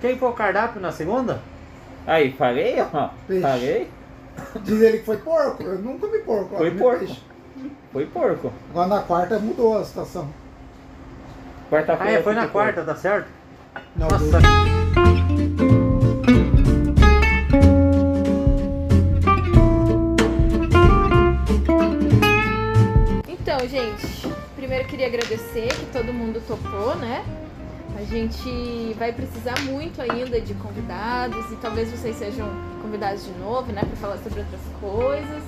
Quem 0.00 0.18
foi 0.18 0.28
o 0.28 0.32
cardápio 0.32 0.80
na 0.80 0.92
segunda? 0.92 1.40
Aí, 2.06 2.32
falei, 2.32 2.76
ó. 2.80 3.08
Peixe. 3.26 3.42
Falei. 3.42 3.90
Diz 4.62 4.80
ele 4.80 4.98
que 4.98 5.04
foi 5.04 5.16
porco. 5.18 5.62
Eu 5.62 5.78
nunca 5.78 6.06
comi 6.06 6.18
porco. 6.20 6.56
Foi 6.56 6.70
porco. 6.72 6.98
peixe. 6.98 7.22
Foi 7.92 8.06
porco. 8.06 8.52
Agora 8.70 8.88
na 8.88 9.00
quarta 9.02 9.38
mudou 9.38 9.78
a 9.78 9.84
situação. 9.84 10.28
Ah, 10.28 11.70
Quarta-feira. 11.70 12.18
é, 12.18 12.22
foi 12.22 12.34
na 12.34 12.46
quarta, 12.48 12.82
tá 12.84 12.94
certo? 12.94 13.28
Não, 13.96 14.08
Nossa, 14.08 14.38
Então, 23.28 23.58
gente, 23.68 24.28
primeiro 24.56 24.86
queria 24.88 25.06
agradecer 25.06 25.68
que 25.68 25.86
todo 25.86 26.12
mundo 26.12 26.42
topou, 26.46 26.94
né? 26.96 27.24
A 27.96 28.02
gente 28.04 28.94
vai 28.98 29.12
precisar 29.12 29.58
muito 29.62 30.02
ainda 30.02 30.40
de 30.40 30.52
convidados 30.54 31.50
e 31.52 31.56
talvez 31.56 31.90
vocês 31.90 32.16
sejam 32.16 32.48
convidados 32.82 33.24
de 33.24 33.32
novo, 33.38 33.72
né, 33.72 33.82
para 33.82 33.96
falar 33.96 34.18
sobre 34.18 34.40
outras 34.40 34.60
coisas. 34.80 35.42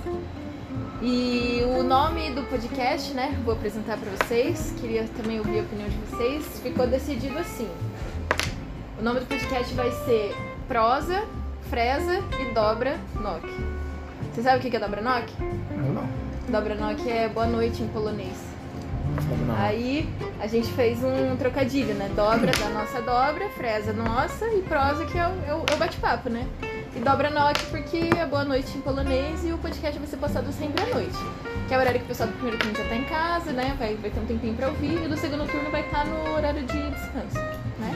E 1.02 1.60
o 1.64 1.82
nome 1.82 2.30
do 2.30 2.42
podcast, 2.44 3.12
né, 3.12 3.36
vou 3.44 3.54
apresentar 3.54 3.98
para 3.98 4.10
vocês. 4.10 4.74
Queria 4.80 5.04
também 5.16 5.38
ouvir 5.38 5.58
a 5.58 5.62
opinião 5.62 5.88
de 5.88 5.96
vocês. 5.96 6.60
Ficou 6.60 6.86
decidido 6.86 7.38
assim. 7.38 7.68
O 8.98 9.02
nome 9.02 9.20
do 9.20 9.26
podcast 9.26 9.74
vai 9.74 9.90
ser 9.90 10.34
Prosa, 10.68 11.24
Fresa 11.68 12.22
e 12.40 12.54
Dobra 12.54 12.98
Nok. 13.20 13.46
Você 14.32 14.42
sabe 14.42 14.58
o 14.58 14.70
que 14.70 14.74
é 14.74 14.80
Dobra 14.80 15.02
Nok? 15.02 15.32
eu 15.40 15.92
não. 15.92 16.08
Dobra 16.48 16.74
Nok 16.74 17.10
é 17.10 17.28
boa 17.28 17.46
noite 17.46 17.82
em 17.82 17.88
polonês. 17.88 18.45
Aí 19.58 20.08
a 20.40 20.46
gente 20.46 20.68
fez 20.72 20.98
um 21.02 21.36
trocadilho, 21.36 21.94
né? 21.94 22.10
Dobra 22.14 22.52
da 22.52 22.68
nossa 22.70 23.00
dobra, 23.00 23.48
fresa 23.56 23.92
nossa 23.92 24.46
e 24.48 24.62
prosa 24.62 25.04
que 25.06 25.18
é 25.18 25.26
o, 25.26 25.32
é 25.46 25.54
o- 25.54 25.64
é 25.70 25.74
o 25.74 25.76
bate-papo, 25.76 26.28
né? 26.28 26.46
E 26.94 26.98
dobra 27.00 27.28
nok 27.30 27.62
porque 27.66 28.08
é 28.18 28.24
boa 28.26 28.44
noite 28.44 28.76
em 28.76 28.80
polonês 28.80 29.44
e 29.44 29.52
o 29.52 29.58
podcast 29.58 29.98
vai 29.98 30.08
ser 30.08 30.16
postado 30.16 30.50
sempre 30.52 30.82
à 30.82 30.86
noite. 30.94 31.16
Que 31.68 31.74
é 31.74 31.76
o 31.76 31.80
horário 31.80 31.98
que 32.00 32.04
o 32.06 32.08
pessoal 32.08 32.28
do 32.28 32.32
primeiro 32.34 32.58
turno 32.58 32.76
já 32.76 32.84
tá 32.88 32.94
em 32.96 33.04
casa, 33.04 33.52
né? 33.52 33.74
Vai, 33.78 33.94
vai 33.96 34.10
ter 34.10 34.20
um 34.20 34.24
tempinho 34.26 34.54
pra 34.54 34.68
ouvir 34.68 35.02
e 35.04 35.08
do 35.08 35.16
segundo 35.16 35.46
turno 35.50 35.70
vai 35.70 35.82
estar 35.82 36.06
no 36.06 36.34
horário 36.34 36.62
de 36.62 36.90
descanso, 36.90 37.38
né? 37.78 37.92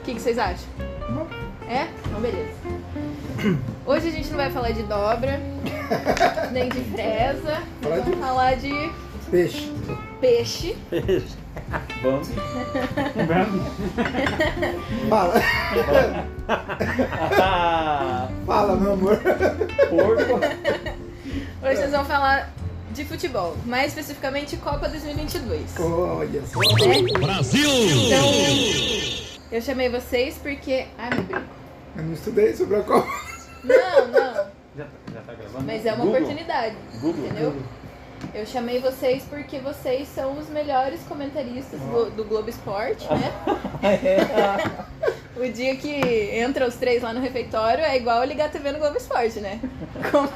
O 0.00 0.04
que, 0.04 0.14
que 0.14 0.20
vocês 0.20 0.38
acham? 0.38 0.66
Não. 1.10 1.26
É? 1.68 1.86
Então 2.06 2.20
beleza. 2.20 2.50
Hoje 3.84 4.08
a 4.08 4.10
gente 4.10 4.30
não 4.30 4.36
vai 4.38 4.50
falar 4.50 4.70
de 4.70 4.82
dobra, 4.84 5.38
nem 6.52 6.68
de 6.70 6.80
fresa, 6.84 7.62
vamos 7.82 8.04
de- 8.06 8.16
falar 8.16 8.54
de 8.56 8.90
Peixe. 9.30 9.70
Peixe. 10.20 10.76
Vamos. 12.02 12.28
Fala. 15.08 15.34
Ah, 17.40 18.28
Fala, 18.46 18.76
meu 18.76 18.92
amor. 18.92 19.16
porco. 19.18 20.40
Hoje 21.62 21.76
vocês 21.76 21.90
vão 21.90 22.04
falar 22.04 22.50
de 22.92 23.04
futebol, 23.04 23.56
mais 23.66 23.88
especificamente 23.88 24.56
Copa 24.56 24.88
2022. 24.88 25.62
Olha 25.78 26.42
só. 26.46 26.60
né? 26.60 27.02
Brasil! 27.18 27.68
Então, 28.06 28.24
eu 29.52 29.60
chamei 29.62 29.88
vocês 29.88 30.36
porque. 30.42 30.86
Ai, 30.98 31.10
meu 31.10 31.22
brinco. 31.24 31.42
Eu 31.96 32.02
não 32.04 32.12
estudei 32.12 32.54
sobre 32.54 32.76
a 32.76 32.82
Copa. 32.82 33.08
Não, 33.64 34.08
não. 34.08 34.34
Já, 34.76 34.84
já 35.12 35.20
tá 35.26 35.34
gravando? 35.34 35.64
Mas 35.66 35.84
é 35.84 35.92
uma 35.92 36.04
Google. 36.04 36.20
oportunidade. 36.20 36.76
Google. 37.00 37.24
Entendeu? 37.26 37.56
Eu 38.34 38.44
chamei 38.46 38.80
vocês 38.80 39.22
porque 39.24 39.58
vocês 39.58 40.08
são 40.08 40.38
os 40.38 40.48
melhores 40.48 41.00
comentaristas 41.08 41.80
do, 41.80 42.10
do 42.10 42.24
Globo 42.24 42.48
Esporte, 42.50 43.06
né? 43.12 43.32
O 45.36 45.48
dia 45.52 45.76
que 45.76 45.92
entra 46.36 46.66
os 46.66 46.74
três 46.74 47.00
lá 47.00 47.12
no 47.12 47.20
refeitório 47.20 47.84
é 47.84 47.96
igual 47.96 48.24
ligar 48.24 48.46
a 48.46 48.48
TV 48.48 48.72
no 48.72 48.80
Globo 48.80 48.96
Esporte, 48.96 49.38
né? 49.38 49.60
Come- 50.10 50.28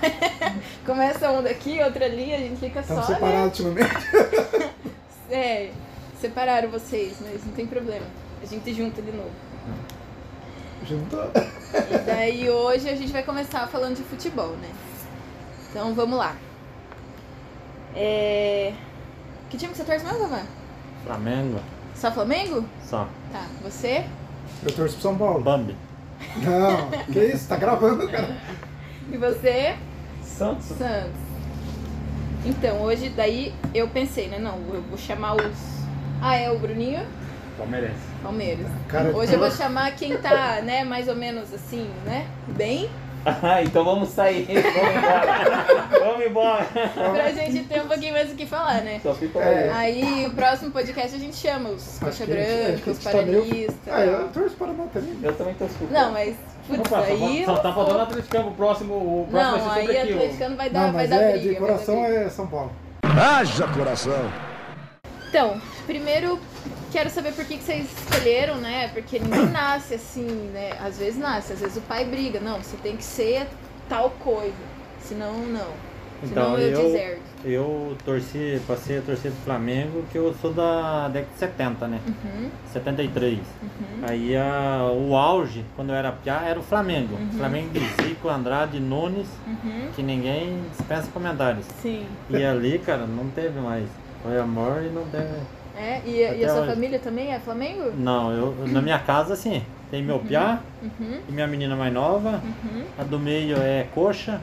Começa 0.86 1.28
um 1.32 1.42
daqui, 1.42 1.82
outra 1.82 2.04
ali, 2.04 2.32
a 2.32 2.38
gente 2.38 2.60
fica 2.60 2.78
Estamos 2.80 3.06
só. 3.06 3.12
né? 3.12 3.18
separados 3.18 3.58
ultimamente. 3.58 4.72
É, 5.28 5.70
separaram 6.20 6.68
vocês, 6.70 7.14
mas 7.22 7.42
não 7.44 7.52
tem 7.54 7.66
problema. 7.66 8.04
A 8.42 8.46
gente 8.46 8.72
junta 8.74 9.00
de 9.00 9.10
novo. 9.12 9.30
Juntou. 10.86 11.24
E 11.90 11.98
daí 12.04 12.50
hoje 12.50 12.88
a 12.90 12.94
gente 12.94 13.10
vai 13.12 13.22
começar 13.22 13.66
falando 13.66 13.96
de 13.96 14.02
futebol, 14.02 14.50
né? 14.50 14.68
Então 15.70 15.94
vamos 15.94 16.18
lá. 16.18 16.36
É... 17.94 18.72
Que 19.50 19.56
time 19.56 19.72
que 19.72 19.78
você 19.78 19.84
torce 19.84 20.04
mesmo, 20.04 20.20
Vamã? 20.20 20.42
Flamengo, 21.04 21.60
Só 21.94 22.10
Flamengo? 22.12 22.64
só. 22.84 23.06
Tá, 23.32 23.44
você? 23.62 24.04
Eu 24.64 24.72
torço 24.72 24.94
pro 24.94 25.02
São 25.02 25.16
Paulo. 25.18 25.42
Bambi. 25.42 25.76
Não, 26.36 26.90
que 27.12 27.18
isso? 27.18 27.48
Tá 27.48 27.56
gravando, 27.56 28.08
cara. 28.08 28.36
E 29.10 29.16
você? 29.16 29.76
Santos. 30.22 30.66
Santos. 30.66 31.10
Então, 32.44 32.80
hoje 32.82 33.08
daí 33.10 33.54
eu 33.74 33.88
pensei, 33.88 34.28
né? 34.28 34.38
Não, 34.38 34.58
eu 34.72 34.82
vou 34.82 34.96
chamar 34.96 35.34
os. 35.34 35.82
Ah, 36.20 36.36
é 36.36 36.50
o 36.50 36.58
Bruninho? 36.58 37.04
Palmeirense. 37.58 38.00
Palmeiras. 38.22 38.66
Cara, 38.88 39.16
Hoje 39.16 39.32
eu 39.34 39.38
vou 39.38 39.50
chamar 39.50 39.92
quem 39.92 40.16
tá, 40.16 40.60
né, 40.62 40.84
mais 40.84 41.08
ou 41.08 41.14
menos 41.16 41.52
assim, 41.52 41.88
né? 42.04 42.26
Bem. 42.48 42.88
Ah, 43.24 43.62
então 43.62 43.84
vamos 43.84 44.08
sair. 44.10 44.46
Vamos 44.46 44.96
embora. 44.96 45.98
Vamos 46.00 46.26
embora. 46.26 46.66
Pra 47.12 47.32
gente 47.32 47.64
ter 47.64 47.80
um 47.82 47.86
pouquinho 47.86 48.12
mais 48.12 48.32
o 48.32 48.34
que 48.34 48.46
falar, 48.46 48.80
né? 48.82 49.00
Só 49.02 49.14
fica 49.14 49.38
É. 49.38 49.70
Aí 49.72 50.26
o 50.26 50.30
próximo 50.34 50.70
podcast 50.70 51.14
a 51.14 51.18
gente 51.18 51.36
chama 51.36 51.70
os 51.70 51.98
coxa 51.98 52.26
branca, 52.26 52.90
os 52.90 52.98
gente 52.98 53.12
tá 53.12 53.22
meio-. 53.22 53.74
Ah, 53.88 54.00
eu 54.04 54.28
torço 54.28 54.56
para 54.56 54.68
não 54.72 54.88
também. 54.88 55.16
Eu 55.22 55.34
também 55.34 55.54
tô 55.54 55.64
escutando. 55.66 55.92
Não, 55.92 56.12
mas 56.12 56.36
putz, 56.66 56.80
Opa, 56.80 56.88
só, 56.88 57.04
aí. 57.04 57.44
só 57.44 57.56
tá 57.56 57.72
faltando 57.72 57.98
o 57.98 58.02
Atleticano. 58.02 58.48
O 58.48 58.54
próximo, 58.54 58.94
o 58.94 59.26
próximo 59.30 59.56
Não, 59.56 59.64
vai 59.68 59.74
ser 59.74 59.78
aí 59.80 59.86
sobre 59.86 59.98
aqui. 60.00 60.12
atleticano 60.12 60.56
vai 60.56 60.70
dar, 60.70 60.80
Não, 60.86 60.92
vai 60.92 61.08
dar 61.08 61.16
é, 61.16 61.32
briga. 61.32 61.38
de 61.40 61.46
vai 61.46 61.54
dar 61.54 61.66
coração 61.66 62.04
é 62.04 62.28
São 62.28 62.46
Paulo. 62.46 62.72
Haja 63.04 63.66
coração! 63.68 64.32
Então, 65.28 65.60
primeiro 65.86 66.38
quero 66.92 67.10
saber 67.10 67.32
por 67.32 67.44
que, 67.44 67.56
que 67.56 67.64
vocês 67.64 67.86
escolheram, 67.90 68.56
né? 68.56 68.88
Porque 68.92 69.18
ninguém 69.18 69.46
nasce 69.50 69.94
assim, 69.94 70.26
né? 70.52 70.72
Às 70.80 70.98
vezes 70.98 71.18
nasce, 71.18 71.52
às 71.54 71.60
vezes 71.60 71.76
o 71.76 71.80
pai 71.82 72.04
briga. 72.04 72.38
Não, 72.40 72.58
você 72.58 72.76
tem 72.76 72.96
que 72.96 73.04
ser 73.04 73.46
tal 73.88 74.10
coisa. 74.10 74.52
Senão, 75.00 75.32
não. 75.46 75.92
Senão 76.24 76.52
Então, 76.54 76.58
eu, 76.58 76.70
eu, 76.70 76.82
deserto. 76.92 77.22
eu 77.44 77.96
torci, 78.04 78.60
passei 78.68 78.98
a 78.98 79.02
torcer 79.02 79.32
pro 79.32 79.40
Flamengo, 79.42 80.04
que 80.12 80.16
eu 80.18 80.32
sou 80.40 80.52
da 80.52 81.08
década 81.08 81.32
de 81.32 81.38
70, 81.40 81.88
né? 81.88 82.00
Uhum, 82.06 82.48
73. 82.72 83.38
uhum. 83.38 83.40
Aí 84.08 84.36
a, 84.36 84.88
o 84.94 85.16
auge, 85.16 85.64
quando 85.74 85.90
eu 85.90 85.96
era 85.96 86.12
piá, 86.12 86.42
era 86.46 86.60
o 86.60 86.62
Flamengo. 86.62 87.16
Uhum. 87.16 87.30
Flamengo 87.38 87.70
de 87.70 87.80
Zico, 88.04 88.28
Andrade, 88.28 88.78
Nunes, 88.78 89.26
Uhum. 89.46 89.88
que 89.96 90.02
ninguém 90.02 90.62
dispensa 90.76 91.08
comentários. 91.12 91.66
Sim. 91.80 92.06
E 92.30 92.44
ali, 92.44 92.78
cara, 92.78 93.04
não 93.06 93.26
teve 93.30 93.58
mais. 93.58 93.88
Foi 94.22 94.38
amor 94.38 94.80
e 94.84 94.88
não 94.90 95.04
teve. 95.06 95.34
É, 95.76 96.00
e, 96.04 96.40
e 96.40 96.44
a 96.44 96.48
sua 96.48 96.60
hoje. 96.62 96.70
família 96.74 96.98
também 96.98 97.32
é 97.32 97.38
Flamengo? 97.38 97.92
Não, 97.96 98.32
eu, 98.32 98.54
na 98.68 98.80
minha 98.82 98.98
casa, 98.98 99.34
sim. 99.36 99.62
Tem 99.90 100.02
meu 100.02 100.18
piá 100.18 100.60
Uhum, 100.82 101.20
e 101.28 101.32
minha 101.32 101.46
menina 101.46 101.76
mais 101.76 101.92
nova. 101.92 102.40
uhum, 102.42 102.84
A 102.98 103.02
do 103.04 103.18
meio 103.18 103.56
é 103.58 103.86
coxa. 103.94 104.40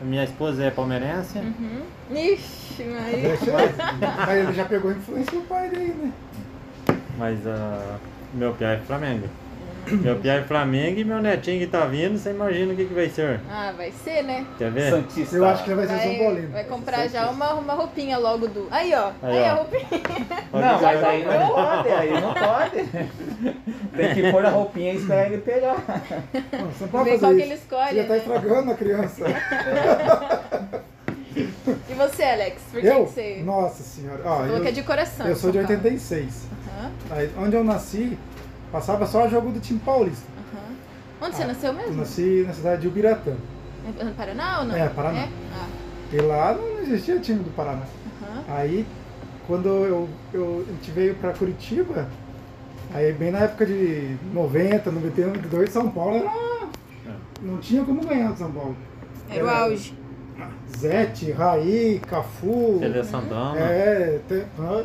A 0.00 0.04
minha 0.04 0.24
esposa 0.24 0.64
é 0.64 0.70
palmeirense. 0.70 1.38
uhum. 1.38 1.82
Ixi, 2.16 2.84
mas. 2.84 4.28
Aí 4.28 4.40
ele 4.40 4.52
já 4.52 4.64
pegou 4.64 4.90
a 4.90 4.94
influência 4.94 5.32
do 5.38 5.46
pai 5.46 5.68
dele, 5.70 5.94
né? 5.94 6.12
Mas 7.18 7.46
ah, 7.46 7.96
meu 8.34 8.52
piá 8.54 8.70
é 8.72 8.78
Flamengo. 8.78 9.28
Meu 9.90 10.16
piá 10.16 10.34
é 10.34 10.42
Flamengo 10.42 11.00
e 11.00 11.04
meu 11.04 11.20
netinho 11.20 11.58
que 11.58 11.66
tá 11.66 11.84
vindo, 11.84 12.16
você 12.16 12.30
imagina 12.30 12.72
o 12.72 12.76
que, 12.76 12.84
que 12.84 12.94
vai 12.94 13.08
ser. 13.08 13.40
Ah, 13.50 13.72
vai 13.76 13.90
ser, 14.04 14.22
né? 14.22 14.46
Quer 14.56 14.70
ver? 14.70 14.90
Santista. 14.90 15.36
Eu 15.36 15.44
acho 15.44 15.64
que 15.64 15.74
vai 15.74 15.86
ser 15.86 15.98
São 15.98 16.08
Vai, 16.08 16.18
Paulino. 16.18 16.48
vai 16.52 16.64
comprar 16.64 17.08
já 17.08 17.28
uma, 17.30 17.54
uma 17.54 17.74
roupinha 17.74 18.16
logo 18.18 18.46
do. 18.46 18.68
Aí, 18.70 18.94
ó. 18.94 19.10
Aí, 19.22 19.38
Aí, 19.38 19.42
ó. 19.42 19.46
a 19.46 19.54
roupinha. 19.54 19.86
Não, 20.52 20.82
mas 20.82 21.04
aí 21.04 21.24
não 21.24 21.48
pode, 21.48 21.88
aí 21.88 22.10
não 22.20 22.34
pode. 22.34 22.88
Tem 23.96 24.14
que 24.14 24.30
pôr 24.30 24.46
a 24.46 24.50
roupinha 24.50 24.92
e 24.92 24.96
esperar 24.96 25.26
ele 25.26 25.38
pegar. 25.38 25.76
Não, 26.52 26.66
você 26.68 26.86
pode 26.86 27.10
Ver 27.10 27.18
qual 27.18 27.34
que 27.34 27.42
ele 27.42 27.54
escolhe. 27.54 27.88
Você 27.90 27.96
já 27.96 28.02
tá 28.04 28.12
né? 28.12 28.18
estragando 28.18 28.70
a 28.70 28.74
criança. 28.74 29.24
E 31.88 31.94
você, 31.94 32.22
Alex? 32.24 32.60
Por 32.70 32.80
que, 32.80 32.86
Eu? 32.86 33.06
que 33.06 33.12
você. 33.12 33.42
Nossa 33.44 33.82
senhora. 33.82 34.20
Ó, 34.24 34.36
Falou 34.38 34.60
que 34.60 34.66
é 34.66 34.70
eu, 34.70 34.74
de 34.74 34.82
coração. 34.82 35.26
eu 35.26 35.34
sou 35.36 35.50
de 35.50 35.58
São 35.58 35.66
Paulo. 35.66 35.82
86. 35.84 36.46
Aham, 36.78 36.90
Aí, 37.10 37.30
onde 37.38 37.56
eu 37.56 37.64
nasci, 37.64 38.18
passava 38.72 39.06
só 39.06 39.28
jogo 39.28 39.52
do 39.52 39.60
time 39.60 39.78
paulista. 39.80 40.26
aham. 40.54 40.74
Onde 41.28 41.36
você 41.36 41.42
Ah, 41.42 41.46
nasceu 41.46 41.70
Eu 41.72 41.76
mesmo? 41.78 41.96
nasci 41.96 42.44
na 42.46 42.52
cidade 42.54 42.80
de 42.82 42.88
Ubiratã. 42.88 43.34
É 44.00 44.04
no 44.04 44.12
Paraná 44.14 44.60
ou 44.60 44.64
não? 44.66 44.76
É, 44.76 44.88
Paraná. 44.88 45.18
É? 45.20 45.28
Ah, 45.54 45.66
E 46.12 46.16
lá 46.20 46.54
não 46.54 46.80
existia 46.80 47.18
time 47.20 47.40
do 47.44 47.50
Paraná. 47.54 47.82
aham. 48.22 48.42
Aí, 48.48 48.86
quando 49.46 49.68
eu, 49.68 50.08
eu, 50.32 50.64
a 50.68 50.72
gente 50.72 50.90
veio 50.90 51.14
pra 51.16 51.32
Curitiba, 51.32 52.08
aí 52.94 53.12
bem 53.12 53.30
na 53.30 53.40
época 53.40 53.66
de 53.66 54.16
90, 54.32 54.90
91, 54.90 55.26
92, 55.28 55.70
São 55.70 55.90
Paulo 55.90 56.16
era... 56.16 56.30
Não 57.42 57.58
tinha 57.58 57.84
como 57.84 58.06
ganhar 58.06 58.30
do 58.32 58.38
São 58.38 58.52
Paulo. 58.52 58.76
Era 59.28 59.44
o 59.44 59.48
auge. 59.48 59.94
Zete, 60.78 61.30
Raí, 61.32 62.00
Cafu... 62.06 62.76
Tele 62.80 63.02
Santana. 63.04 63.58
É, 63.58 64.20
te- 64.28 64.44
hã? 64.58 64.84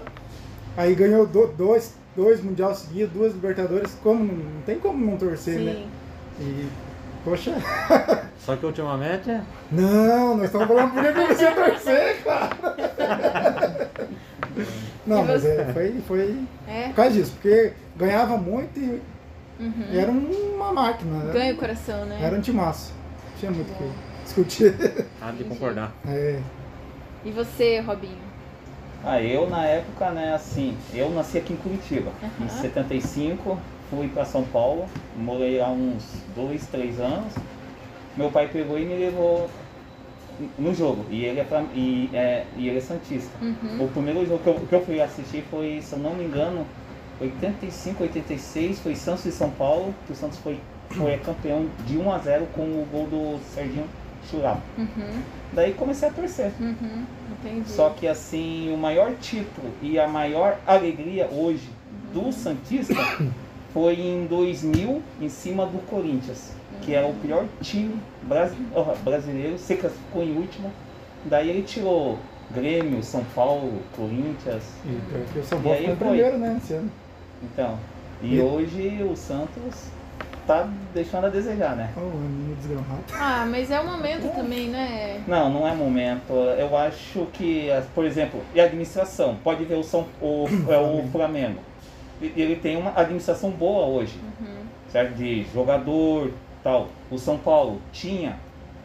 aí 0.76 0.94
ganhou 0.96 1.26
do- 1.26 1.48
dois, 1.48 1.96
dois 2.18 2.44
Mundial 2.44 2.74
seguidos, 2.76 3.14
duas 3.14 3.34
Libertadores, 3.34 3.96
como 4.04 4.24
não, 4.26 4.34
não 4.36 4.62
tem 4.66 4.78
como 4.80 5.06
não 5.06 5.16
torcer, 5.18 5.60
né? 5.60 5.74
Sim. 5.74 6.44
E, 6.44 6.68
poxa, 7.24 7.54
Só 8.40 8.56
que 8.56 8.66
ultimamente 8.66 9.30
é. 9.30 9.42
não, 9.72 10.36
nós 10.36 10.46
estamos 10.48 10.68
falando 10.68 10.94
por 10.94 11.04
que 11.04 11.34
você 11.34 11.52
torcer, 11.52 12.24
cara. 12.24 13.90
Não, 15.06 15.24
mas 15.24 15.46
é, 15.46 15.72
foi, 15.74 16.02
foi 16.08 16.40
É? 16.68 16.88
por 16.88 16.96
causa 16.96 17.12
disso, 17.12 17.32
porque 17.34 17.74
ganhava 17.96 18.36
muito 18.38 18.78
e 18.80 19.02
Uhum. 19.60 19.86
era 19.92 20.12
uma 20.12 20.72
máquina, 20.72 21.18
né? 21.24 21.34
Ganha 21.34 21.54
o 21.54 21.58
coração, 21.58 22.06
né? 22.06 22.20
era 22.22 22.36
um 22.36 22.42
timaço. 22.42 22.94
Tinha 23.40 23.50
muito 23.52 23.72
o 23.72 23.76
que 23.76 23.90
discutir. 24.24 24.76
Há 25.20 25.32
de 25.32 25.44
concordar. 25.46 25.92
É, 26.08 26.40
E 27.26 27.32
você, 27.32 27.80
Robinho? 27.80 28.27
Ah, 29.04 29.22
eu 29.22 29.50
na 29.50 29.66
época, 29.66 30.10
né, 30.12 30.34
assim, 30.34 30.76
eu 30.94 31.10
nasci 31.12 31.38
aqui 31.38 31.54
em 31.54 31.58
Curitiba. 31.58 32.12
Em 32.40 32.44
Aham. 32.44 32.62
75, 32.62 33.58
fui 33.90 34.08
para 34.10 34.26
São 34.26 34.44
Paulo, 34.44 34.86
morei 35.16 35.60
lá 35.60 35.70
uns 35.70 36.04
dois, 36.36 36.66
três 36.68 37.00
anos. 37.00 37.34
Meu 38.16 38.32
pai 38.32 38.48
pegou 38.48 38.80
e 38.80 38.86
me 38.86 38.96
levou 38.96 39.50
no 40.58 40.74
jogo. 40.74 41.06
E 41.10 41.24
ele 41.24 41.40
é, 41.40 41.44
pra, 41.44 41.64
e, 41.74 42.10
é, 42.14 42.46
e 42.56 42.68
ele 42.68 42.80
é 42.80 42.82
Santista. 42.82 43.32
Uhum. 43.42 43.86
O 43.86 43.88
primeiro 43.90 44.26
jogo 44.26 44.40
que 44.44 44.50
eu, 44.50 44.56
que 44.56 44.74
eu 44.74 44.86
fui 44.86 45.00
assistir 45.00 45.44
foi, 45.50 45.80
se 45.82 45.94
eu 45.94 46.00
não 46.00 46.14
me 46.14 46.24
engano, 46.24 46.66
85, 47.22 48.04
86, 48.04 48.80
foi 48.80 48.96
Santos 48.96 49.26
e 49.26 49.32
São 49.32 49.50
Paulo, 49.52 49.94
que 50.06 50.14
o 50.14 50.16
Santos 50.16 50.38
foi, 50.40 50.60
foi 50.90 51.18
campeão 51.18 51.68
de 51.86 51.98
1 51.98 52.12
a 52.12 52.18
0 52.20 52.48
com 52.54 52.62
o 52.62 52.88
gol 52.92 53.08
do 53.08 53.40
Serginho 53.54 53.86
Churrasco. 54.30 54.62
Uhum. 54.78 55.22
Daí 55.54 55.74
comecei 55.74 56.10
a 56.10 56.12
torcer. 56.12 56.52
Uhum. 56.60 57.04
Entendi. 57.40 57.70
Só 57.70 57.90
que 57.90 58.08
assim, 58.08 58.74
o 58.74 58.78
maior 58.78 59.12
título 59.22 59.70
e 59.82 60.00
a 60.00 60.08
maior 60.08 60.58
alegria 60.66 61.28
hoje 61.32 61.70
do 62.14 62.32
Santista 62.32 62.96
foi 63.74 64.00
em 64.00 64.26
2000, 64.26 65.02
em 65.22 65.30
cima 65.30 65.66
do 65.66 65.78
Corinthians, 65.88 66.52
que 66.82 66.94
era 66.94 67.06
o 67.08 67.14
pior 67.16 67.46
time 67.62 67.96
brasi- 68.24 68.56
brasileiro, 69.04 69.58
se 69.58 69.76
classificou 69.76 70.24
em 70.24 70.36
último. 70.38 70.72
Daí 71.26 71.50
ele 71.50 71.62
tirou 71.64 72.18
Grêmio, 72.52 73.04
São 73.04 73.24
Paulo, 73.36 73.82
Corinthians. 73.96 74.64
e 74.86 75.40
o 75.40 75.44
São 75.44 75.60
E 75.60 75.62
Paulo 75.64 75.78
aí 75.78 75.86
foi 75.86 75.96
primeiro, 75.96 76.38
né, 76.38 76.60
esse 76.64 76.74
ano. 76.74 76.90
Então, 77.44 77.78
e 78.22 78.36
E- 78.38 78.42
hoje 78.42 79.04
o 79.04 79.16
Santos 79.16 79.90
tá 80.48 80.68
deixando 80.94 81.26
a 81.26 81.30
desejar, 81.30 81.76
né? 81.76 81.92
Oh, 81.98 82.56
desgramado. 82.56 83.04
Ah, 83.14 83.46
mas 83.50 83.70
é 83.70 83.80
o 83.80 83.86
momento 83.86 84.34
também, 84.34 84.70
né? 84.70 85.22
Não, 85.28 85.50
não 85.50 85.68
é 85.68 85.74
momento. 85.76 86.34
Eu 86.58 86.76
acho 86.78 87.28
que, 87.34 87.68
por 87.94 88.06
exemplo, 88.06 88.42
e 88.56 88.62
a 88.62 88.64
administração, 88.64 89.36
pode 89.44 89.64
ver 89.66 89.76
o, 89.76 89.84
São, 89.84 90.06
o, 90.22 90.46
é, 90.70 90.78
o 90.78 91.04
Flamengo. 91.12 91.60
E- 92.22 92.32
Ele 92.36 92.56
tem 92.56 92.78
uma 92.78 92.94
administração 92.96 93.52
boa 93.52 93.86
hoje, 93.86 94.18
Uhum. 94.42 94.48
certo? 94.90 95.14
De 95.16 95.46
jogador, 95.54 96.32
tal. 96.64 96.88
O 97.12 97.18
São 97.18 97.38
Paulo 97.38 97.80
tinha, 97.92 98.38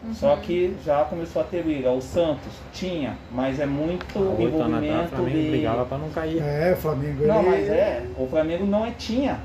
Uhum. 0.04 0.12
só 0.12 0.34
que 0.36 0.74
já 0.84 1.04
começou 1.04 1.40
a 1.42 1.44
ter 1.44 1.62
briga. 1.62 1.90
O 1.92 2.02
Santos 2.02 2.52
tinha, 2.72 3.16
mas 3.30 3.60
é 3.60 3.66
muito 3.66 4.18
oito 4.18 4.60
anos 4.60 4.78
atrás, 4.78 4.82
o 4.82 4.84
envolvimento 4.84 5.08
Flamengo 5.16 5.38
de... 5.38 5.50
brigava 5.50 5.84
pra 5.86 5.96
não 5.98 6.10
cair. 6.10 6.42
É, 6.42 6.72
o 6.72 6.76
Flamengo. 6.76 7.24
Não, 7.26 7.38
ele- 7.40 7.50
mas 7.50 7.68
é, 7.68 8.02
o 8.18 8.26
Flamengo 8.26 8.66
não 8.66 8.84
é 8.84 8.90
tinha, 8.90 9.38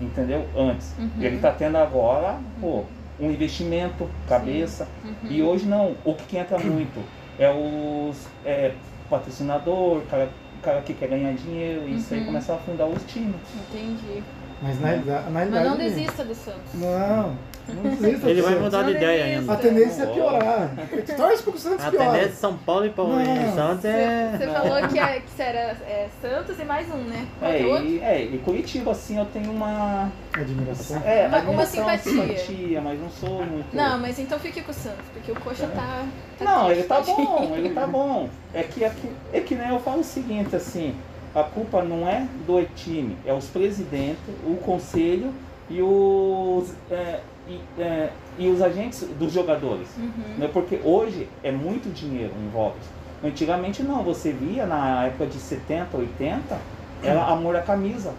entendeu? 0.00 0.46
Antes. 0.56 0.94
Uhum. 0.98 1.10
Ele 1.20 1.38
tá 1.38 1.50
tendo 1.52 1.76
agora, 1.76 2.38
pô, 2.60 2.84
um 3.20 3.30
investimento, 3.30 4.08
cabeça. 4.28 4.88
Uhum. 5.04 5.30
E 5.30 5.42
hoje 5.42 5.66
não, 5.66 5.94
o 6.04 6.14
que 6.14 6.36
entra 6.36 6.58
muito 6.58 7.02
é 7.38 7.50
os 7.50 8.26
é, 8.44 8.72
patrocinador, 9.08 10.02
cara, 10.10 10.28
cara 10.62 10.80
que 10.82 10.94
quer 10.94 11.08
ganhar 11.08 11.32
dinheiro, 11.34 11.88
isso 11.88 12.12
aí 12.14 12.20
Uhum. 12.20 12.26
começa 12.26 12.52
a 12.52 12.56
afundar 12.56 12.86
os 12.88 13.02
times. 13.04 13.36
Entendi. 13.70 14.22
Mas 14.62 14.80
na 14.80 14.88
realidade. 14.88 15.24
Na 15.24 15.30
Mas 15.30 15.50
não 15.50 15.76
desista 15.76 16.24
do 16.24 16.34
Santos. 16.34 16.74
Não 16.74 17.36
desista. 17.66 18.28
Ele 18.30 18.42
vai 18.42 18.54
mudar 18.58 18.82
de 18.82 18.90
ideia 18.92 19.24
desista. 19.24 19.52
A 19.52 19.54
ainda. 19.56 19.68
tendência 19.68 20.02
é 20.02 20.06
piorar. 20.06 20.70
Tu 21.06 21.16
torce 21.16 21.42
pro 21.42 21.58
Santos 21.58 21.84
A 21.84 21.90
piora. 21.90 22.06
tendência 22.06 22.28
de 22.30 22.36
São 22.36 22.56
Paulo 22.58 22.86
e 22.86 22.90
Palmeiras 22.90 23.46
Não. 23.46 23.54
Santos 23.54 23.80
Você, 23.82 23.88
é. 23.88 24.34
você 24.36 24.46
falou 24.48 24.88
que, 24.88 24.98
é, 24.98 25.20
que 25.20 25.30
você 25.30 25.42
era 25.42 25.58
é, 25.58 26.08
Santos 26.20 26.58
e 26.58 26.64
mais 26.64 26.88
um, 26.90 26.98
né? 26.98 27.26
É, 27.40 27.56
é 27.58 27.82
e, 27.82 28.00
é, 28.00 28.22
e 28.24 28.38
Curitiba, 28.38 28.90
assim, 28.92 29.18
eu 29.18 29.24
tenho 29.26 29.50
uma. 29.50 30.10
Admiração. 30.32 31.02
É, 31.04 31.26
Uma- 31.26 31.28
uma 31.28 31.62
admiração, 31.62 31.84
simpatia. 31.84 32.38
simpatia, 32.38 32.80
mas 32.80 33.00
não 33.00 33.10
sou 33.10 33.44
muito. 33.44 33.74
Não, 33.74 33.98
mas 33.98 34.18
então 34.18 34.38
fique 34.38 34.62
com 34.62 34.70
o 34.70 34.74
Santos, 34.74 35.04
porque 35.12 35.30
o 35.30 35.34
Coxa 35.36 35.66
tá. 35.68 36.04
tá 36.38 36.44
Não, 36.44 36.64
triste, 36.66 36.80
ele 36.80 36.88
tá 36.88 37.00
bom, 37.00 37.52
ele 37.56 37.70
tá 37.70 37.86
bom. 37.86 38.28
É 38.54 38.62
que, 38.62 38.84
é 38.84 38.90
que, 38.90 39.08
é 39.32 39.40
que 39.40 39.54
né, 39.54 39.68
eu 39.70 39.78
falo 39.80 40.00
o 40.00 40.04
seguinte, 40.04 40.56
assim, 40.56 40.94
a 41.34 41.42
culpa 41.42 41.82
não 41.82 42.08
é 42.08 42.26
do 42.46 42.62
time, 42.74 43.16
é 43.26 43.32
os 43.32 43.46
presidentes, 43.46 44.20
o 44.44 44.56
conselho 44.56 45.32
e 45.70 45.80
os, 45.82 46.72
é, 46.90 47.20
e, 47.48 47.60
é, 47.80 48.10
e 48.38 48.48
os 48.48 48.62
agentes 48.62 49.06
dos 49.18 49.32
jogadores. 49.32 49.88
Uhum. 49.96 50.36
Né? 50.38 50.50
Porque 50.52 50.80
hoje 50.84 51.28
é 51.42 51.50
muito 51.50 51.92
dinheiro 51.92 52.32
envolve. 52.42 52.78
Antigamente 53.24 53.82
não, 53.82 54.02
você 54.02 54.32
via 54.32 54.66
na 54.66 55.06
época 55.06 55.26
de 55.26 55.38
70, 55.38 55.96
80, 55.96 56.58
era 57.02 57.24
amor 57.24 57.54
à 57.56 57.62
camisa. 57.62 58.12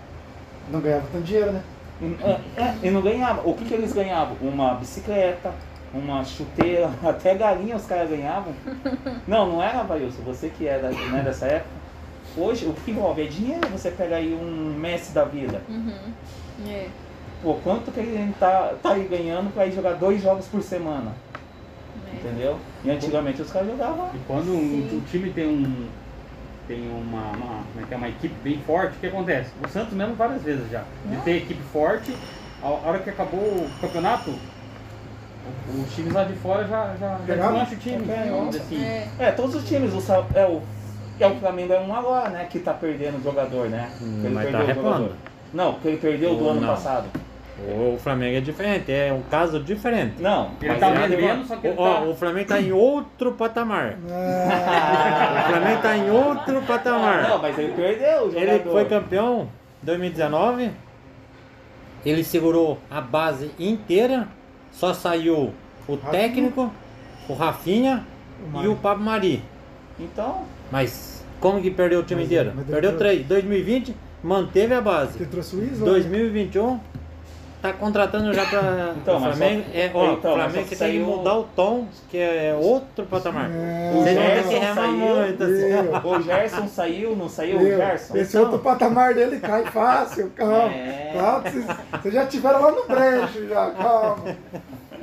Não 0.72 0.80
ganhava 0.80 1.06
tanto 1.12 1.26
dinheiro, 1.26 1.52
né? 1.52 1.64
É, 2.22 2.62
é, 2.62 2.76
e 2.84 2.90
não 2.90 3.02
ganhava. 3.02 3.48
O 3.48 3.54
que, 3.54 3.66
que 3.66 3.74
eles 3.74 3.94
ganhavam? 3.94 4.36
Uma 4.42 4.74
bicicleta, 4.76 5.54
uma 5.94 6.24
chuteira, 6.24 6.90
até 7.04 7.36
galinha 7.36 7.76
os 7.76 7.86
caras 7.86 8.10
ganhavam. 8.10 8.54
Não, 9.28 9.50
não 9.50 9.64
era, 9.64 9.84
Vailson, 9.84 10.22
você 10.24 10.50
que 10.50 10.68
é 10.68 10.80
da, 10.80 10.90
né, 10.90 11.22
dessa 11.24 11.46
época. 11.46 11.84
Hoje, 12.36 12.66
o 12.66 12.74
que 12.74 12.92
envolve 12.92 13.22
é 13.22 13.26
dinheiro. 13.26 13.68
Você 13.72 13.92
pega 13.92 14.16
aí 14.16 14.34
um 14.34 14.76
Messi 14.78 15.14
da 15.14 15.24
vida. 15.24 15.62
Uhum. 15.70 16.14
É. 16.68 16.88
Pô, 17.42 17.56
quanto 17.56 17.92
que 17.92 18.00
ele 18.00 18.34
tá, 18.40 18.74
tá 18.82 18.94
aí 18.94 19.06
ganhando 19.10 19.54
pra 19.54 19.66
ir 19.66 19.74
jogar 19.74 19.94
dois 19.94 20.22
jogos 20.22 20.46
por 20.48 20.62
semana? 20.62 21.12
é. 22.08 22.16
Entendeu? 22.16 22.58
E 22.86 22.90
antigamente 22.92 23.42
os 23.42 23.52
caras 23.52 23.68
jogavam. 23.70 24.10
E 24.14 24.18
quando 24.28 24.50
um, 24.52 24.96
um 24.98 25.02
time 25.10 25.30
tem 25.32 25.48
um 25.48 25.88
tem 26.68 26.88
uma, 26.90 27.22
uma, 27.36 27.64
como 27.74 27.84
é 27.84 27.88
que 27.88 27.94
é, 27.94 27.98
uma 27.98 28.08
equipe 28.08 28.34
bem 28.42 28.58
forte, 28.66 28.96
o 28.96 29.00
que 29.02 29.08
acontece? 29.08 29.52
O 29.62 29.68
Santos 29.68 29.94
mesmo 29.94 30.16
várias 30.16 30.42
vezes 30.42 30.70
já. 30.72 30.84
De 31.06 31.18
ter 31.18 31.36
equipe 31.38 31.62
forte, 31.62 32.16
a 32.62 32.70
hora 32.70 33.00
que 33.00 33.10
acabou 33.10 33.40
o 33.42 33.70
campeonato, 33.82 34.30
o- 34.30 35.82
os 35.82 35.94
times 35.94 36.14
lá 36.14 36.24
de 36.24 36.34
fora 36.36 36.66
já, 36.66 36.96
já, 36.98 37.10
já 37.10 37.18
Pegaram? 37.26 37.52
desmancham 37.52 37.74
o 37.78 37.82
time. 37.82 38.06
Vamos 38.30 38.52
dizer 38.52 38.62
assim. 38.62 38.82
É. 38.84 39.08
É, 39.20 39.32
todos 39.32 39.56
os 39.56 39.68
times. 39.68 39.92
O, 39.94 40.14
é, 40.34 40.46
o, 40.48 40.62
é, 41.20 41.28
o 41.28 41.36
Flamengo 41.36 41.74
é 41.74 41.80
um 41.82 41.94
agora, 41.94 42.30
né? 42.30 42.48
Que 42.50 42.60
tá 42.60 42.74
perdendo 42.74 43.18
o 43.18 43.22
jogador, 43.24 43.70
né? 43.70 43.90
Hum, 44.02 44.22
ele 44.24 44.34
mas 44.34 44.50
tá 44.50 44.58
perdeu 44.58 44.62
o 44.64 44.68
repondo. 44.68 44.88
jogador. 44.90 45.16
Não, 45.54 45.74
porque 45.74 45.88
ele 45.90 45.98
perdeu 45.98 46.36
do 46.36 46.44
Ou 46.46 46.52
ano 46.52 46.62
não. 46.62 46.70
passado. 46.70 47.08
O 47.60 47.98
Flamengo 48.00 48.38
é 48.38 48.42
diferente, 48.42 48.92
é 48.92 49.14
um 49.14 49.22
caso 49.30 49.60
diferente. 49.60 50.16
Não, 50.20 50.50
Ele 50.60 50.74
tá 50.76 50.90
ele- 50.90 51.16
vendendo, 51.16 51.46
só 51.46 51.56
que 51.56 51.68
ele 51.68 51.78
O, 51.78 51.82
ó, 51.82 51.94
tá... 51.94 52.02
o 52.02 52.16
Flamengo 52.16 52.48
tá 52.48 52.60
em 52.60 52.72
outro 52.72 53.32
patamar. 53.34 53.96
Ah, 54.12 55.46
O 55.46 55.52
Flamengo 55.52 55.82
tá 55.82 55.96
em 55.98 56.10
outro 56.10 56.44
Ah, 56.58 56.60
não, 56.60 56.64
patamar. 56.64 57.40
mas 57.42 57.58
ele 57.60 57.74
perdeu 57.74 58.28
o. 58.28 58.36
Ele 58.36 58.60
foi 58.60 58.86
campeão 58.86 59.50
em 59.82 59.86
2019. 59.86 60.72
Ele 62.06 62.24
segurou 62.24 62.80
a 62.90 63.00
base 63.00 63.52
inteira. 63.60 64.28
Só 64.72 64.92
saiu 64.94 65.54
o 65.88 65.94
Rafinha. 65.96 66.12
técnico, 66.12 66.72
o 67.30 67.34
Rafinha 67.34 68.04
O 68.54 68.64
e 68.64 68.68
o 68.68 68.76
Pablo 68.76 69.06
Mari. 69.06 69.44
Então, 70.00 70.42
Mas 70.72 71.24
como 71.40 71.62
que 71.62 71.70
perdeu 71.70 72.00
o 72.00 72.04
time 72.04 72.22
Mas- 72.22 72.32
inteiro? 72.32 72.52
mas 72.56 72.66
Perdeu 72.66 72.98
três. 72.98 73.24
2020 73.28 73.96
manteve 74.24 74.74
a 74.74 74.82
base. 74.82 75.18
Você 75.18 75.26
trouxe 75.26 75.56
o 75.56 75.64
Isla? 75.64 75.86
2021 75.86 76.80
tá 77.62 77.72
contratando 77.72 78.34
já 78.34 78.46
para 78.46 78.94
Então, 79.02 79.18
o 79.18 79.20
Flamengo. 79.22 79.64
só- 79.72 79.78
É, 79.78 79.92
ó, 79.94 80.12
então, 80.14 80.32
o 80.32 80.36
Flamengo 80.36 80.68
que 80.68 80.76
tem 80.76 80.92
que 80.92 81.00
mudar 81.00 81.38
o 81.38 81.44
tom, 81.56 81.88
que 82.10 82.18
é 82.18 82.58
outro 82.60 83.06
patamar. 83.06 83.50
É, 83.50 83.92
O 83.96 84.04
Gerson 84.04 84.50
remar 84.50 84.76
saiu, 84.76 84.92
muito 84.98 85.44
assim. 85.44 86.08
O 86.08 86.22
Gerson 86.22 86.68
saiu, 86.68 87.16
não 87.16 87.30
saiu 87.30 87.58
o 87.58 87.62
Meu, 87.64 87.78
Gerson? 87.78 88.18
esse 88.18 88.38
outro 88.38 88.60
patamar 88.60 89.14
dele 89.14 89.40
cai 89.40 89.66
fácil, 89.66 90.30
calma. 90.36 90.74
É. 90.74 91.12
calma 91.16 91.40
vocês, 91.42 91.66
vocês 92.02 92.14
já 92.14 92.24
estiveram 92.24 92.62
lá 92.62 92.72
no 92.72 92.86
brejo, 92.86 93.48
já, 93.48 93.70
calma. 93.72 94.18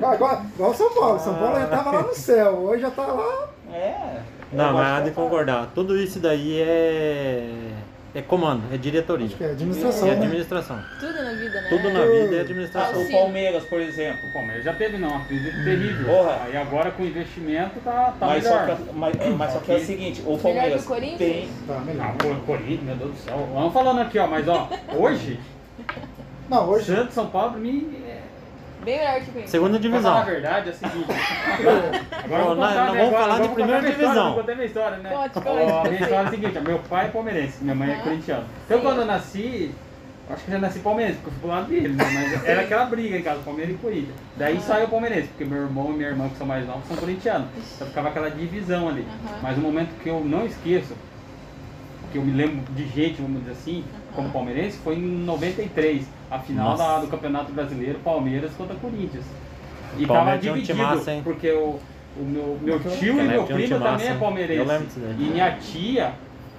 Agora, 0.02 0.42
igual 0.54 0.70
o 0.70 0.74
São 0.74 0.90
Paulo. 0.94 1.18
São 1.18 1.34
Paulo 1.34 1.56
já 1.60 1.66
tava 1.66 1.90
lá 1.92 2.02
no 2.02 2.14
céu, 2.14 2.52
hoje 2.56 2.82
já 2.82 2.90
tá 2.90 3.06
lá. 3.06 3.48
É. 3.72 4.20
Não, 4.52 4.72
mas 4.74 4.86
há 4.86 5.00
de 5.02 5.08
é 5.10 5.12
concordar. 5.12 5.70
Tudo 5.74 5.96
isso 5.96 6.18
daí 6.20 6.60
é. 6.60 7.48
É 8.12 8.20
comando, 8.20 8.62
é 8.72 8.76
diretoria. 8.76 9.26
Acho 9.26 9.36
que 9.36 9.44
é 9.44 9.50
administração, 9.52 10.08
É 10.08 10.10
né? 10.16 10.16
administração. 10.26 10.82
Tudo 10.98 11.12
na 11.22 11.32
vida, 11.32 11.60
né? 11.60 11.68
Tudo 11.68 11.90
na 11.90 12.00
vida 12.06 12.34
é 12.34 12.38
Ah, 12.38 12.42
administração. 12.42 13.02
o 13.02 13.10
Palmeiras, 13.10 13.64
por 13.64 13.80
exemplo. 13.80 14.18
Bom, 14.32 14.42
mas 14.46 14.64
já 14.64 14.72
teve 14.74 14.98
não, 14.98 15.10
uma 15.10 15.24
crise 15.26 15.52
terrível. 15.64 16.06
Porra. 16.06 16.40
Aí 16.44 16.56
agora 16.56 16.90
com 16.90 17.04
investimento 17.04 17.78
tá, 17.84 18.12
tá 18.18 18.26
mas, 18.26 18.42
só 18.42 18.60
melhor. 18.62 18.76
que, 18.78 18.92
mas, 18.92 19.14
mas 19.36 19.52
só 19.52 19.60
que 19.60 19.70
é 19.72 19.76
o 19.76 19.80
seguinte, 19.84 20.22
o 20.22 20.24
Melhor 20.24 20.42
Palmeiras 20.42 20.80
que 20.80 20.86
o 20.86 20.88
Corinthians? 20.94 21.18
tem. 21.18 21.48
Tá, 21.68 21.78
melhor. 21.80 22.14
Não, 22.24 22.32
o 22.32 22.40
Corinthians, 22.40 22.82
meu 22.82 22.96
Deus 22.96 23.10
do 23.12 23.16
céu. 23.18 23.48
Vamos 23.54 23.72
falando 23.72 24.00
aqui, 24.00 24.18
ó, 24.18 24.26
mas 24.26 24.48
ó, 24.48 24.68
hoje, 24.98 25.38
Não, 26.48 26.68
hoje. 26.68 26.86
Santos 26.86 27.14
São 27.14 27.28
Paulo 27.28 27.52
pra 27.52 27.60
mim 27.60 27.96
é. 28.08 28.09
Bem 28.84 28.98
melhor 28.98 29.14
que 29.14 29.20
o 29.20 29.24
Corinthians. 29.26 29.50
Segunda 29.50 29.78
Pra 29.78 29.90
falar 29.90 29.98
a 29.98 30.22
divisão. 30.22 30.24
verdade 30.24 30.68
é 30.68 30.72
o 30.72 30.74
seguinte. 30.74 31.06
Agora 32.24 32.42
Bom, 32.44 32.54
nós- 32.54 32.58
nós 32.58 32.74
né? 32.74 32.84
vamos 32.86 33.00
Agora- 33.14 33.22
falar 33.22 33.40
de 33.40 33.48
primeira 33.48 33.50
contar 33.50 33.80
minha 33.80 33.90
história, 33.90 34.08
divisão. 34.08 34.34
contei 34.34 34.54
minha 34.54 34.66
história, 34.66 34.96
né? 34.98 35.10
Conte, 35.10 35.48
a 35.48 35.50
minha 35.90 36.00
história 36.00 36.14
é 36.16 36.26
a 36.26 36.30
seguinte, 36.30 36.58
ó, 36.58 36.60
meu 36.62 36.78
pai 36.80 37.06
é 37.06 37.08
palmeirense, 37.08 37.62
minha 37.62 37.74
mãe 37.74 37.90
é 37.90 37.94
Ah. 37.94 38.02
corintiana. 38.02 38.44
Então 38.64 38.78
Sim. 38.78 38.84
quando 38.84 38.98
eu 39.00 39.06
nasci, 39.06 39.74
Acho 40.32 40.44
que 40.44 40.50
eu 40.52 40.54
já 40.54 40.60
nasci 40.60 40.78
palmeirense, 40.78 41.16
porque 41.18 41.30
eu 41.30 41.32
fui 41.32 41.40
pro 41.40 41.50
lado 41.50 41.66
dele, 41.66 41.88
né? 41.88 42.04
Mas 42.14 42.44
era 42.46 42.60
aquela 42.60 42.84
briga 42.84 43.16
em 43.16 43.22
casa, 43.22 43.40
Palmeiras 43.44 43.74
e 43.74 43.78
Corinthians. 43.78 44.14
Daí 44.36 44.60
saiu 44.60 44.86
o 44.86 44.88
palmeirense, 44.88 45.26
porque 45.26 45.44
meu 45.44 45.62
irmão 45.62 45.90
e 45.90 45.94
minha 45.96 46.08
irmã, 46.08 46.28
que 46.28 46.36
são 46.36 46.46
mais 46.46 46.64
novos, 46.64 46.86
são 46.86 46.96
corintianos. 46.96 47.48
Então 47.74 47.88
ficava 47.88 48.10
aquela 48.10 48.30
divisão 48.30 48.88
ali. 48.88 49.04
Mas 49.42 49.58
um 49.58 49.60
momento 49.62 49.88
que 50.00 50.08
eu 50.08 50.20
não 50.24 50.46
esqueço, 50.46 50.94
que 52.10 52.18
eu 52.18 52.22
me 52.24 52.32
lembro 52.32 52.60
de 52.74 52.86
gente, 52.88 53.20
vamos 53.22 53.40
dizer 53.40 53.52
assim, 53.52 53.84
como 54.14 54.30
palmeirense, 54.30 54.78
foi 54.78 54.96
em 54.96 55.02
93, 55.02 56.06
a 56.30 56.38
final 56.38 56.76
da- 56.76 56.98
do 57.00 57.06
Campeonato 57.06 57.52
Brasileiro, 57.52 57.98
Palmeiras 58.00 58.52
contra 58.56 58.74
Corinthians. 58.76 59.24
E 59.98 60.06
tava 60.06 60.18
Palmeiras 60.20 60.46
um 60.46 60.52
dividido, 60.54 60.78
timaço, 60.78 61.10
hein? 61.10 61.20
porque 61.24 61.50
o, 61.52 61.78
o 62.16 62.22
meu, 62.24 62.58
meu 62.62 62.78
tio 62.80 63.20
e 63.20 63.22
meu 63.28 63.42
um 63.42 63.46
primo 63.46 63.78
também 63.78 64.08
é 64.08 64.14
palmeirense. 64.14 64.58
Eu 64.60 64.66
lembro 64.66 64.86
disso 64.86 65.00
daí. 65.00 65.16
E 65.18 65.30
minha 65.30 65.50
tia 65.56 66.12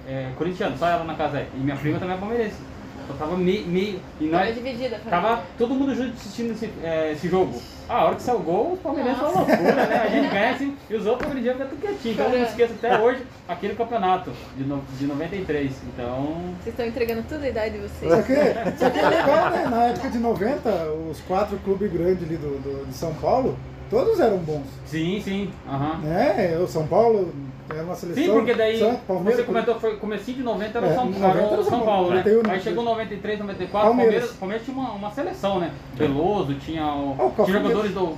é 0.08 0.28
corintiana, 0.36 0.76
só 0.76 0.88
ela 0.88 1.04
na 1.04 1.14
casa 1.14 1.38
é. 1.38 1.46
E 1.54 1.58
minha 1.58 1.76
prima 1.76 1.98
também 1.98 2.16
é 2.16 2.18
palmeirense. 2.18 2.56
Então 3.04 3.16
tava 3.16 3.36
meio. 3.36 3.66
meio 3.66 4.00
e 4.20 4.28
Tava 4.28 4.44
nós, 4.44 4.54
dividida. 4.54 5.00
Tava 5.08 5.42
todo 5.58 5.74
mundo 5.74 5.94
junto 5.94 6.12
assistindo 6.14 6.52
esse, 6.52 6.70
é, 6.82 7.12
esse 7.12 7.28
jogo. 7.28 7.60
Ah, 7.88 7.98
a 7.98 8.04
hora 8.06 8.14
que 8.16 8.22
saiu 8.22 8.38
o 8.38 8.42
gol, 8.42 8.72
os 8.72 8.78
palmeirenses 8.80 9.18
foi 9.20 9.28
uma 9.28 9.38
loucura, 9.40 9.86
né? 9.86 10.02
A 10.04 10.08
gente 10.08 10.28
ganha 10.32 10.50
assim, 10.50 10.76
e 10.88 10.94
os 10.94 11.04
outros 11.06 11.26
palmeirenses 11.26 11.52
ficam 11.62 11.68
tudo 11.76 11.80
quietinho. 11.80 12.14
Então 12.14 12.26
eu 12.26 12.38
não 12.38 12.46
esqueço 12.46 12.72
até 12.74 12.98
hoje 12.98 13.22
aquele 13.48 13.74
campeonato 13.74 14.30
de, 14.56 14.64
no, 14.64 14.82
de 14.98 15.06
93. 15.06 15.72
Então. 15.92 16.24
Vocês 16.62 16.68
estão 16.74 16.86
entregando 16.86 17.22
tudo 17.28 17.42
a 17.44 17.48
idade 17.48 17.74
de 17.78 17.86
vocês. 17.86 18.10
Só 18.12 18.22
que, 18.22 18.78
só 18.78 18.90
que 18.90 18.98
é 18.98 19.08
legal, 19.08 19.50
né? 19.50 19.66
Na 19.68 19.84
época 19.86 20.08
de 20.10 20.18
90, 20.18 20.70
os 21.10 21.20
quatro 21.22 21.56
clubes 21.58 21.92
grandes 21.92 22.22
ali 22.22 22.36
do, 22.36 22.58
do- 22.62 22.86
de 22.86 22.94
São 22.94 23.12
Paulo, 23.14 23.58
todos 23.90 24.20
eram 24.20 24.38
bons. 24.38 24.64
Sim, 24.86 25.20
sim. 25.22 25.50
Aham. 25.68 25.98
Né? 25.98 26.56
O 26.62 26.66
São 26.68 26.86
Paulo 26.86 27.34
era 27.70 27.82
uma 27.82 27.94
seleção. 27.94 28.22
Sim, 28.24 28.30
porque 28.30 28.54
daí 28.54 28.78
Santos, 28.78 29.00
Palmeiras, 29.06 29.36
você 29.36 29.46
comentou 29.46 29.80
foi 29.80 29.96
comecinho 29.96 30.36
de 30.38 30.42
90 30.42 30.78
era 30.78 30.86
É, 30.86 30.90
o 30.90 30.94
São, 30.94 31.04
90 31.06 31.26
era 31.26 31.38
era 31.38 31.46
o 31.46 31.56
São 31.56 31.64
São 31.64 31.80
Paulo, 31.80 31.86
Paulo, 31.86 32.10
né? 32.10 32.24
91, 32.24 32.50
Aí 32.50 32.60
chegou 32.60 32.84
93, 32.84 33.38
94, 33.38 33.88
Palmeiras. 33.88 34.12
Palmeiras, 34.12 34.36
Palmeiras 34.38 34.64
tinha 34.66 34.76
uma, 34.76 34.92
uma 34.92 35.10
seleção, 35.10 35.60
né? 35.60 35.70
Veloso, 35.94 36.54
tinha, 36.54 36.86
o, 36.86 37.12
o 37.12 37.30
Cafu 37.30 37.44
tinha 37.44 37.60
jogadores 37.60 37.92
do, 37.92 38.16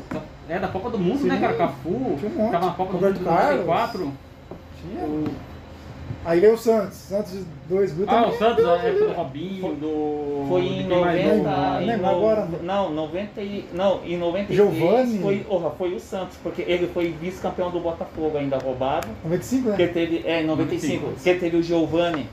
é, 0.48 0.58
da 0.58 0.68
Copa 0.68 0.90
do 0.90 0.98
Mundo, 0.98 1.18
Sim. 1.20 1.28
né, 1.28 1.38
cara? 1.40 1.54
Cafu, 1.54 2.16
Tinha 2.18 2.30
um 2.30 2.34
monte. 2.36 2.52
tava 2.52 2.66
na 2.66 2.72
Copa 2.72 2.92
Roberto 2.92 3.14
do 3.14 3.20
Mundo 3.20 3.36
Carlos. 3.36 3.66
94. 3.66 4.12
Tinha. 4.80 5.04
O, 5.04 5.53
Aí 6.24 6.40
veio 6.40 6.54
o 6.54 6.58
Santos. 6.58 6.96
Santos 6.96 7.32
de 7.32 7.44
2000 7.68 8.06
ah, 8.08 8.28
o. 8.28 8.38
Santos, 8.38 8.64
a 8.64 8.76
Deus 8.76 8.84
época 8.84 9.06
do. 9.06 9.12
Robinho, 9.12 9.74
do. 9.74 10.46
Foi 10.48 10.62
em 10.62 10.88
quem 10.88 11.00
mais? 11.00 11.26
90. 11.26 11.34
Neymar, 11.34 11.82
em 11.82 11.96
no- 11.98 12.08
agora. 12.08 12.48
Não, 12.62 12.92
90 12.92 13.40
e, 13.42 13.64
não, 13.72 14.00
em 14.04 14.16
93 14.16 14.56
Giovani. 14.56 15.18
foi, 15.18 15.46
orra, 15.48 15.70
foi 15.70 15.94
o 15.94 16.00
Santos, 16.00 16.36
porque 16.42 16.62
ele 16.62 16.86
foi 16.88 17.14
vice-campeão 17.20 17.70
do 17.70 17.80
Botafogo 17.80 18.38
ainda 18.38 18.56
roubado. 18.58 19.06
95, 19.22 19.68
né? 19.68 19.76
Porque 19.76 19.92
teve, 19.92 20.22
é, 20.26 20.42
em 20.42 20.46
95, 20.46 21.04
95. 21.06 21.06
porque 21.14 21.34
teve 21.34 21.56
o 21.58 21.62
Giovani, 21.62 22.26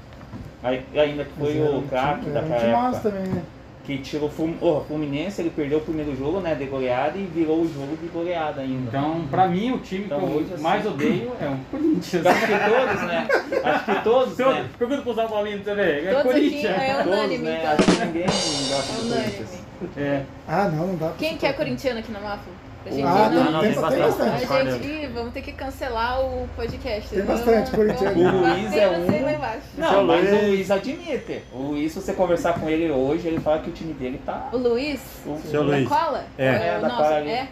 aí, 0.64 0.82
ainda 0.96 1.26
que 1.26 1.32
foi 1.34 1.54
Mas 1.54 1.68
era 1.68 1.78
o 1.78 1.82
craque 1.84 2.30
um 2.30 2.34
daquela 2.34 2.60
timaço 2.60 2.96
época, 2.98 3.12
também, 3.12 3.34
né? 3.34 3.44
Que 3.84 3.98
tirou 3.98 4.30
o 4.30 4.82
Fluminense, 4.88 5.42
ele 5.42 5.50
perdeu 5.50 5.80
o 5.80 5.82
primeiro 5.82 6.16
jogo, 6.16 6.40
né, 6.40 6.54
de 6.56 6.66
goleada 6.66 7.18
e 7.18 7.24
virou 7.24 7.62
o 7.62 7.74
jogo 7.74 7.98
de 7.98 8.08
goleada 8.08 8.62
ainda. 8.62 8.88
Então, 8.90 9.26
pra 9.30 9.48
mim, 9.48 9.72
o 9.72 9.80
time 9.80 10.06
Então, 10.06 10.20
que 10.20 10.26
eu 10.26 10.30
hoje, 10.38 10.54
assim- 10.54 10.64
mais 10.64 10.86
odeio 10.86 11.32
é 11.42 11.46
o 11.48 11.58
Corinthians. 11.72 12.26
Acho 12.26 12.46
que 12.48 12.54
todos, 12.70 13.02
né? 13.08 13.28
Acho 13.64 13.86
que 13.86 14.04
todos, 14.04 14.36
Seu- 14.36 14.54
né? 14.54 14.70
Pergunta 14.78 15.02
pro 15.02 15.16
São 15.16 15.28
Paulinho 15.28 15.60
pra 15.62 15.74
você 15.76 15.82
ver. 15.82 16.06
É 16.06 16.14
Todos 16.14 16.32
aqui 16.32 16.42
Corinthians. 16.42 16.78
é 16.82 16.94
Todos, 16.96 17.08
unânime, 17.14 17.44
né? 17.44 17.58
então. 17.60 17.72
Acho 17.74 18.00
que 18.00 18.06
ninguém 18.06 18.24
gosta 18.26 18.92
É 18.92 18.96
do. 19.04 19.10
Corinthians. 19.10 19.62
É. 19.98 20.24
Ah, 20.48 20.70
não, 20.70 20.88
não 20.88 20.96
dá 20.96 21.08
pra 21.08 21.16
Quem 21.18 21.30
que 21.38 21.46
é 21.46 21.50
trocar. 21.50 21.58
corintiano 21.58 22.00
aqui 22.00 22.12
na 22.12 22.20
Mafra? 22.20 22.54
Pra 22.84 22.92
gente 22.92 23.04
Ah, 23.06 23.30
não... 23.30 23.44
tem, 23.44 23.52
não, 23.54 23.60
tem, 23.62 23.72
tem 23.74 23.82
bastante. 23.82 24.02
bastante. 24.02 24.54
A 24.54 24.72
gente, 24.72 25.08
vamos 25.14 25.34
ter 25.34 25.42
que 25.44 25.52
cancelar 25.52 26.20
o 26.22 26.50
podcast. 26.56 27.10
Tem 27.10 27.24
bastante 27.24 27.72
corintiano. 27.72 28.20
O 28.20 28.42
Luiz 28.42 28.74
é 28.74 28.90
um-. 28.90 29.82
Não, 29.82 29.90
Seu 29.90 30.04
mas 30.04 30.30
Luiz. 30.30 30.44
o 30.44 30.48
Luiz 30.48 30.72
admite. 30.72 31.42
O 31.54 31.58
Luiz, 31.60 31.92
se 31.92 32.02
você 32.02 32.14
conversar 32.14 32.60
com 32.60 32.68
ele 32.68 32.90
hoje, 32.90 33.28
ele 33.28 33.40
fala 33.40 33.60
que 33.60 33.70
o 33.70 33.74
time 33.74 33.94
dele 33.94 34.20
tá. 34.26 34.50
O 34.52 34.58
Luiz? 34.58 35.00
o- 35.28 35.38
Seu 35.50 35.64
Da 35.64 35.76
Luiz. 35.76 35.88
cola? 35.88 36.26
É. 36.38 36.46
É, 36.48 36.78
o 36.80 36.82
da 36.82 37.16
ali. 37.18 37.30
é? 37.30 37.48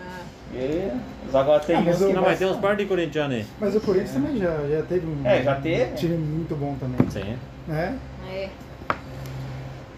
Ah, 0.00 0.20
Ele, 0.54 0.92
mas 1.26 1.34
agora 1.34 1.60
tem 1.60 1.76
Ah, 1.76 1.80
mas 1.80 2.00
o- 2.00 2.12
Não, 2.12 2.22
mas 2.22 2.38
tem 2.38 2.46
uns 2.48 2.56
par 2.58 2.76
de 2.76 2.84
corintianos 2.86 3.36
aí. 3.36 3.46
Mas 3.60 3.74
o 3.74 3.80
Corinthians 3.80 4.12
também 4.12 4.38
já, 4.38 4.56
já 4.68 4.82
teve 4.82 5.06
um 5.06 5.26
É, 5.26 5.42
já 5.42 5.54
teve. 5.56 5.94
time 5.96 6.16
muito 6.16 6.54
bom 6.54 6.76
também. 6.78 7.10
Sim. 7.10 7.36
Né? 7.66 7.98
é. 8.30 8.48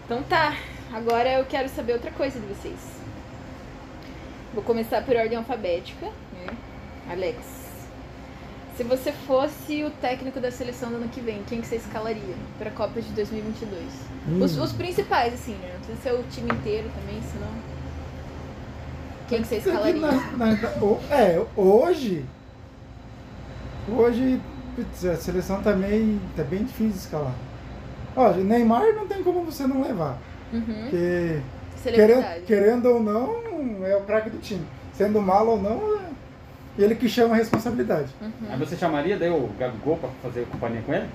Então 0.05 0.23
tá, 0.23 0.55
agora 0.91 1.29
eu 1.29 1.45
quero 1.45 1.69
saber 1.69 1.93
outra 1.93 2.11
coisa 2.11 2.39
de 2.39 2.45
vocês. 2.47 3.00
Vou 4.53 4.63
começar 4.63 5.03
por 5.03 5.15
ordem 5.15 5.37
alfabética, 5.37 6.05
né? 6.07 6.53
Alex. 7.09 7.37
Se 8.75 8.83
você 8.83 9.11
fosse 9.11 9.83
o 9.83 9.89
técnico 9.91 10.39
da 10.39 10.49
seleção 10.51 10.89
do 10.89 10.95
ano 10.95 11.09
que 11.09 11.21
vem, 11.21 11.43
quem 11.47 11.61
que 11.61 11.67
você 11.67 11.75
escalaria 11.75 12.35
para 12.57 12.69
a 12.69 12.73
Copa 12.73 13.01
de 13.01 13.09
2022? 13.09 13.83
Hum. 14.27 14.43
Os, 14.43 14.57
os 14.57 14.71
principais, 14.73 15.33
assim, 15.33 15.53
né? 15.55 15.71
Não 15.73 15.79
precisa 15.81 16.01
ser 16.01 16.13
o 16.19 16.23
time 16.23 16.51
inteiro 16.51 16.89
também, 16.99 17.21
senão... 17.31 17.47
Quem 19.27 19.41
que 19.41 19.47
você 19.47 19.57
escalaria? 19.57 19.93
Na- 20.01 20.35
na- 20.37 20.57
é, 21.15 21.41
hoje. 21.55 22.25
Hoje, 23.89 24.41
putz, 24.75 25.05
a 25.05 25.15
seleção 25.15 25.61
tá 25.61 25.73
meio. 25.73 26.19
tá 26.35 26.43
bem 26.43 26.63
difícil 26.63 26.89
de 26.91 26.97
escalar. 26.97 27.33
Ó, 28.15 28.31
Neymar 28.31 28.93
não 28.93 29.07
tem 29.07 29.23
como 29.23 29.43
você 29.45 29.65
não 29.65 29.81
levar. 29.81 30.17
Uhum. 30.51 30.61
Porque. 30.63 31.39
Querendo, 31.83 32.45
querendo 32.45 32.85
ou 32.87 33.01
não, 33.01 33.85
é 33.85 33.95
o 33.95 34.01
craque 34.01 34.29
do 34.29 34.37
time. 34.39 34.65
Sendo 34.93 35.21
mal 35.21 35.47
ou 35.47 35.61
não, 35.61 35.95
é 35.97 36.11
ele 36.77 36.95
que 36.95 37.09
chama 37.09 37.33
a 37.33 37.37
responsabilidade. 37.37 38.09
Uhum. 38.21 38.31
Aí 38.49 38.57
você 38.57 38.75
chamaria 38.75 39.17
daí 39.17 39.29
o 39.29 39.49
Gabigol 39.57 39.97
pra 39.97 40.09
fazer 40.21 40.45
companhia 40.51 40.81
com 40.85 40.93
ele? 40.93 41.07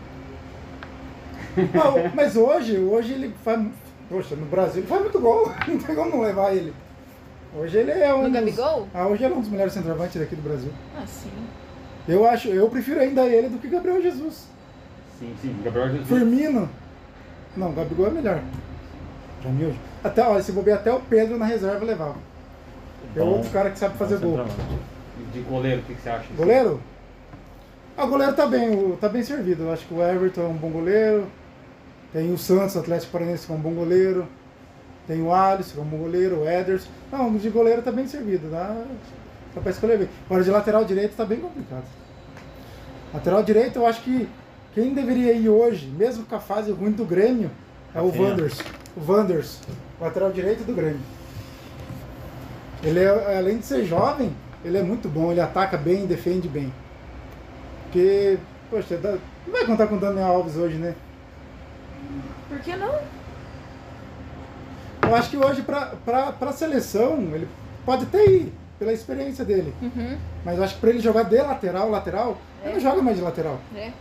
Não, 1.72 2.10
mas 2.14 2.36
hoje, 2.36 2.78
hoje 2.78 3.12
ele 3.14 3.34
faz. 3.44 3.64
Poxa, 4.08 4.36
no 4.36 4.46
Brasil 4.46 4.80
ele 4.80 4.86
faz 4.86 5.02
muito 5.02 5.18
gol. 5.20 5.50
Não 5.66 5.78
tem 5.78 5.94
como 5.96 6.10
não 6.10 6.20
levar 6.20 6.54
ele. 6.54 6.72
Hoje 7.56 7.78
ele 7.78 7.90
é 7.90 8.12
um. 8.14 8.22
No 8.22 8.30
dos- 8.30 8.32
Gabigol? 8.34 8.88
Ah, 8.94 9.06
hoje 9.06 9.24
ele 9.24 9.34
é 9.34 9.36
um 9.36 9.40
dos 9.40 9.48
melhores 9.48 9.72
centroavantes 9.72 10.20
daqui 10.20 10.36
do 10.36 10.42
Brasil. 10.42 10.70
Ah, 10.96 11.06
sim. 11.06 11.30
Eu 12.06 12.24
acho, 12.28 12.48
eu 12.48 12.68
prefiro 12.68 13.00
ainda 13.00 13.22
ele 13.26 13.48
do 13.48 13.58
que 13.58 13.66
Gabriel 13.68 14.00
Jesus. 14.00 14.46
Sim, 15.18 15.34
sim. 15.40 15.56
Gabriel 15.64 15.88
Jesus. 15.90 16.08
Firmino. 16.08 16.68
Não, 17.56 17.72
Gabigol 17.72 18.08
é 18.08 18.10
melhor. 18.10 18.40
Pra 19.42 19.50
mim 19.50 19.64
hoje. 19.66 19.78
Até, 20.06 20.22
olha, 20.22 20.42
se 20.42 20.52
bobear 20.52 20.78
até 20.78 20.92
o 20.92 21.00
Pedro 21.00 21.36
na 21.36 21.44
reserva 21.44 21.84
levava. 21.84 22.16
É 23.14 23.22
outro 23.22 23.50
cara 23.50 23.70
que 23.70 23.78
sabe 23.78 23.96
fazer 23.98 24.18
gol. 24.18 24.38
De 25.32 25.40
goleiro, 25.40 25.80
o 25.80 25.84
que, 25.84 25.94
que 25.94 26.02
você 26.02 26.08
acha? 26.08 26.26
Goleiro? 26.36 26.80
Ah, 27.96 28.04
o 28.04 28.08
goleiro 28.08 28.34
tá 28.34 28.46
bem, 28.46 28.92
tá 29.00 29.08
bem 29.08 29.22
servido. 29.22 29.64
Eu 29.64 29.72
acho 29.72 29.84
que 29.86 29.94
o 29.94 30.02
Everton 30.02 30.42
é 30.42 30.48
um 30.48 30.54
bom 30.54 30.70
goleiro. 30.70 31.26
Tem 32.12 32.32
o 32.32 32.38
Santos, 32.38 32.76
o 32.76 32.78
Atlético 32.78 33.12
Paranaense, 33.12 33.46
que 33.46 33.52
é 33.52 33.54
um 33.54 33.58
bom 33.58 33.72
goleiro. 33.72 34.28
Tem 35.06 35.22
o 35.22 35.32
Alisson, 35.32 35.74
que 35.74 35.78
é 35.80 35.82
um 35.82 35.86
bom 35.86 35.98
goleiro, 35.98 36.40
o 36.40 36.48
Ederson. 36.48 36.88
Não, 37.10 37.34
de 37.36 37.48
goleiro 37.50 37.82
tá 37.82 37.90
bem 37.90 38.06
servido, 38.06 38.50
dá, 38.50 38.76
dá 39.54 39.60
pra 39.60 39.70
escolher 39.70 39.98
bem. 39.98 40.08
Agora 40.26 40.44
de 40.44 40.50
lateral 40.50 40.84
direito 40.84 41.16
tá 41.16 41.24
bem 41.24 41.38
complicado. 41.38 41.84
Lateral 43.14 43.42
direito, 43.42 43.76
eu 43.76 43.86
acho 43.86 44.02
que 44.02 44.28
quem 44.74 44.94
deveria 44.94 45.32
ir 45.32 45.48
hoje, 45.48 45.86
mesmo 45.86 46.24
com 46.26 46.34
a 46.34 46.40
fase 46.40 46.70
ruim 46.70 46.92
do 46.92 47.04
Grêmio, 47.04 47.50
é 47.94 48.00
o 48.00 48.06
Rafinha. 48.06 48.34
O 48.96 49.12
Wanders, 49.12 49.60
lateral 50.00 50.32
direito 50.32 50.64
do 50.64 50.74
Grêmio. 50.74 51.00
Ele 52.82 53.00
é, 53.00 53.36
além 53.38 53.58
de 53.58 53.66
ser 53.66 53.84
jovem, 53.84 54.34
ele 54.64 54.78
é 54.78 54.82
muito 54.82 55.08
bom, 55.08 55.30
ele 55.30 55.40
ataca 55.40 55.76
bem, 55.76 56.06
defende 56.06 56.48
bem. 56.48 56.72
Porque, 57.84 58.38
poxa, 58.70 58.98
não 59.46 59.52
vai 59.52 59.64
contar 59.64 59.86
com 59.86 59.96
o 59.96 60.00
Daniel 60.00 60.26
Alves 60.26 60.56
hoje, 60.56 60.76
né? 60.76 60.94
Por 62.48 62.58
que 62.60 62.76
não? 62.76 62.94
Eu 65.02 65.14
acho 65.14 65.30
que 65.30 65.36
hoje, 65.36 65.62
pra, 65.62 65.92
pra, 66.04 66.32
pra 66.32 66.52
seleção, 66.52 67.16
ele 67.32 67.48
pode 67.84 68.04
até 68.04 68.24
ir, 68.24 68.52
pela 68.78 68.92
experiência 68.92 69.44
dele. 69.44 69.74
Uhum. 69.80 70.16
Mas 70.44 70.58
eu 70.58 70.64
acho 70.64 70.74
que 70.74 70.80
pra 70.80 70.90
ele 70.90 71.00
jogar 71.00 71.24
de 71.24 71.36
lateral, 71.36 71.90
lateral, 71.90 72.38
ele 72.64 72.74
não 72.74 72.80
joga 72.80 73.02
mais 73.02 73.16
de 73.16 73.22
lateral. 73.22 73.58
É. 73.74 73.92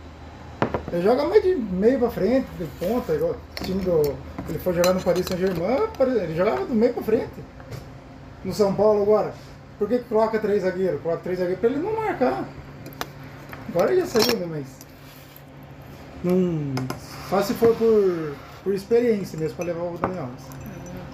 Ele 0.92 1.02
joga 1.02 1.24
mais 1.24 1.42
de 1.42 1.54
meio 1.54 1.98
pra 1.98 2.10
frente, 2.10 2.46
de 2.58 2.64
ponta, 2.78 3.12
igual 3.12 3.32
o 3.32 3.64
time 3.64 3.82
do. 3.82 4.16
Ele 4.48 4.58
foi 4.58 4.72
jogar 4.74 4.92
no 4.92 5.02
Paris 5.02 5.26
Saint-Germain, 5.26 5.88
ele 6.22 6.36
jogava 6.36 6.64
do 6.64 6.74
meio 6.74 6.94
pra 6.94 7.02
frente. 7.02 7.44
No 8.44 8.52
São 8.52 8.74
Paulo 8.74 9.02
agora. 9.02 9.34
Por 9.78 9.88
que, 9.88 9.98
coloca 9.98 10.38
três 10.38 10.62
zagueiros? 10.62 11.00
Coloca 11.00 11.20
três 11.22 11.38
zagueiros 11.38 11.60
pra 11.60 11.70
ele 11.70 11.80
não 11.80 11.94
marcar. 11.94 12.44
Agora 13.68 13.92
ele 13.92 14.00
já 14.02 14.06
saiu, 14.06 14.38
né? 14.38 14.46
Mas. 14.48 14.86
Só 17.28 17.42
se 17.42 17.54
for 17.54 17.74
por, 17.76 18.34
por 18.62 18.72
experiência 18.72 19.38
mesmo 19.38 19.56
pra 19.56 19.66
levar 19.66 19.82
o 19.82 19.98
Daniel 19.98 20.22
Alves. 20.22 20.44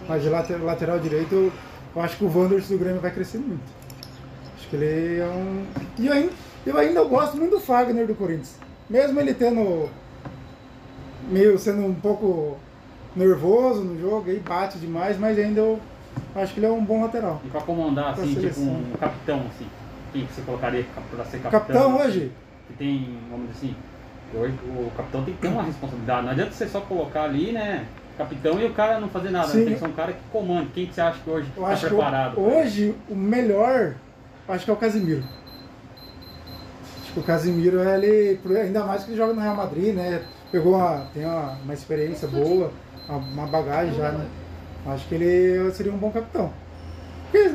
Mas 0.08 0.22
de 0.22 0.28
lateral, 0.28 0.64
lateral 0.64 0.98
direito, 0.98 1.34
eu, 1.34 1.52
eu 1.96 2.02
acho 2.02 2.16
que 2.16 2.24
o 2.24 2.28
Wanderers 2.28 2.68
do 2.68 2.78
Grêmio 2.78 3.00
vai 3.00 3.10
crescer 3.10 3.38
muito. 3.38 3.62
Acho 4.56 4.68
que 4.68 4.76
ele 4.76 5.20
é 5.20 5.26
um. 5.26 5.64
E 5.98 6.06
eu 6.06 6.12
ainda, 6.12 6.32
eu 6.66 6.76
ainda 6.76 7.02
gosto 7.04 7.36
muito 7.36 7.52
do 7.52 7.60
Fagner 7.60 8.06
do 8.06 8.14
Corinthians. 8.14 8.56
Mesmo 8.88 9.18
ele 9.18 9.32
tendo. 9.32 9.88
meio 11.28 11.58
sendo 11.58 11.84
um 11.84 11.94
pouco 11.94 12.58
nervoso 13.14 13.82
no 13.82 14.00
jogo, 14.00 14.30
aí 14.30 14.38
bate 14.40 14.78
demais, 14.78 15.18
mas 15.18 15.38
ainda 15.38 15.60
eu 15.60 15.80
acho 16.34 16.54
que 16.54 16.60
ele 16.60 16.66
é 16.66 16.70
um 16.70 16.84
bom 16.84 17.02
lateral. 17.02 17.40
E 17.44 17.48
pra 17.48 17.60
comandar, 17.60 18.14
Pra 18.14 18.22
assim, 18.22 18.34
tipo 18.34 18.40
seleção. 18.40 18.64
um 18.74 18.92
capitão, 18.98 19.42
assim. 19.54 19.66
Quem 20.12 20.26
que 20.26 20.32
você 20.32 20.42
colocaria 20.42 20.84
pra 21.14 21.24
ser 21.24 21.38
capitão? 21.38 21.50
Capitão 21.60 21.96
assim? 22.00 22.06
hoje? 22.08 22.32
Que 22.68 22.72
tem, 22.74 23.18
vamos 23.30 23.46
dizer 23.52 23.58
assim, 23.68 23.76
hoje 24.34 24.54
o 24.66 24.90
capitão 24.96 25.24
tem 25.24 25.34
que 25.34 25.40
ter 25.40 25.48
uma 25.48 25.62
responsabilidade. 25.62 26.22
Não 26.24 26.32
adianta 26.32 26.52
você 26.52 26.66
só 26.68 26.80
colocar 26.80 27.24
ali, 27.24 27.52
né? 27.52 27.86
capitão 28.18 28.60
e 28.60 28.66
o 28.66 28.74
cara 28.74 29.00
não 29.00 29.08
fazer 29.08 29.30
nada. 29.30 29.48
Sim. 29.48 29.58
né? 29.60 29.64
Tem 29.64 29.72
que 29.74 29.80
ser 29.80 29.86
um 29.86 29.92
cara 29.92 30.12
que 30.12 30.20
comanda. 30.30 30.66
Quem 30.74 30.86
que 30.86 30.94
você 30.94 31.00
acha 31.00 31.18
que 31.18 31.30
hoje 31.30 31.48
Eu 31.56 31.64
que 31.64 31.86
preparado? 31.86 32.38
o- 32.38 32.54
hoje 32.58 32.94
o 33.08 33.14
melhor, 33.14 33.94
acho 34.46 34.64
que 34.66 34.70
é 34.70 34.74
o 34.74 34.76
Casimiro. 34.76 35.24
Acho 37.02 37.12
que 37.14 37.20
o 37.20 37.22
Casimiro, 37.22 37.80
ele, 37.80 38.38
ainda 38.60 38.84
mais 38.84 39.02
que 39.04 39.10
ele 39.10 39.16
joga 39.16 39.32
no 39.32 39.40
Real 39.40 39.56
Madrid, 39.56 39.94
né? 39.94 40.22
Pegou 40.52 40.74
uma, 40.76 41.06
tem 41.14 41.24
uma, 41.24 41.56
uma 41.64 41.72
experiência 41.74 42.28
boa, 42.28 42.70
uma, 43.08 43.46
bagagem 43.46 43.94
já, 43.94 44.12
né? 44.12 44.26
Acho 44.86 45.06
que 45.08 45.14
ele 45.14 45.70
seria 45.72 45.92
um 45.92 45.96
bom 45.98 46.10
capitão. 46.10 46.50
Porque 47.30 47.50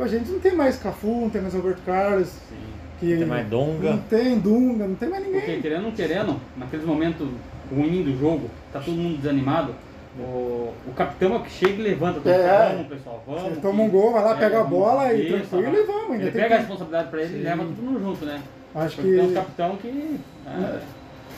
a 0.00 0.06
gente 0.06 0.30
não 0.30 0.38
tem 0.40 0.54
mais 0.54 0.76
Cafu, 0.78 1.06
não 1.22 1.30
tem 1.30 1.40
mais 1.42 1.54
Roberto 1.54 1.80
Carlos, 1.84 2.28
Sim. 2.28 2.56
que 3.00 3.16
Tem 3.16 3.26
mais 3.26 3.46
Dunga. 3.48 3.90
não 3.92 3.98
tem 3.98 4.38
Dunga, 4.38 4.86
não 4.86 4.94
tem 4.94 5.08
mais 5.08 5.24
ninguém. 5.24 5.40
Porque 5.40 5.60
querendo 5.60 5.78
ou 5.78 5.84
não 5.86 5.92
querendo, 5.92 6.36
naqueles 6.56 6.84
momentos 6.86 7.26
ruins 7.74 8.04
do 8.04 8.18
jogo, 8.18 8.48
tá 8.72 8.80
todo 8.80 8.94
mundo 8.96 9.16
desanimado. 9.16 9.74
O, 10.18 10.72
o 10.86 10.92
capitão 10.96 11.34
é 11.34 11.36
o 11.36 11.42
que 11.42 11.50
chega 11.50 11.74
e 11.74 11.82
levanta. 11.82 12.20
todo 12.20 12.32
mundo, 12.32 12.40
É. 12.42 12.72
Vamos, 12.72 12.86
pessoal, 12.88 13.22
vamos. 13.26 13.42
Você 13.42 13.50
que- 13.50 13.60
toma 13.60 13.82
um 13.84 13.88
gol, 13.88 14.12
vai 14.12 14.24
lá, 14.24 14.32
é, 14.32 14.38
pega 14.38 14.60
a 14.60 14.64
bola 14.64 15.12
e 15.14 15.28
tranquilo 15.28 15.76
e 15.76 15.82
vamos. 15.84 16.10
Ainda 16.12 16.14
Ele 16.24 16.30
tem 16.32 16.42
pega 16.42 16.44
a 16.46 16.48
que- 16.58 16.64
responsabilidade 16.64 17.08
pra 17.10 17.22
ele 17.22 17.34
e 17.34 17.38
Sim. 17.38 17.44
leva 17.44 17.62
todo 17.64 17.82
mundo 17.82 18.00
junto, 18.00 18.24
né? 18.24 18.40
Acho 18.74 18.96
Porque 18.96 19.10
tem 19.12 19.20
um 19.24 19.28
que 19.28 19.34
capitão 19.34 19.76
que. 19.76 20.20
é, 20.46 20.80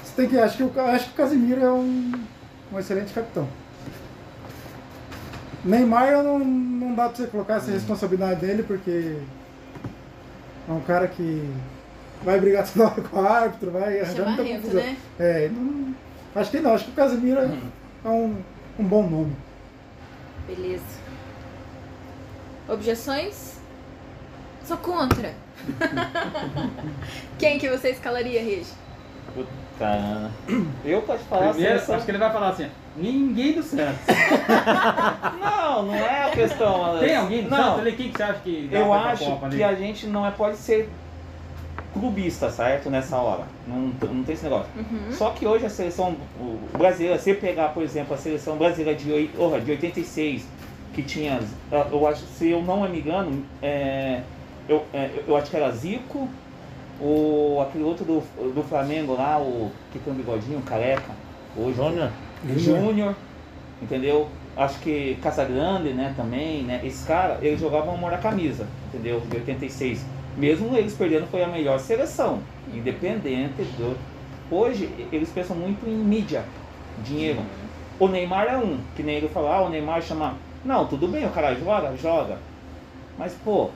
Você 0.02 0.12
tem 0.16 0.28
que, 0.28 0.38
acho 0.38 0.56
que 0.56 0.62
o, 0.62 0.72
acho 0.80 1.04
que 1.06 1.10
o 1.12 1.14
Casimiro 1.14 1.62
é 1.62 1.70
um, 1.72 2.12
um 2.72 2.78
excelente 2.78 3.12
capitão. 3.12 3.48
Neymar 5.64 6.22
não, 6.22 6.38
não 6.38 6.94
dá 6.94 7.08
pra 7.08 7.16
você 7.16 7.26
colocar 7.26 7.54
essa 7.56 7.70
responsabilidade 7.70 8.40
dele 8.40 8.62
porque 8.62 9.18
é 10.68 10.72
um 10.72 10.80
cara 10.80 11.06
que 11.06 11.50
vai 12.22 12.40
brigar 12.40 12.66
toda 12.72 12.86
hora 12.86 13.02
com 13.02 13.16
o 13.20 13.26
árbitro, 13.26 13.70
vai 13.70 14.00
arranjar 14.00 14.26
muita 14.28 14.44
confusão. 14.44 14.82
né? 14.82 14.96
É, 15.18 15.48
não- 15.48 15.94
acho 16.34 16.50
que 16.50 16.60
não, 16.60 16.74
acho 16.74 16.84
que 16.86 16.90
o 16.92 16.94
Casimiro 16.94 17.40
é, 17.40 17.50
é 18.04 18.08
um, 18.08 18.36
um 18.78 18.84
bom 18.84 19.08
nome. 19.08 19.36
Beleza. 20.46 20.84
Objeções? 22.68 23.58
Sou 24.64 24.76
contra. 24.78 25.34
Quem 27.38 27.58
que 27.58 27.68
você 27.68 27.90
escalaria, 27.90 28.40
Regi? 28.42 28.72
Eu 30.84 31.02
posso 31.02 31.24
falar 31.24 31.50
Primeiro, 31.50 31.74
seleção- 31.74 31.94
acho 31.96 32.04
que 32.04 32.10
ele 32.10 32.18
vai 32.18 32.32
falar 32.32 32.48
assim: 32.50 32.68
ninguém 32.96 33.52
do 33.52 33.62
Santos. 33.62 34.00
Não, 35.40 35.82
não 35.84 35.94
é 35.94 36.24
a 36.26 36.30
questão. 36.30 36.98
Tem 36.98 37.16
alguém 37.16 37.44
do 37.44 37.50
não, 37.50 37.56
Santos 37.56 37.80
ali? 37.80 37.92
Quem 37.92 38.10
que 38.10 38.16
você 38.16 38.22
acha 38.22 38.40
que 38.40 38.68
Eu 38.70 38.92
acho 38.92 39.24
Copa 39.24 39.46
ali? 39.46 39.56
que 39.56 39.62
a 39.62 39.74
gente 39.74 40.06
não 40.06 40.26
é, 40.26 40.30
pode 40.30 40.56
ser 40.56 40.90
clubista, 41.92 42.50
certo? 42.50 42.90
Nessa 42.90 43.16
hora. 43.16 43.44
Não, 43.66 43.92
não 44.12 44.24
tem 44.24 44.34
esse 44.34 44.44
negócio. 44.44 44.68
Uhum. 44.76 45.12
Só 45.12 45.30
que 45.30 45.46
hoje 45.46 45.66
a 45.66 45.70
seleção 45.70 46.16
brasileira, 46.76 47.18
se 47.18 47.34
pegar, 47.34 47.68
por 47.68 47.82
exemplo, 47.82 48.14
a 48.14 48.18
seleção 48.18 48.56
brasileira 48.56 48.98
de, 48.98 49.30
orra, 49.38 49.60
de 49.60 49.70
86, 49.70 50.46
que 50.92 51.02
tinha, 51.02 51.40
eu 51.90 52.06
acho, 52.06 52.22
se 52.26 52.50
eu 52.50 52.62
não 52.62 52.88
me 52.88 52.98
engano, 52.98 53.44
é, 53.62 54.20
eu, 54.68 54.84
é, 54.92 55.10
eu 55.26 55.36
acho 55.36 55.50
que 55.50 55.56
era 55.56 55.70
Zico, 55.70 56.28
o, 57.00 57.60
aquele 57.62 57.84
outro 57.84 58.04
do, 58.04 58.20
do 58.52 58.62
Flamengo 58.62 59.14
lá, 59.14 59.38
o 59.38 59.70
que 59.92 59.98
tem 59.98 60.12
um 60.12 60.16
bigodinho, 60.16 60.60
careca, 60.62 61.12
hoje. 61.56 61.76
Júnior. 61.76 62.10
Júnior, 62.56 63.14
entendeu? 63.80 64.28
Acho 64.56 64.78
que 64.80 65.16
Casagrande, 65.22 65.92
né, 65.92 66.12
também, 66.16 66.62
né? 66.62 66.80
Esses 66.84 67.04
caras, 67.04 67.42
eles 67.42 67.60
jogavam 67.60 67.94
amor 67.94 68.12
à 68.12 68.18
camisa, 68.18 68.66
entendeu? 68.88 69.20
De 69.20 69.36
86. 69.36 70.04
Mesmo 70.36 70.76
eles 70.76 70.94
perdendo, 70.94 71.26
foi 71.26 71.42
a 71.42 71.48
melhor 71.48 71.78
seleção, 71.78 72.40
independente 72.72 73.62
do... 73.78 73.96
Hoje, 74.50 74.90
eles 75.12 75.30
pensam 75.30 75.56
muito 75.56 75.88
em 75.88 75.94
mídia, 75.94 76.44
dinheiro. 77.04 77.40
O 77.98 78.08
Neymar 78.08 78.46
é 78.46 78.56
um, 78.56 78.78
que 78.96 79.02
nem 79.02 79.16
ele 79.16 79.28
falou, 79.28 79.50
ah, 79.50 79.62
o 79.62 79.68
Neymar 79.68 80.02
chama... 80.02 80.34
Não, 80.64 80.86
tudo 80.86 81.08
bem, 81.08 81.24
o 81.24 81.30
cara 81.30 81.54
joga, 81.54 81.96
joga. 81.96 82.38
Mas, 83.18 83.34
pô, 83.44 83.70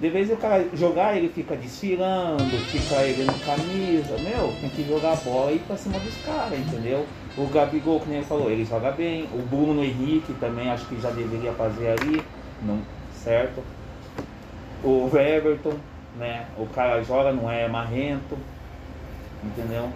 de 0.00 0.08
vez 0.10 0.30
em 0.30 0.34
o 0.34 0.36
cara 0.36 0.64
jogar, 0.74 1.16
ele 1.16 1.28
fica 1.28 1.56
desfilando, 1.56 2.44
fica 2.70 3.02
ele 3.02 3.24
no 3.24 3.34
camisa. 3.40 4.16
Meu, 4.18 4.54
tem 4.60 4.70
que 4.70 4.86
jogar 4.86 5.12
a 5.14 5.16
bola 5.16 5.50
e 5.50 5.56
ir 5.56 5.60
pra 5.60 5.76
cima 5.76 5.98
dos 5.98 6.14
caras, 6.24 6.56
entendeu? 6.58 7.04
O 7.36 7.46
Gabigol, 7.46 7.98
que 8.00 8.08
nem 8.08 8.18
ele 8.18 8.26
falou, 8.26 8.48
ele 8.50 8.64
joga 8.64 8.92
bem. 8.92 9.28
O 9.34 9.38
Bruno 9.42 9.82
Henrique 9.82 10.32
também 10.34 10.70
acho 10.70 10.86
que 10.86 11.00
já 11.00 11.10
deveria 11.10 11.52
fazer 11.52 11.88
ali, 12.00 12.22
não, 12.62 12.80
certo? 13.12 13.62
O 14.84 15.10
Everton, 15.16 15.74
né? 16.16 16.46
O 16.56 16.66
cara 16.66 17.02
joga, 17.02 17.32
não 17.32 17.50
é 17.50 17.66
marrento, 17.66 18.38
entendeu? 19.42 19.88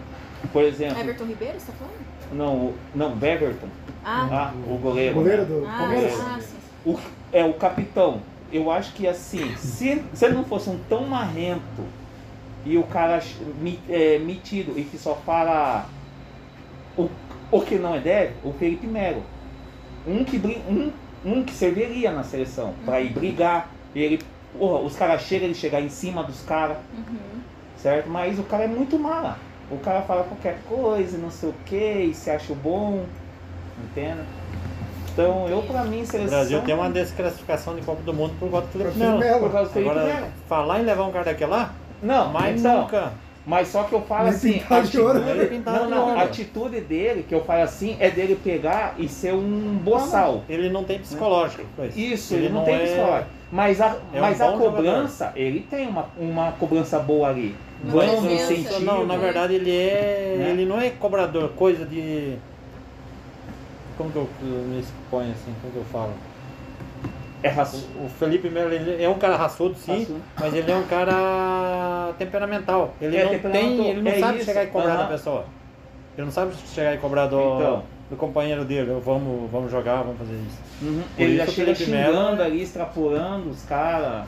Por 0.52 0.62
exemplo, 0.64 0.98
Everton 0.98 1.24
Ribeiro, 1.26 1.60
você 1.60 1.70
tá 1.70 1.78
falando? 1.78 1.94
não, 2.32 2.54
o- 2.56 2.74
não, 2.92 3.12
Everton, 3.22 3.68
Ah, 4.04 4.28
ah, 4.32 4.52
o 4.66 4.76
goleiro. 4.78 5.14
Goleiro 5.14 5.42
né? 5.42 5.48
do 5.48 5.66
ah, 5.68 5.76
Palmeiras. 5.78 6.20
ah, 6.20 6.40
sim. 6.40 6.56
O, 6.84 6.98
é 7.32 7.44
o 7.44 7.54
capitão. 7.54 8.20
Eu 8.52 8.70
acho 8.70 8.92
que 8.92 9.08
assim, 9.08 9.56
se, 9.56 10.02
se 10.12 10.24
ele 10.24 10.34
não 10.34 10.44
fosse 10.44 10.68
um 10.68 10.78
tão 10.88 11.06
marrento 11.06 11.62
e 12.64 12.76
o 12.76 12.82
cara 12.82 13.20
é, 13.88 14.18
metido 14.18 14.78
e 14.78 14.84
que 14.84 14.98
só 14.98 15.14
fala 15.16 15.86
o, 16.96 17.08
o 17.50 17.60
que 17.62 17.76
não 17.76 17.94
é 17.94 18.00
deve, 18.00 18.34
o 18.44 18.52
Felipe 18.52 18.86
Melo. 18.86 19.22
Um 20.06 20.22
que, 20.24 20.36
um, 20.68 20.92
um 21.24 21.42
que 21.44 21.52
serviria 21.52 22.10
na 22.12 22.22
seleção 22.24 22.74
para 22.84 23.00
ir 23.00 23.10
brigar. 23.12 23.70
Ele, 23.94 24.20
porra, 24.58 24.80
os 24.80 24.96
caras 24.96 25.22
chegam, 25.22 25.46
ele 25.46 25.54
chegar 25.54 25.80
em 25.80 25.88
cima 25.88 26.22
dos 26.22 26.42
caras, 26.42 26.76
Uhum. 26.94 27.40
certo? 27.76 28.08
Mas 28.08 28.38
o 28.38 28.42
cara 28.42 28.64
é 28.64 28.68
muito 28.68 28.98
mala. 28.98 29.38
O 29.70 29.78
cara 29.78 30.02
fala 30.02 30.24
qualquer 30.24 30.58
coisa, 30.68 31.16
não 31.16 31.30
sei 31.30 31.48
o 31.48 31.54
que, 31.64 32.12
se 32.14 32.30
acha 32.30 32.54
bom, 32.54 33.06
entende? 33.84 34.20
Então 35.12 35.48
eu 35.48 35.62
pra 35.62 35.84
mim 35.84 36.02
O 36.02 36.06
seleção. 36.06 36.30
Brasil 36.38 36.60
tem 36.62 36.74
uma 36.74 36.90
desclassificação 36.90 37.74
de 37.76 37.82
Copa 37.82 38.02
do 38.02 38.14
Mundo 38.14 38.34
por 38.38 38.50
conta 38.50 38.66
do 38.66 38.72
Felipe 38.72 38.98
Melo. 38.98 39.40
Por 39.40 39.52
causa 39.52 39.68
do 39.68 39.72
Felipe 39.72 39.90
Agora, 39.90 40.06
Melo. 40.14 40.26
falar 40.48 40.80
em 40.80 40.84
levar 40.84 41.04
um 41.04 41.12
cara 41.12 41.24
daquele 41.26 41.50
lá, 41.50 41.72
Não, 42.02 42.28
mas 42.32 42.60
então, 42.60 42.82
nunca. 42.82 43.12
Mas 43.44 43.68
só 43.68 43.82
que 43.82 43.92
eu 43.92 44.00
falo 44.02 44.24
Nem 44.26 44.32
assim, 44.34 44.52
pintado 44.52 44.86
de 44.88 45.00
ouro. 45.00 45.18
Nem 45.18 45.46
pintado 45.48 45.90
não, 45.90 46.10
não, 46.10 46.18
a 46.18 46.22
atitude 46.22 46.80
dele, 46.80 47.24
que 47.28 47.34
eu 47.34 47.42
falo 47.44 47.62
assim, 47.62 47.96
é 47.98 48.08
dele 48.08 48.36
pegar 48.42 48.94
e 48.98 49.08
ser 49.08 49.34
um 49.34 49.76
boçal. 49.82 50.44
Ele 50.48 50.68
não 50.70 50.84
tem 50.84 51.00
psicológico. 51.00 51.64
pois. 51.74 51.96
Isso, 51.96 52.34
ele, 52.34 52.48
não, 52.50 52.64
tem 52.64 52.74
é- 52.76 52.84
história. 52.84 53.26
Mas 53.50 53.80
a, 53.80 53.96
é 54.14 54.18
um 54.18 54.20
mas 54.20 54.40
a 54.40 54.48
bom 54.48 54.58
cobrança, 54.58 55.32
ele 55.34 55.60
tem 55.68 55.86
uma, 55.88 56.06
uma 56.16 56.52
cobrança 56.52 56.98
boa 57.00 57.28
ali. 57.28 57.54
Presença. 57.90 58.46
sentido. 58.46 58.80
Não, 58.84 59.04
na 59.04 59.16
verdade 59.16 59.54
ele 59.54 59.76
é. 59.76 60.36
Né? 60.38 60.50
Ele 60.50 60.64
não 60.64 60.80
é 60.80 60.90
cobrador, 60.90 61.50
coisa 61.50 61.84
de. 61.84 62.36
Como 64.02 64.10
que 64.10 64.42
eu, 64.42 64.48
me 64.64 64.80
exponho 64.80 65.30
assim? 65.32 65.54
Como 65.60 65.72
que 65.72 65.78
eu 65.78 65.84
falo? 65.84 66.12
É. 67.42 67.50
O 68.04 68.08
Felipe 68.08 68.48
Melo 68.48 68.70
é 68.72 69.08
um 69.08 69.18
cara 69.18 69.36
raçudo, 69.36 69.74
sim, 69.76 70.00
Raçudo. 70.00 70.20
mas 70.38 70.54
ele 70.54 70.70
é 70.70 70.76
um 70.76 70.84
cara 70.86 72.12
temperamental. 72.18 72.94
Ele 73.00 73.16
É, 73.16 73.24
não 73.24 73.30
temperamental, 73.30 73.76
tem, 73.76 73.88
ele 73.90 74.02
não 74.02 74.10
é 74.12 74.18
sabe 74.20 74.36
isso, 74.36 74.46
chegar 74.46 74.64
e 74.64 74.66
cobrar 74.68 74.92
aham. 74.92 75.02
da 75.02 75.06
pessoa. 75.08 75.44
Ele 76.16 76.24
não 76.26 76.32
sabe 76.32 76.54
chegar 76.72 76.94
e 76.94 76.98
cobrar 76.98 77.26
do, 77.26 77.36
Então. 77.36 77.82
do 78.10 78.16
companheiro 78.16 78.64
dele. 78.64 79.00
Vamos, 79.04 79.50
vamos 79.50 79.70
jogar, 79.72 80.02
vamos 80.02 80.18
fazer 80.18 80.34
isso. 80.34 80.58
Uhum. 80.82 81.02
Ele 81.18 81.34
isso 81.36 81.46
já 81.46 81.52
chega 81.52 81.74
xingando 81.74 82.42
ali, 82.42 82.62
extrapolando 82.62 83.50
os 83.50 83.64
caras, 83.64 84.24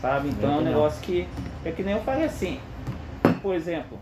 sabe? 0.00 0.28
Então 0.28 0.52
é 0.52 0.56
um 0.58 0.62
negócio 0.62 1.00
que. 1.02 1.26
É 1.64 1.70
que 1.72 1.82
nem 1.82 1.94
eu 1.94 2.00
falei 2.02 2.24
assim. 2.24 2.60
Por 3.42 3.54
exemplo, 3.54 3.98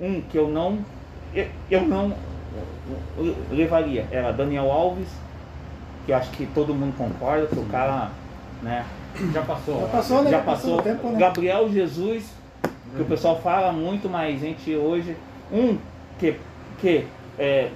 um 0.00 0.20
que 0.20 0.36
eu 0.36 0.48
não. 0.48 0.78
Eu, 1.34 1.46
eu 1.70 1.82
não 1.82 2.12
levaria 3.50 4.06
era 4.10 4.32
Daniel 4.32 4.70
Alves, 4.70 5.08
que 6.04 6.12
eu 6.12 6.16
acho 6.16 6.30
que 6.30 6.46
todo 6.46 6.74
mundo 6.74 6.94
concorda, 6.96 7.46
que 7.46 7.58
o 7.58 7.64
cara, 7.64 8.10
né? 8.62 8.84
Já 9.32 9.42
passou. 9.42 9.80
Já 9.80 9.86
passou, 9.88 10.22
né? 10.22 10.30
Já 10.30 10.40
passou 10.40 10.82
tempo, 10.82 11.08
né? 11.08 11.18
Gabriel 11.18 11.70
Jesus, 11.70 12.32
que 12.94 13.02
o 13.02 13.06
pessoal 13.06 13.40
fala 13.40 13.72
muito, 13.72 14.08
mas 14.08 14.36
a 14.36 14.46
gente 14.46 14.74
hoje. 14.74 15.16
Um 15.52 15.78
que, 16.18 16.36
que 16.78 17.06
é, 17.38 17.70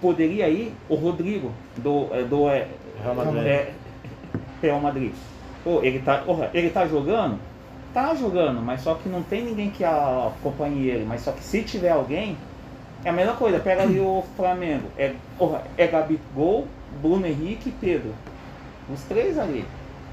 poderia 0.00 0.48
ir, 0.48 0.74
o 0.88 0.94
Rodrigo, 0.94 1.52
do, 1.76 2.08
é, 2.12 2.22
do 2.22 2.48
é, 2.48 2.66
Real 3.02 3.14
Madrid. 3.14 3.46
é, 3.46 3.72
Real 4.60 4.80
Madrid. 4.80 5.12
Pô, 5.64 5.80
ele 5.82 6.00
tá, 6.00 6.18
porra, 6.18 6.50
ele 6.52 6.70
tá 6.70 6.86
jogando? 6.86 7.38
Tá 7.94 8.14
jogando, 8.14 8.60
mas 8.60 8.80
só 8.80 8.94
que 8.94 9.08
não 9.08 9.22
tem 9.22 9.44
ninguém 9.44 9.70
que 9.70 9.84
acompanhe 9.84 10.88
ele. 10.88 11.04
Mas 11.04 11.20
só 11.20 11.32
que 11.32 11.42
se 11.42 11.62
tiver 11.62 11.90
alguém, 11.90 12.36
é 13.04 13.08
a 13.08 13.12
mesma 13.12 13.34
coisa. 13.34 13.58
Pega 13.58 13.82
ali 13.82 13.98
o 14.00 14.22
Flamengo. 14.36 14.88
É, 14.96 15.14
é 15.76 15.86
Gabigol, 15.86 16.66
Bruno 17.00 17.26
Henrique 17.26 17.68
e 17.68 17.72
Pedro. 17.72 18.14
Os 18.92 19.00
três 19.02 19.38
ali. 19.38 19.64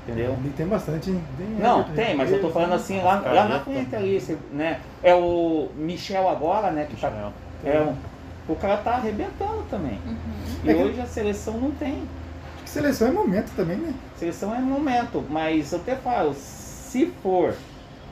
Entendeu? 0.07 0.33
Ali 0.33 0.49
tem 0.55 0.65
bastante, 0.65 1.11
hein? 1.11 1.23
Tem 1.37 1.47
Não, 1.59 1.83
tem, 1.83 2.15
mas 2.15 2.31
eu 2.31 2.41
tô 2.41 2.49
falando 2.49 2.73
assim 2.73 2.99
lá, 3.01 3.19
lá 3.19 3.47
na 3.47 3.59
frente 3.59 3.95
ali, 3.95 4.19
né? 4.51 4.79
É 5.03 5.13
o 5.13 5.69
Michel 5.75 6.27
agora, 6.27 6.71
né? 6.71 6.87
Que 6.89 6.95
tá, 6.95 7.31
é 7.63 7.79
um, 7.81 7.95
o 8.51 8.55
cara 8.55 8.77
tá 8.77 8.93
arrebentando 8.95 9.63
também. 9.69 9.99
Uhum. 10.05 10.15
E 10.63 10.69
É 10.69 10.73
que- 10.73 10.81
hoje 10.83 11.01
a 11.01 11.05
seleção 11.05 11.55
não 11.59 11.71
tem. 11.71 11.93
Acho 12.55 12.63
que 12.63 12.69
seleção 12.69 13.07
é 13.07 13.11
momento 13.11 13.51
também, 13.55 13.77
né? 13.77 13.93
Seleção 14.15 14.55
é 14.55 14.59
momento, 14.59 15.23
mas 15.29 15.71
eu 15.73 15.79
até 15.79 15.95
falo, 15.95 16.33
se 16.33 17.07
for 17.21 17.53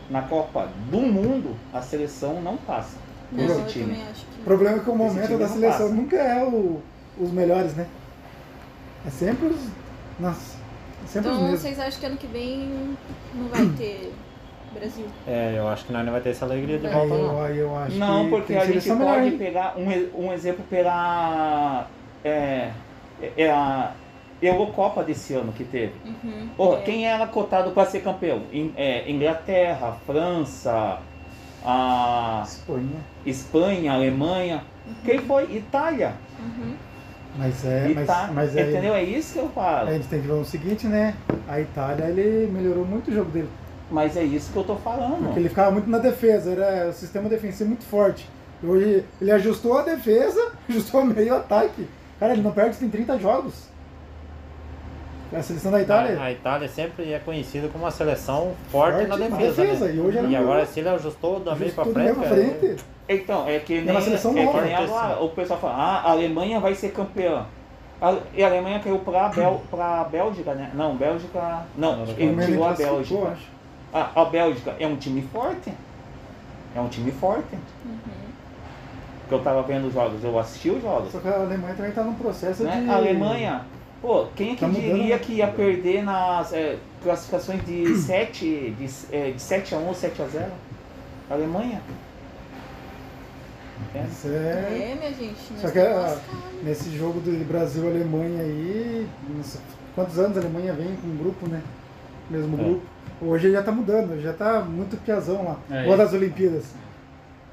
na 0.10 0.22
Copa 0.22 0.68
do 0.92 1.00
Mundo, 1.00 1.56
a 1.74 1.82
seleção 1.82 2.42
não 2.42 2.58
passa. 2.58 2.98
Não, 3.32 3.44
Esse 3.44 3.60
eu 3.60 3.66
time. 3.68 3.86
também 3.86 4.04
acho 4.10 4.26
que. 4.26 4.27
Problema 4.48 4.78
é 4.78 4.80
que 4.80 4.90
o 4.90 4.96
momento 4.96 5.38
da 5.38 5.48
seleção 5.48 5.88
passa. 5.90 5.94
nunca 5.94 6.16
é 6.16 6.44
o- 6.44 6.82
os 7.20 7.32
melhores, 7.32 7.76
né? 7.76 7.86
É 9.06 9.10
sempre 9.10 9.48
os. 9.48 9.60
Nossa, 10.20 10.58
é 11.04 11.08
sempre 11.08 11.30
os 11.30 11.36
Então 11.36 11.44
mesmos. 11.44 11.62
vocês 11.62 11.80
acham 11.80 12.00
que 12.00 12.06
ano 12.06 12.18
que 12.18 12.28
vem 12.28 12.98
não 13.36 13.48
vai 13.50 13.66
ter 13.78 14.14
Brasil? 14.74 15.06
É, 15.28 15.56
eu 15.58 15.68
acho 15.68 15.86
que 15.86 15.94
nós 15.94 16.06
não 16.06 16.12
vai 16.12 16.22
ter 16.22 16.30
essa 16.30 16.46
alegria 16.46 16.78
de 16.78 16.88
volta, 16.88 17.08
não. 17.08 17.18
eu, 17.18 17.42
aí 17.42 17.58
eu 17.58 17.78
acho 17.78 17.96
Não, 17.98 18.24
que 18.26 18.30
porque 18.32 18.54
a 18.56 18.66
gente 18.66 18.90
melhor, 18.90 19.14
pode 19.16 19.28
hein? 19.28 19.38
pegar 19.38 19.76
um, 19.78 20.26
um 20.28 20.34
exemplo 20.34 20.64
pela 20.70 21.88
é, 22.24 22.72
é 23.38 23.50
a 23.50 23.92
Eurocopa 24.42 25.04
desse 25.04 25.34
ano 25.34 25.52
que 25.52 25.64
teve. 25.64 25.94
Uhum. 26.06 26.50
Porra, 26.56 26.80
É. 26.80 26.82
quem 26.84 27.08
era 27.08 27.26
cotado 27.28 27.72
para 27.72 27.86
ser 27.90 28.02
campeão? 28.02 28.42
In- 28.54 28.74
é, 28.76 29.10
Inglaterra, 29.10 29.98
França, 30.06 31.00
a 31.64 32.44
Espanha. 32.46 33.00
Espanha, 33.26 33.94
Alemanha. 33.94 34.64
Quem 35.04 35.20
foi? 35.20 35.44
Itália. 35.56 36.14
Uhum. 36.40 36.76
Mas 37.38 37.64
é. 37.66 37.92
Mas, 37.94 38.04
Ita- 38.04 38.30
mas 38.34 38.56
é, 38.56 38.70
Entendeu? 38.72 38.94
É 38.96 39.04
isso 39.04 39.34
que 39.34 39.40
eu 39.40 39.50
falo. 39.50 39.90
A 39.90 39.94
gente 39.94 40.08
tem 40.08 40.22
que 40.22 40.28
ver 40.28 40.34
o 40.34 40.46
seguinte, 40.46 40.88
né? 40.88 41.14
A 41.48 41.60
Itália, 41.60 42.06
ele 42.06 42.52
melhorou 42.52 42.86
muito 42.86 43.12
o 43.12 43.14
jogo 43.14 43.30
dele. 43.32 43.50
Mas 43.92 44.18
é 44.18 44.24
isso 44.24 44.52
que 44.52 44.58
eu 44.58 44.64
tô 44.64 44.76
falando. 44.76 45.24
Porque 45.26 45.40
ele 45.40 45.50
ficava 45.50 45.72
muito 45.72 45.90
na 45.90 45.98
defesa, 46.00 46.52
era 46.52 46.90
o 46.90 46.94
sistema 46.94 47.30
defensivo 47.30 47.70
muito 47.70 47.86
forte. 47.86 48.28
E 48.62 48.66
Hoje 48.66 49.06
ele 49.22 49.32
ajustou 49.32 49.78
a 49.78 49.84
defesa, 49.84 50.52
ajustou 50.68 51.06
meio 51.06 51.36
ataque. 51.36 51.88
Cara, 52.20 52.34
ele 52.34 52.42
não 52.42 52.52
perde 52.52 52.78
tem 52.78 52.90
30 52.90 53.20
jogos. 53.20 53.54
A 55.34 55.42
seleção 55.42 55.72
da 55.72 55.82
Itália. 55.82 56.22
A 56.22 56.32
Itália 56.32 56.68
sempre 56.68 57.12
é 57.12 57.20
conhecida 57.20 57.68
como 57.68 57.84
uma 57.84 57.92
seleção 57.92 58.54
forte, 58.72 59.06
na 59.08 59.18
defesa. 59.18 59.64
né? 59.64 59.96
E 59.96 60.00
hoje 60.00 60.20
E 60.26 60.36
agora 60.36 60.66
se 60.66 60.80
ele 60.80 60.90
ajustou 60.90 61.40
da 61.40 61.54
meio 61.56 61.72
do 61.72 61.76
frente, 61.84 61.94
pra 61.94 62.14
cara, 62.24 62.28
frente. 62.36 62.84
Então, 63.10 63.48
é 63.48 63.60
que 63.60 63.82
nem, 63.82 63.92
uma 63.92 64.02
seleção 64.02 64.38
é 64.38 64.44
nova. 64.46 64.60
que 64.60 64.66
nem 64.66 64.76
agora, 64.76 65.22
o 65.24 65.30
pessoal 65.30 65.60
fala, 65.60 65.74
ah, 65.76 66.02
a 66.08 66.12
Alemanha 66.12 66.60
vai 66.60 66.74
ser 66.76 66.92
campeã. 66.92 67.46
A, 68.02 68.16
e 68.34 68.44
a 68.44 68.48
Alemanha 68.48 68.80
caiu 68.80 69.00
pra, 69.00 69.30
Bel, 69.30 69.62
pra 69.72 70.04
Bélgica, 70.06 70.54
né? 70.54 70.72
Não, 70.74 70.96
Bélgica. 70.96 71.66
Não, 71.78 72.04
ele 72.18 72.46
tirou 72.46 72.68
a 72.68 72.74
Bélgica. 72.74 73.38
A, 73.94 74.22
a 74.22 74.26
Bélgica 74.26 74.76
é 74.80 74.86
um 74.88 74.96
time 74.98 75.22
forte. 75.34 75.74
É 76.76 76.80
um 76.80 76.88
time 76.88 77.12
forte. 77.12 77.56
Uhum. 77.86 78.00
Que 79.28 79.34
eu 79.34 79.40
tava 79.40 79.62
vendo 79.64 79.88
os 79.88 79.94
jogos, 79.94 80.24
eu 80.24 80.38
assisti 80.40 80.70
os 80.70 80.82
jogos. 80.82 81.12
Só 81.12 81.20
que 81.20 81.28
a 81.28 81.36
Alemanha 81.36 81.74
também 81.76 81.92
tá 81.92 82.04
num 82.04 82.14
processo 82.14 82.64
Né? 82.64 82.82
de. 82.84 82.90
A 82.90 82.96
Alemanha, 82.96 83.62
pô, 84.02 84.28
quem 84.36 84.52
é 84.52 84.54
que 84.56 84.62
Tá 84.62 84.68
mudando, 84.68 84.84
diria 84.84 85.16
né? 85.16 85.20
que 85.20 85.34
ia 85.34 85.48
perder 85.48 86.04
nas 86.04 86.54
é, 86.54 86.78
classificações 87.04 87.66
de 87.66 87.96
7, 87.98 88.76
de, 88.78 88.90
é, 89.16 89.32
de 89.32 89.42
7 89.42 89.76
a 89.76 89.78
1 89.78 89.88
ou 89.88 89.94
7 89.94 90.22
a 90.22 90.26
0? 90.28 90.52
A 91.30 91.34
Alemanha. 91.34 91.82
Isso 94.12 94.28
é... 94.28 94.92
É, 94.92 94.96
minha 95.00 95.14
gente. 95.14 95.36
Só 95.60 95.70
que 95.70 95.80
é, 95.80 95.84
estamos 95.84 96.04
a- 96.06 96.10
lascados. 96.16 96.64
nesse 96.64 96.98
jogo 96.98 97.20
do 97.20 97.46
Brasil-Alemanha 97.48 98.42
aí, 98.42 99.08
não 99.30 99.44
sei 99.44 99.62
quantos 99.96 100.18
anos 100.20 100.38
a 100.38 100.42
Alemanha 100.42 100.74
vem 100.74 100.96
com 100.96 101.08
um 101.08 101.18
grupo, 101.18 101.48
né? 101.48 101.62
Mesmo 102.30 102.60
É. 102.60 102.64
grupo. 102.64 102.82
Hoje 103.22 103.52
já 103.52 103.64
tá 103.64 103.72
mudando, 103.72 104.22
já 104.22 104.34
tá 104.34 104.62
muito 104.62 104.96
piazão 105.04 105.44
lá. 105.44 105.58
É 105.72 105.96
das 105.98 106.14
Olimpíadas. 106.14 106.66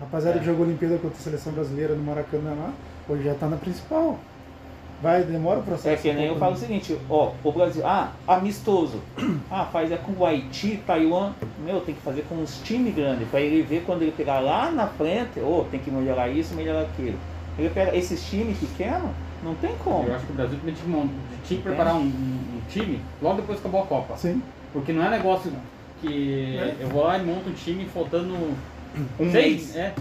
Rapaziada 0.00 0.36
É. 0.36 0.40
que 0.40 0.46
jogou 0.46 0.66
Olimpíada 0.66 0.96
contra 0.98 1.16
a 1.16 1.20
seleção 1.20 1.52
brasileira 1.52 1.94
no 1.94 2.02
Maracanã 2.02 2.54
lá, 2.54 2.72
hoje 3.08 3.24
já 3.24 3.34
tá 3.34 3.46
na 3.46 3.56
principal. 3.56 4.18
Vai, 5.02 5.22
demora 5.22 5.60
o 5.60 5.62
processo. 5.62 5.88
É 6.08 6.12
que 6.12 6.16
nem 6.16 6.30
um 6.30 6.32
eu 6.34 6.38
falo 6.38 6.52
o 6.52 6.54
né? 6.54 6.60
seguinte, 6.60 6.98
ó, 7.10 7.32
o 7.42 7.52
Brasil, 7.52 7.82
ah, 7.86 8.12
amistoso. 8.26 9.00
Ah, 9.50 9.66
faz 9.66 9.92
é 9.92 9.96
com 9.96 10.12
o 10.12 10.24
Haiti, 10.26 10.80
Taiwan. 10.86 11.32
Meu, 11.64 11.80
tem 11.80 11.94
que 11.94 12.00
fazer 12.00 12.22
com 12.28 12.42
os 12.42 12.58
times 12.64 12.94
grandes, 12.94 13.28
para 13.28 13.40
ele 13.40 13.62
ver 13.62 13.84
quando 13.86 14.02
ele 14.02 14.10
pegar 14.12 14.40
lá 14.40 14.70
na 14.70 14.86
frente, 14.88 15.38
ô, 15.38 15.64
tem 15.70 15.78
que 15.78 15.90
melhorar 15.90 16.28
isso, 16.28 16.54
melhorar 16.54 16.80
aquilo. 16.82 17.16
Ele 17.58 17.70
pega 17.70 17.94
esses 17.96 18.24
times 18.28 18.58
pequenos, 18.58 19.10
não 19.44 19.54
tem 19.56 19.76
como. 19.84 20.08
Eu 20.08 20.14
acho 20.16 20.26
que 20.26 20.32
o 20.32 20.34
Brasil 20.34 20.58
tinha 20.60 20.74
que, 20.74 20.82
tinha 21.46 21.58
que 21.60 21.62
preparar 21.62 21.94
um, 21.94 22.00
um- 22.00 22.60
time 22.68 23.00
logo 23.22 23.36
depois 23.36 23.60
que 23.60 23.66
acabou 23.66 23.82
a 23.84 23.86
Copa. 23.86 24.16
Sim. 24.16 24.42
Porque 24.72 24.92
não 24.92 25.04
é 25.04 25.10
negócio 25.10 25.52
que 26.00 26.58
eu 26.80 26.88
vou 26.88 27.04
lá 27.04 27.18
e 27.18 27.22
monto 27.22 27.48
um 27.50 27.52
time 27.52 27.84
faltando 27.92 28.34
Um 29.20 29.30
seis, 29.30 29.74
mês. 29.74 29.76
é. 29.76 29.94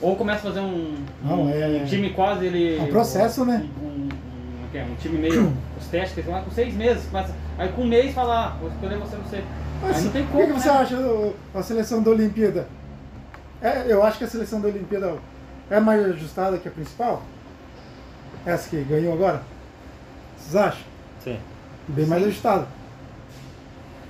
Ou 0.00 0.14
começa 0.16 0.40
a 0.40 0.52
fazer 0.52 0.60
um, 0.60 0.94
Não, 1.24 1.44
um, 1.44 1.50
é- 1.50 1.82
um 1.82 1.84
time 1.86 2.10
quase 2.10 2.46
ele. 2.46 2.78
É 2.78 2.82
um 2.82 2.86
processo, 2.88 3.44
né? 3.44 3.66
Um, 3.82 3.84
um, 3.86 3.88
um, 4.04 4.08
que 4.70 4.78
é, 4.78 4.84
um 4.84 4.94
time 4.96 5.18
meio. 5.18 5.52
Os 5.80 5.86
testes 5.88 6.12
que 6.14 6.20
eles 6.20 6.30
lá 6.30 6.40
com 6.42 6.50
seis 6.50 6.72
meses. 6.74 7.04
Começa, 7.06 7.34
aí 7.58 7.68
com 7.70 7.82
um 7.82 7.86
mês 7.88 8.14
fala, 8.14 8.46
ah, 8.46 8.56
vou 8.60 8.68
escolher 8.70 8.98
você, 8.98 9.16
você. 9.16 9.42
Mas 9.82 9.96
aí 9.96 10.04
não 10.04 10.10
tem 10.12 10.22
o 10.22 10.26
como. 10.28 10.46
que, 10.46 10.52
que 10.52 10.60
você 10.60 10.68
né? 10.68 10.74
acha 10.74 10.96
do- 10.96 11.34
a 11.54 11.62
seleção 11.62 12.02
da 12.02 12.10
Olimpíada? 12.10 12.68
É, 13.60 13.84
eu 13.88 14.02
acho 14.04 14.18
que 14.18 14.24
a 14.24 14.28
seleção 14.28 14.60
da 14.60 14.68
Olimpíada 14.68 15.14
é 15.70 15.80
mais 15.80 16.04
ajustada 16.04 16.58
que 16.58 16.68
a 16.68 16.70
principal? 16.70 17.22
Essa 18.46 18.68
que 18.70 18.80
ganhou 18.84 19.12
agora? 19.12 19.42
Vocês 20.38 20.54
acham? 20.54 20.82
Sim. 21.24 21.38
Bem 21.88 22.06
mais 22.06 22.22
ajustada. 22.22 22.68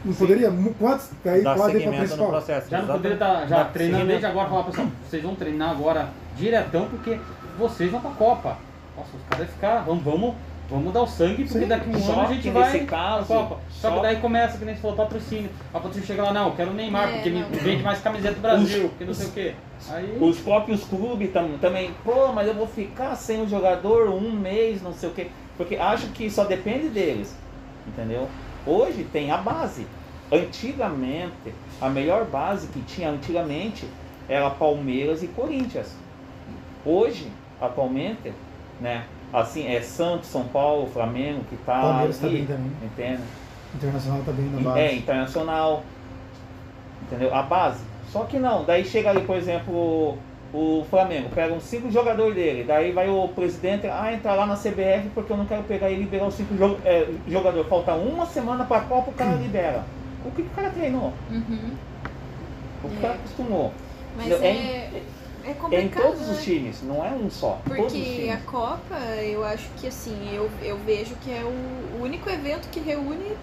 Não 0.05 0.15
poderia? 0.15 0.51
Mu- 0.51 0.75
Quantos 0.79 1.11
aí 1.27 1.43
Dá 1.43 1.55
pra 1.55 1.65
seguimento 1.67 1.91
no 1.93 1.99
principal? 1.99 2.29
processo. 2.29 2.71
Já 2.71 2.83
não 2.83 2.95
poderia 2.95 3.15
estar 3.15 3.47
já 3.47 3.57
Dá 3.59 3.65
treinando 3.67 3.97
seguimento. 4.05 4.07
desde 4.21 4.27
agora, 4.27 4.49
falar, 4.49 4.63
pessoal, 4.65 4.87
vocês 5.09 5.23
vão 5.23 5.35
treinar 5.35 5.71
agora 5.71 6.09
diretão 6.37 6.87
porque 6.89 7.19
vocês 7.59 7.91
vão 7.91 8.01
pra 8.01 8.11
Copa. 8.13 8.57
Nossa, 8.97 9.17
os 9.17 9.23
caras 9.29 9.51
ficar, 9.51 9.81
vamos, 9.85 10.03
vamos, 10.05 10.35
vamos 10.71 10.93
dar 10.93 11.03
o 11.03 11.07
sangue, 11.07 11.45
porque 11.45 11.61
Sim. 11.61 11.67
daqui 11.67 11.91
a 11.93 11.97
um 11.97 12.01
Só 12.01 12.13
ano 12.13 12.21
a 12.23 12.27
gente 12.33 12.51
vai 12.51 12.81
caso, 12.85 13.27
pra 13.27 13.37
Copa. 13.37 13.57
Só, 13.71 13.89
só- 13.91 13.97
que 13.97 14.03
daí 14.03 14.17
começa, 14.17 14.59
que 14.59 14.65
nem 14.65 14.75
você 14.75 14.81
falou, 14.81 14.97
patrocínio. 14.97 15.51
A 15.71 15.79
patrocínio 15.79 16.07
chega 16.07 16.23
lá, 16.23 16.33
não, 16.33 16.49
eu 16.49 16.55
quero 16.55 16.71
o 16.71 16.75
Neymar, 16.75 17.09
É, 17.09 17.13
porque 17.15 17.31
me 17.31 17.41
não. 17.41 17.49
vende 17.51 17.83
mais 17.83 18.01
camiseta 18.01 18.35
do 18.35 18.41
Brasil, 18.41 18.89
porque 18.91 19.05
não 19.05 19.15
sei 19.15 19.27
o 19.27 19.31
quê. 19.31 19.55
Aí, 19.91 20.19
Os 20.21 20.39
próprios 20.41 20.85
clubes 20.85 21.33
tam, 21.33 21.59
também, 21.61 21.91
pô, 22.05 22.33
mas 22.33 22.47
eu 22.49 22.55
vou 22.55 22.67
ficar 22.67 23.15
sem 23.17 23.43
o 23.43 23.49
jogador 23.49 24.09
um 24.11 24.31
mês, 24.33 24.83
não 24.83 24.93
sei 24.93 25.09
o 25.09 25.13
quê. 25.13 25.29
Porque 25.57 25.77
acho 25.77 26.09
que 26.09 26.29
só 26.31 26.45
depende 26.45 26.89
deles. 26.89 27.37
Entendeu? 27.87 28.29
Hoje 28.69 29.03
tem 29.11 29.31
a 29.31 29.39
base. 29.39 29.87
Antigamente, 30.31 31.55
a 31.81 31.89
melhor 31.89 32.27
base 32.27 32.67
que 32.67 32.81
tinha 32.83 33.09
antigamente 33.09 33.89
era 34.29 34.51
Palmeiras 34.51 35.23
e 35.23 35.29
Corinthians. 35.29 35.97
Hoje, 36.85 37.33
atualmente, 37.59 38.31
né? 38.79 39.07
Assim, 39.33 39.67
é 39.67 39.81
Santos, 39.81 40.29
São 40.29 40.45
Paulo, 40.45 40.87
Flamengo 40.87 41.45
que 41.49 41.57
tá 41.57 41.81
Palmeiras 41.81 42.19
tá 42.19 42.27
ali, 42.27 42.37
bem 42.37 42.47
também. 42.47 42.73
entende? 42.83 43.23
Internacional 43.75 44.23
tá 44.25 44.33
bem 44.33 44.47
na 44.47 44.61
base. 44.61 44.81
É, 44.81 44.95
internacional. 44.95 45.83
Entendeu? 47.03 47.35
A 47.35 47.43
base. 47.43 47.83
Só 48.11 48.25
que 48.25 48.39
não, 48.39 48.65
daí 48.65 48.85
chega 48.85 49.11
ali, 49.11 49.23
por 49.23 49.37
exemplo, 49.37 50.19
o 50.53 50.85
Flamengo, 50.89 51.29
pega 51.35 51.53
uns 51.53 51.65
cinco 51.65 51.91
jogadores 51.91 52.35
dele, 52.35 52.65
daí 52.65 52.91
vai 52.93 53.09
o 53.09 53.29
presidente, 53.29 53.87
ah, 53.87 54.13
entrar 54.13 54.35
lá 54.35 54.47
na 54.47 54.57
CBF 54.57 55.11
porque 55.15 55.33
eu 55.33 55.37
não 55.37 55.45
quero 55.45 55.63
pegar 55.65 55.91
e 55.91 55.97
liberar 55.97 56.27
os 56.27 56.35
cinco 56.35 56.57
jo 56.57 56.79
é, 56.85 57.07
jogadores. 57.27 57.69
Falta 57.69 57.93
uma 57.95 58.25
semana 58.27 58.65
pra 58.65 58.81
Copa, 58.81 59.11
o 59.11 59.15
cara 59.15 59.35
libera. 59.35 59.85
O 60.25 60.31
que, 60.31 60.43
que 60.43 60.49
o 60.49 60.53
cara 60.53 60.71
treinou? 60.71 61.13
Uhum. 61.31 61.73
O 62.83 62.89
que 62.89 62.95
o 62.95 62.99
É. 62.99 63.03
cara 63.03 63.15
acostumou? 63.15 63.73
Mas 64.17 64.31
é, 64.33 64.47
é 64.47 65.03
é 65.45 65.49
É 65.49 65.51
em 65.51 65.55
complicado, 65.55 66.03
todos 66.03 66.27
né? 66.27 66.35
os 66.35 66.43
times, 66.43 66.83
não 66.83 67.05
é 67.05 67.11
um 67.11 67.31
só. 67.31 67.61
Porque 67.65 68.31
a. 68.33 68.37
Copa, 68.51 68.97
eu 69.23 69.45
acho 69.45 69.69
que 69.79 69.87
assim, 69.87 70.35
eu, 70.35 70.51
eu 70.63 70.77
vejo 70.79 71.15
que 71.23 71.31
é 71.31 71.43
o, 71.43 71.99
o 71.99 72.03
único 72.03 72.29
evento 72.29 72.69
que 72.71 72.81
reúne 72.81 73.37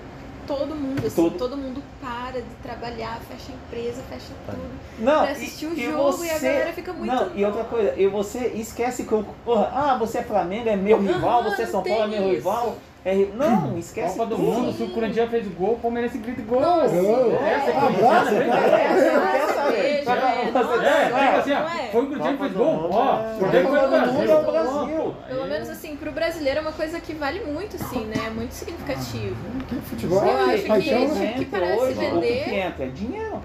todo 0.47 0.75
mundo, 0.75 1.05
assim, 1.05 1.15
Todo- 1.15 1.38
todo 1.38 1.58
mundo 1.58 1.81
para 2.01 2.41
de 2.41 2.49
trabalhar, 2.63 3.19
fecha 3.29 3.51
a 3.51 3.55
empresa, 3.55 4.01
fecha 4.10 4.31
tudo. 4.45 4.60
Não, 4.99 5.21
pra 5.23 5.31
assistir 5.31 5.65
o 5.67 5.75
jogo 5.75 6.23
e 6.23 6.29
a 6.29 6.39
galera 6.39 6.73
fica 6.73 6.93
muito- 6.93 7.13
Não, 7.13 7.36
e 7.36 7.45
outra 7.45 7.63
coisa, 7.63 7.93
e 7.97 8.08
você 8.08 8.47
esquece 8.55 9.03
que 9.03 9.12
eu. 9.12 9.25
Porra, 9.43 9.71
ah, 9.73 9.97
você 9.97 10.19
é 10.19 10.23
Flamengo, 10.23 10.69
é 10.69 10.75
meu 10.75 10.99
rival, 11.01 11.41
Aham, 11.41 11.49
você 11.49 11.62
é 11.63 11.65
São 11.65 11.81
não 11.84 11.88
Paulo, 11.88 12.03
é 12.03 12.08
meu 12.08 12.23
isso. 12.27 12.36
rival. 12.36 12.75
É, 13.08 13.13
não, 13.36 13.77
esquece 13.77 14.17
Copa 14.17 14.29
do. 14.31 14.38
Mundo, 14.39 14.73
se 14.75 14.81
o 14.81 14.89
Corinthians 14.89 15.29
fez 15.29 15.47
gol, 15.49 15.73
o 15.73 15.77
Palmeirense 15.79 16.17
grita 16.17 16.41
gol. 16.41 16.60
Nossa, 16.60 16.88
Gol. 16.95 17.34
Essa 17.36 17.69
é 17.69 17.73
corintiana, 17.79 18.45
cara. 18.45 18.77
Essa 18.81 19.53
saber. 19.53 19.86
é, 19.86 20.51
nossa, 20.51 21.51
É, 21.51 21.60
não 21.60 21.69
é? 21.69 21.89
foi 21.91 22.01
o 22.01 22.08
Corinthians 22.08 22.31
que 22.31 22.38
Copa 22.38 22.38
fez 22.39 22.51
do 22.53 22.58
gol. 22.58 22.73
Mundo 22.73 22.89
Ó, 22.91 23.03
é- 23.03 23.36
o 23.36 23.39
Copa 23.39 23.51
tempo 23.51 23.69
foi 23.69 23.79
do 23.79 23.86
do 23.86 23.89
Brasil. 23.91 24.13
Mundo 24.13 24.31
é 24.31 24.36
o 24.36 24.51
Brasil. 24.51 25.15
Pelo 25.27 25.45
menos 25.47 25.69
assim, 25.95 25.97
pro 25.97 26.12
brasileiro 26.12 26.60
é 26.60 26.62
uma 26.62 26.71
coisa 26.71 26.99
que 26.99 27.13
vale 27.13 27.39
muito, 27.41 27.75
assim, 27.77 28.05
né? 28.05 28.15
É 28.27 28.29
muito 28.29 28.51
significativo. 28.51 29.36
Que 29.67 29.75
futebol 29.81 30.19
Eu 30.23 30.27
é 30.27 30.53
acho 30.53 30.63
que 30.63 30.67
paixão, 30.67 31.03
esse- 31.05 31.15
né? 31.19 31.34
que 31.38 31.45
parece 31.45 31.79
hoje, 31.81 31.93
o 31.93 31.99
vender- 31.99 32.43
que 32.43 32.55
entra 32.55 32.86
é 32.86 32.89
dinheiro. 32.89 33.41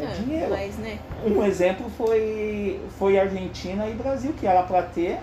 É 0.00 0.06
dinheiro. 0.06 0.50
Mas, 0.50 0.76
né? 0.78 0.98
Um 1.24 1.44
exemplo 1.44 1.88
foi, 1.96 2.80
foi 2.98 3.18
Argentina 3.18 3.88
e 3.88 3.94
Brasil, 3.94 4.32
que 4.38 4.46
era 4.46 4.62
pra 4.62 4.82
ter. 4.82 5.18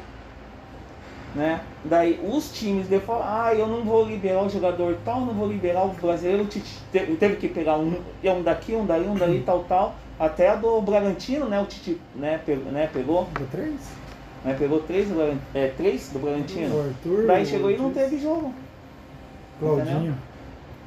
Né? 1.33 1.61
Daí 1.85 2.19
os 2.21 2.51
times 2.51 2.89
de 2.89 2.99
fora, 2.99 3.23
ah, 3.25 3.55
eu 3.55 3.65
não 3.65 3.85
vou 3.85 4.03
liberar 4.05 4.43
o 4.43 4.49
jogador 4.49 4.97
tal, 5.05 5.21
não 5.21 5.33
vou 5.33 5.47
liberar 5.47 5.85
o 5.85 5.89
brasileiro, 5.89 6.43
te- 6.45 6.59
te- 6.91 7.05
teve 7.17 7.37
que 7.37 7.47
pegar 7.47 7.77
um, 7.77 8.01
um 8.21 8.41
daqui, 8.43 8.73
um 8.75 8.85
dali, 8.85 9.07
um 9.07 9.15
dali, 9.15 9.41
tal, 9.45 9.63
tal. 9.63 9.95
Até 10.19 10.49
a 10.49 10.55
do 10.55 10.81
Bragantino, 10.81 11.47
né? 11.47 11.59
O 11.61 11.65
Tite 11.65 11.99
né, 12.15 12.39
pegou, 12.45 12.71
né, 12.71 12.89
pegou, 12.91 13.27
Deu 13.37 13.47
três? 13.49 13.75
Né, 14.43 14.55
pegou 14.57 14.79
três 14.81 15.07
do, 15.07 15.15
Bragan- 15.15 15.37
é, 15.53 15.67
três 15.69 16.09
do 16.09 16.19
Bragantino. 16.19 16.75
O 16.75 16.81
Arthur. 16.81 17.27
Daí 17.27 17.45
chegou 17.45 17.71
e 17.71 17.77
não 17.77 17.91
teve 17.91 18.17
jogo. 18.19 18.53
Claudinho. 19.59 20.15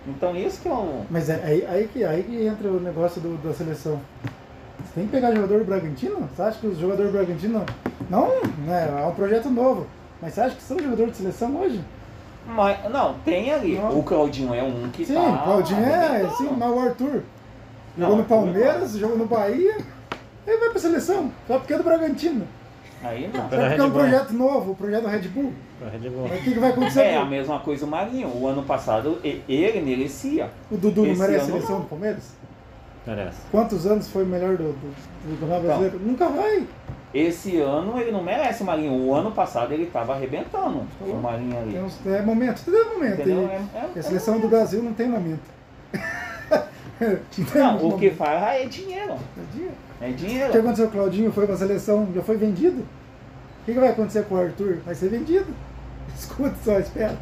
Então 0.07 0.37
isso 0.37 0.61
que 0.61 0.69
é 0.69 0.73
o. 0.73 1.03
Mas 1.11 1.29
é 1.31 1.41
aí, 1.45 1.67
aí, 1.67 1.89
que, 1.93 2.05
aí 2.05 2.23
que 2.23 2.45
entra 2.47 2.69
o 2.69 2.81
negócio 2.81 3.21
do- 3.21 3.37
da 3.47 3.55
seleção. 3.55 4.01
Você 4.85 4.93
tem 4.97 5.05
que 5.07 5.13
pegar 5.13 5.35
jogador 5.35 5.59
do 5.61 5.65
Bragantino? 5.65 6.29
Você 6.35 6.43
acha 6.43 6.59
que 6.59 6.67
os 6.67 6.79
jogadores 6.79 7.11
do 7.11 7.17
Bragantino. 7.17 7.65
Não, 8.11 8.29
né? 8.67 8.93
É 9.03 9.07
um 9.07 9.15
projeto 9.15 9.49
novo. 9.49 9.87
Mas 10.21 10.35
você 10.35 10.41
acha 10.43 10.57
que 10.57 10.63
são 10.63 10.79
jogadores 10.79 11.13
de 11.13 11.19
seleção 11.19 11.57
hoje? 11.57 11.81
Mas, 12.47 12.79
não, 12.91 13.15
tem 13.25 13.51
ali. 13.53 13.77
Não. 13.77 13.99
O 13.99 14.03
Claudinho 14.03 14.53
é 14.55 14.63
um 14.63 14.91
que 14.93 15.07
Sim, 15.07 15.15
tá. 15.15 15.39
Claudinho 15.45 15.81
é, 15.83 16.29
sim, 16.37 16.51
mas 16.59 16.71
o 16.71 16.79
Arthur 16.79 17.23
Não, 17.97 18.09
jogou 18.09 18.17
no 18.17 18.23
Arthur 18.23 18.29
Palmeiras, 18.29 18.93
jogou 18.93 19.17
no 19.17 19.25
Bahia, 19.27 19.79
ele 20.47 20.59
vai 20.59 20.69
pra 20.69 20.79
seleção, 20.79 21.31
só 21.49 21.59
porque 21.59 21.73
é 21.73 21.79
do 21.79 21.83
Bragantino. 21.85 22.47
Aí 23.05 23.31
não. 23.33 23.49
Pela 23.49 23.49
porque 23.49 23.55
é 23.63 23.67
um 23.67 23.69
Red 23.69 23.77
Bull. 23.79 23.91
projeto 23.91 24.33
novo, 24.33 24.71
o 24.73 24.75
projeto 24.75 25.07
Red 25.07 25.29
Bull. 25.29 25.53
Pra 25.79 25.89
Red 25.91 26.11
Bull. 26.11 26.27
Mas 26.29 26.41
o 26.41 26.43
que, 26.45 26.53
que 26.53 26.59
vai 26.59 26.71
acontecer? 26.71 27.01
É 27.03 27.17
a 27.17 27.25
mesma 27.25 27.59
coisa 27.61 27.85
o 27.85 27.89
Marinho. 27.89 28.29
O 28.29 28.47
ano 28.47 28.63
passado 28.63 29.19
e- 29.23 29.43
ele 29.49 29.81
merecia. 29.81 30.51
O 30.71 30.77
Dudu 30.77 31.03
não 31.05 31.13
esse 31.13 31.21
merece 31.21 31.45
ano 31.45 31.53
seleção 31.53 31.81
do 31.81 31.87
Palmeiras? 31.87 32.33
Merece. 33.07 33.39
Quantos 33.51 33.87
anos 33.87 34.09
foi 34.09 34.23
o 34.25 34.27
melhor 34.27 34.57
do, 34.57 34.73
do, 34.73 34.73
do 34.73 35.39
Campeonato 35.41 35.67
Brasileiro? 35.67 35.99
Nunca 36.01 36.29
vai. 36.29 36.67
Esse 37.13 37.59
ano 37.61 38.01
ele 38.01 38.11
não 38.11 38.23
merece 38.23 38.63
o 38.63 38.67
Marinho. 38.67 38.93
O 38.93 39.15
ano 39.15 39.31
passado 39.31 39.73
ele 39.73 39.87
tava 39.87 40.15
arrebentando 40.15 40.81
Tá 40.99 41.05
o. 41.05 41.15
Marinho 41.21 41.59
ali. 41.59 41.73
Tem 41.73 41.83
uns, 41.85 42.07
é 42.07 42.23
momento, 42.23 42.65
tudo 42.65 42.77
é 42.77 42.85
momento. 42.85 43.21
Entendeu? 43.21 43.43
E, 43.43 43.45
É- 43.45 43.81
é- 43.81 43.91
e 43.95 43.99
a 43.99 44.03
seleção 44.03 44.41
do 44.41 44.49
Brasil 44.49 44.83
não 44.83 44.93
tem 44.95 45.09
momento. 45.09 45.43
Não 47.01 47.45
tem 47.45 47.61
Não, 47.63 47.73
muito 47.73 47.87
o 47.97 47.99
que 47.99 48.05
momento. 48.07 48.17
faz 48.17 48.63
é 48.63 48.67
dinheiro. 48.67 49.13
É 49.15 49.57
dia. 49.57 49.71
É 50.01 50.09
O 50.09 50.09
que 50.15 50.27
dinheiro. 50.27 50.59
aconteceu 50.59 50.87
com 50.87 50.91
o 50.91 50.95
Claudinho? 51.01 51.33
Foi 51.33 51.47
pra 51.47 51.57
seleção, 51.57 52.09
já 52.15 52.23
foi 52.23 52.37
vendido. 52.37 52.81
O 52.81 53.65
que, 53.65 53.73
que 53.73 53.81
vai 53.81 53.91
acontecer 53.91 54.25
com 54.25 54.35
o 54.35 54.39
Arthur? 54.41 54.79
Vai 54.85 54.95
ser 54.95 55.09
vendido. 55.09 55.47
Escuta 56.15 56.55
só, 56.65 56.79
espera. 56.79 57.17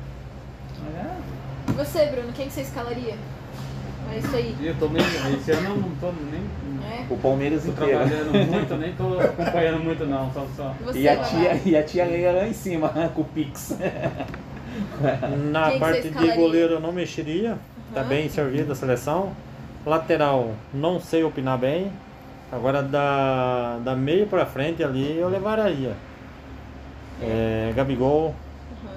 E 1.68 1.72
você, 1.72 2.06
Bruno, 2.06 2.32
quem 2.34 2.46
que 2.48 2.52
você 2.52 2.62
escalaria? 2.62 3.14
É 4.12 4.18
isso 4.18 4.34
aí. 4.36 4.54
Eu 4.60 4.74
tô 4.74 4.88
meio. 4.88 5.04
Esse 5.06 5.52
ano 5.52 5.68
eu 5.70 5.76
não 5.76 5.90
tô 6.00 6.12
nem. 6.30 6.42
É? 6.92 7.06
O 7.08 7.16
Palmeiras 7.16 7.62
Tô 7.64 7.70
inteiro. 7.70 7.90
trabalhando 8.00 8.32
muito, 8.50 8.74
nem 8.76 8.92
tô 8.94 9.18
acompanhando 9.20 9.82
muito 9.82 10.04
não. 10.04 10.30
Só, 10.32 10.46
só. 10.56 10.74
E 10.80 10.84
você, 10.84 10.98
E 10.98 11.08
a 11.08 11.16
tia, 11.22 11.60
e 11.64 11.76
a 11.76 11.82
tia 11.82 12.04
Leila 12.04 12.32
lá 12.40 12.48
em 12.48 12.52
cima, 12.52 12.88
com 13.14 13.22
o 13.22 13.24
Pix. 13.24 13.76
Na 15.50 15.64
Quem 15.66 15.72
que 15.74 15.78
parte 15.78 16.08
de 16.10 16.32
goleiro 16.32 16.74
eu 16.74 16.80
não 16.80 16.92
mexeria. 16.92 17.56
Tá 17.94 18.00
Aham. 18.00 18.08
bem 18.08 18.28
servida 18.28 18.72
a 18.72 18.76
seleção. 18.76 19.32
Lateral, 19.86 20.50
não 20.74 21.00
sei 21.00 21.22
opinar 21.24 21.56
bem. 21.58 21.90
Agora 22.52 22.82
da, 22.82 23.78
da 23.82 23.96
meio 23.96 24.26
pra 24.26 24.44
frente 24.44 24.84
ali 24.84 25.18
eu 25.18 25.28
levaria. 25.28 25.94
É, 27.20 27.72
Gabigol, 27.74 28.34
Uhum. 28.84 28.90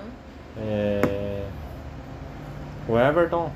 é, 0.57 1.43
o 2.87 2.97
Everton, 2.99 3.49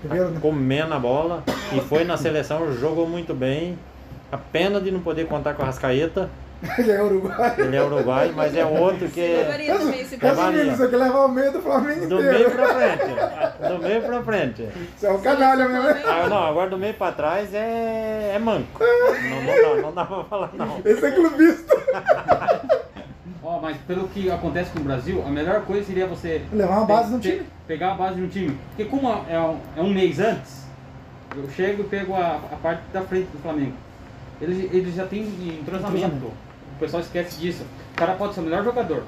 Primeiro, 0.00 0.30
né? 0.30 0.38
comendo 0.40 0.94
a 0.94 0.98
bola. 0.98 1.42
E 1.72 1.80
foi 1.80 2.04
na 2.04 2.16
seleção, 2.16 2.72
jogou 2.72 3.06
muito 3.06 3.34
bem. 3.34 3.78
A 4.32 4.38
pena 4.38 4.80
de 4.80 4.90
não 4.90 5.00
poder 5.00 5.26
contar 5.26 5.54
com 5.54 5.62
a 5.62 5.66
Rascaeta. 5.66 6.30
Ele 6.78 6.90
é 6.90 7.02
uruguaio. 7.02 7.60
Ele 7.60 7.76
é 7.76 7.82
uruguai, 7.82 8.32
mas 8.36 8.54
é 8.54 8.64
outro 8.66 9.08
que. 9.08 9.20
Levaria 9.20 9.78
também 9.78 10.04
você 10.04 10.16
quer 10.18 10.96
levar 10.98 11.24
o 11.24 11.28
meio 11.28 11.52
do 11.52 11.62
Flamengo 11.62 12.06
Do 12.06 12.16
meio 12.16 12.30
inteiro. 12.32 12.50
pra 12.50 12.74
frente. 12.74 13.68
Do 13.68 13.78
meio 13.78 14.02
pra 14.02 14.22
frente. 14.22 14.68
Você 14.96 15.06
é 15.06 15.10
um 15.10 15.20
canalha 15.22 15.68
mesmo. 15.68 15.82
né? 15.88 16.02
Ah, 16.06 16.28
não, 16.28 16.44
agora 16.44 16.68
do 16.68 16.76
meio 16.76 16.92
pra 16.94 17.12
trás 17.12 17.54
é, 17.54 18.32
é 18.34 18.38
manco. 18.38 18.78
Não, 18.78 19.42
não 19.42 19.76
dá, 19.76 19.82
não 19.82 19.92
dá 19.94 20.04
pra 20.04 20.24
falar 20.24 20.50
não. 20.54 20.80
Esse 20.84 21.06
é 21.06 21.10
clubista. 21.12 21.76
Ó, 23.42 23.58
mas 23.58 23.76
pelo 23.78 24.06
que 24.08 24.30
acontece 24.30 24.70
com 24.70 24.80
o 24.80 24.82
Brasil, 24.84 25.24
a 25.26 25.30
melhor 25.30 25.62
coisa 25.62 25.84
seria 25.86 26.06
você. 26.06 26.42
Levar 26.52 26.76
uma 26.78 26.86
base 26.86 27.10
no 27.10 27.18
time. 27.20 27.42
Pegar 27.66 27.92
a 27.92 27.94
base 27.94 28.16
de 28.16 28.22
um 28.22 28.28
time. 28.28 28.58
Porque 28.68 28.84
como 28.84 29.08
é 29.28 29.40
um, 29.40 29.56
é 29.76 29.80
um 29.80 29.90
mês 29.90 30.20
antes, 30.20 30.66
eu 31.34 31.48
chego 31.50 31.82
e 31.82 31.86
pego 31.86 32.14
a, 32.14 32.34
a 32.52 32.56
parte 32.62 32.82
da 32.92 33.00
frente 33.00 33.28
do 33.32 33.38
Flamengo. 33.42 33.72
Eles, 34.42 34.72
eles 34.72 34.94
já 34.94 35.06
têm 35.06 35.22
entrosamento. 35.22 36.30
O 36.80 36.84
pessoal 36.84 37.02
esquece 37.02 37.38
disso. 37.38 37.66
O 37.92 37.94
cara 37.94 38.14
pode 38.14 38.32
ser 38.32 38.40
o 38.40 38.44
melhor 38.44 38.64
jogador. 38.64 39.02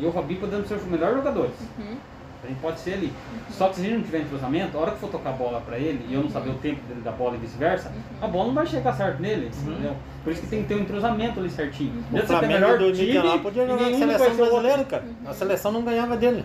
E 0.00 0.04
o 0.04 0.10
Robinho 0.10 0.40
podemos 0.40 0.66
ser 0.66 0.74
os 0.74 0.84
melhores 0.84 1.14
jogadores. 1.14 1.54
Uhum. 1.78 1.96
A 2.42 2.46
gente 2.48 2.58
pode 2.60 2.80
ser 2.80 2.94
ali. 2.94 3.12
Só 3.52 3.68
que 3.68 3.76
se 3.76 3.80
a 3.82 3.84
gente 3.84 3.94
não 3.98 4.02
tiver 4.02 4.18
entrosamento, 4.18 4.76
a 4.76 4.80
hora 4.80 4.90
que 4.90 4.98
for 4.98 5.10
tocar 5.10 5.30
a 5.30 5.32
bola 5.34 5.60
pra 5.60 5.78
ele 5.78 6.04
e 6.08 6.14
eu 6.14 6.22
não 6.22 6.28
saber 6.28 6.50
o 6.50 6.54
tempo 6.54 6.80
dele 6.88 7.02
da 7.02 7.12
bola 7.12 7.36
e 7.36 7.38
vice-versa, 7.38 7.92
a 8.20 8.26
bola 8.26 8.48
não 8.48 8.54
vai 8.54 8.66
chegar 8.66 8.92
certo 8.94 9.22
nele. 9.22 9.48
Entendeu? 9.56 9.94
Por 10.24 10.32
isso 10.32 10.42
que 10.42 10.48
tem 10.48 10.62
que 10.62 10.68
ter 10.68 10.74
um 10.74 10.80
entrosamento 10.80 11.38
ali 11.38 11.48
certinho. 11.48 11.92
O 11.92 11.94
Mesmo 11.94 12.10
você 12.12 12.20
ter 12.20 12.26
Flamengo 12.26 12.52
melhor 12.52 12.78
2019 12.78 13.28
time, 13.28 13.42
podia 13.44 13.66
jogar 13.68 13.90
na 13.90 13.96
seleção 13.96 14.32
o 14.32 14.36
brasileira, 14.36 14.84
cara. 14.84 15.04
A 15.24 15.32
seleção 15.32 15.72
não 15.72 15.82
ganhava 15.84 16.16
dele 16.16 16.44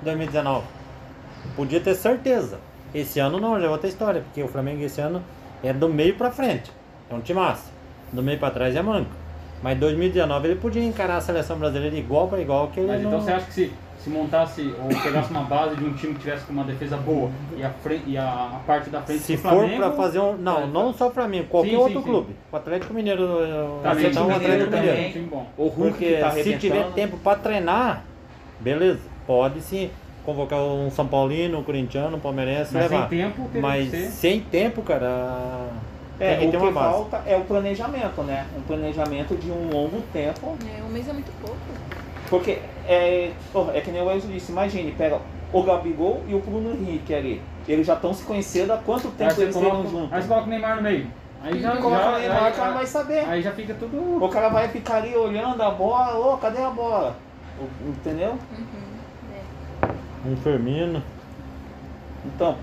em 0.00 0.04
2019. 0.04 0.64
Podia 1.56 1.80
ter 1.80 1.96
certeza. 1.96 2.60
Esse 2.94 3.18
ano 3.18 3.40
não, 3.40 3.60
já 3.60 3.66
é 3.66 3.70
outra 3.70 3.88
história, 3.88 4.22
porque 4.22 4.40
o 4.44 4.48
Flamengo 4.48 4.80
esse 4.84 5.00
ano 5.00 5.22
é 5.60 5.72
do 5.72 5.88
meio 5.88 6.14
pra 6.14 6.30
frente. 6.30 6.70
É 7.10 7.14
um 7.14 7.20
time 7.20 7.40
massa. 7.40 7.70
Do 8.12 8.22
meio 8.22 8.38
pra 8.38 8.50
trás 8.50 8.76
é 8.76 8.80
manco. 8.80 9.10
Mas 9.62 9.76
em 9.76 9.80
2019 9.80 10.48
ele 10.48 10.56
podia 10.60 10.82
encarar 10.84 11.16
a 11.16 11.20
seleção 11.20 11.58
brasileira 11.58 11.94
de 11.94 12.00
igual 12.00 12.28
pra 12.28 12.40
igual 12.40 12.68
que 12.68 12.80
ele 12.80 12.88
Mas 12.88 13.02
não... 13.02 13.08
então 13.10 13.20
você 13.20 13.32
acha 13.32 13.46
que 13.46 13.52
se, 13.52 13.72
se 13.98 14.08
montasse 14.10 14.72
ou 14.80 14.88
pegasse 15.02 15.30
uma 15.32 15.42
base 15.42 15.74
de 15.76 15.84
um 15.84 15.92
time 15.94 16.14
que 16.14 16.20
tivesse 16.20 16.44
com 16.46 16.52
uma 16.52 16.62
defesa 16.64 16.96
boa 16.96 17.28
e 17.56 17.62
a, 17.64 17.70
frente, 17.70 18.04
e 18.06 18.16
a, 18.16 18.22
a 18.24 18.60
parte 18.66 18.88
da 18.88 19.02
frente 19.02 19.20
Se 19.20 19.34
do 19.36 19.42
for 19.42 19.50
Flamengo, 19.50 19.76
pra 19.78 19.92
fazer 19.92 20.20
um. 20.20 20.36
Não, 20.36 20.62
É, 20.62 20.66
não 20.66 20.94
só 20.94 21.10
pra 21.10 21.26
mim, 21.26 21.44
qualquer 21.48 21.70
Sim, 21.70 21.76
sim, 21.76 21.82
outro 21.82 21.98
sim. 22.00 22.04
clube. 22.06 22.36
O 22.52 22.56
Atlético 22.56 22.94
Mineiro. 22.94 23.26
time 23.26 23.36
o 23.84 23.88
Atlético 23.88 24.24
Mineiro 24.24 24.40
Mineiro. 24.40 24.70
também. 24.70 25.12
time 25.12 25.24
bom. 25.26 25.46
O 25.56 25.64
Hulk 25.68 25.90
Porque 25.90 26.04
que 26.14 26.20
tá 26.20 26.30
se 26.30 26.56
tiver 26.58 26.84
tempo 26.92 27.16
pra 27.18 27.34
treinar, 27.34 28.04
beleza, 28.60 29.00
pode 29.26 29.60
sim 29.60 29.90
convocar 30.24 30.60
um 30.60 30.90
São 30.90 31.06
Paulino, 31.08 31.58
um 31.58 31.62
corintiano, 31.64 32.16
um 32.16 32.20
palmeirense, 32.20 32.74
Mas 32.74 32.82
levar. 32.90 33.08
sem 33.08 33.18
tempo 33.18 33.50
Mas 33.60 33.90
que 33.90 33.96
ser. 33.96 34.10
sem 34.10 34.40
tempo, 34.40 34.82
cara, 34.82 35.68
É, 36.20 36.36
tem 36.36 36.50
que 36.50 36.56
o 36.56 36.60
que 36.60 36.70
base. 36.70 36.90
falta 36.90 37.22
é 37.26 37.36
o 37.36 37.42
planejamento, 37.42 38.22
né? 38.22 38.46
Um 38.56 38.62
planejamento 38.62 39.36
de 39.36 39.50
um 39.50 39.70
longo 39.70 40.00
tempo. 40.12 40.56
É, 40.76 40.82
um 40.82 40.88
mês 40.88 41.08
é 41.08 41.12
muito 41.12 41.30
pouco. 41.40 41.56
Porque 42.28 42.58
é, 42.86 43.30
é 43.74 43.80
que 43.80 43.90
nem 43.90 44.02
o 44.02 44.10
Enzo 44.10 44.26
disse, 44.28 44.50
imagine, 44.52 44.92
pega 44.92 45.20
o 45.52 45.62
Gabigol 45.62 46.22
e 46.28 46.34
o 46.34 46.40
Bruno 46.40 46.72
Henrique 46.72 47.14
ali. 47.14 47.42
Eles 47.66 47.86
já 47.86 47.94
estão 47.94 48.12
se 48.12 48.24
conhecendo 48.24 48.72
há 48.72 48.78
quanto 48.78 49.08
tempo 49.10 49.40
eles 49.40 49.54
coloca, 49.54 49.88
juntos? 49.88 50.12
aí 50.12 50.22
você 50.22 50.28
coloca 50.28 50.46
o 50.46 50.50
Neymar 50.50 50.76
no 50.76 50.82
meio. 50.82 51.06
Aí 51.42 51.60
já, 51.60 51.76
Coloca 51.76 52.02
já, 52.02 52.16
o 52.16 52.18
Neymar, 52.18 52.44
aí, 52.44 52.52
o 52.52 52.54
cara 52.56 52.72
vai 52.72 52.86
saber. 52.86 53.18
aí 53.20 53.42
já 53.42 53.52
fica 53.52 53.74
tudo. 53.74 54.24
O 54.24 54.28
cara 54.28 54.48
vai 54.48 54.68
ficar 54.68 54.96
ali 54.96 55.16
olhando 55.16 55.62
a 55.62 55.70
bola, 55.70 56.18
ô, 56.18 56.36
cadê 56.36 56.62
a 56.62 56.70
bola? 56.70 57.16
Entendeu? 57.86 58.30
Uhum. 58.30 58.66
É. 59.84 60.28
Um 60.28 60.36
Firmino. 60.36 61.02
Então, 62.24 62.56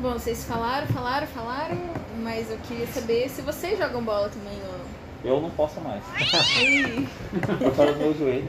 Bom, 0.00 0.12
vocês 0.12 0.44
falaram, 0.44 0.86
falaram, 0.88 1.26
falaram, 1.28 1.78
mas 2.22 2.50
eu 2.50 2.58
queria 2.58 2.86
saber 2.88 3.28
se 3.30 3.40
vocês 3.42 3.78
jogam 3.78 4.02
bola 4.02 4.28
também 4.28 4.58
ou 4.66 4.78
não. 4.78 5.36
eu 5.36 5.40
não 5.40 5.50
posso 5.50 5.80
mais. 5.80 6.02
Eu 7.60 7.70
quero 7.72 7.96
meu 7.96 8.14
joelho. 8.14 8.46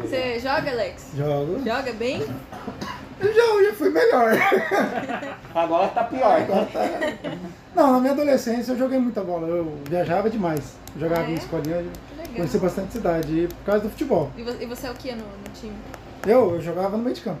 Você 0.00 0.38
joga, 0.38 0.70
Alex? 0.70 1.10
Jogo. 1.14 1.58
Joga 1.64 1.92
bem? 1.92 2.22
Eu 3.20 3.34
já, 3.34 3.42
eu 3.42 3.66
já 3.66 3.72
fui 3.74 3.90
melhor. 3.90 4.30
Agora 5.54 5.88
tá 5.88 6.04
pior. 6.04 6.38
Não, 7.76 7.92
na 7.92 8.00
minha 8.00 8.12
adolescência 8.12 8.72
eu 8.72 8.78
joguei 8.78 8.98
muita 8.98 9.22
bola. 9.22 9.46
Eu 9.46 9.76
viajava 9.88 10.30
demais. 10.30 10.76
Eu 10.94 11.00
jogava 11.02 11.22
Ah, 11.22 11.28
é? 11.28 11.32
em 11.32 11.34
escolinha, 11.34 11.84
conheci 12.34 12.58
bastante 12.58 12.92
cidade. 12.94 13.48
Por 13.58 13.64
causa 13.66 13.80
do 13.84 13.90
futebol. 13.90 14.30
E 14.36 14.42
vo- 14.42 14.66
você 14.68 14.86
é 14.86 14.90
o 14.90 14.94
que 14.94 15.12
no, 15.12 15.18
no 15.18 15.50
time? 15.60 15.74
Eu, 16.26 16.54
eu 16.54 16.60
jogava 16.62 16.96
no 16.96 17.02
meio 17.02 17.14
de 17.14 17.20
campo. 17.20 17.40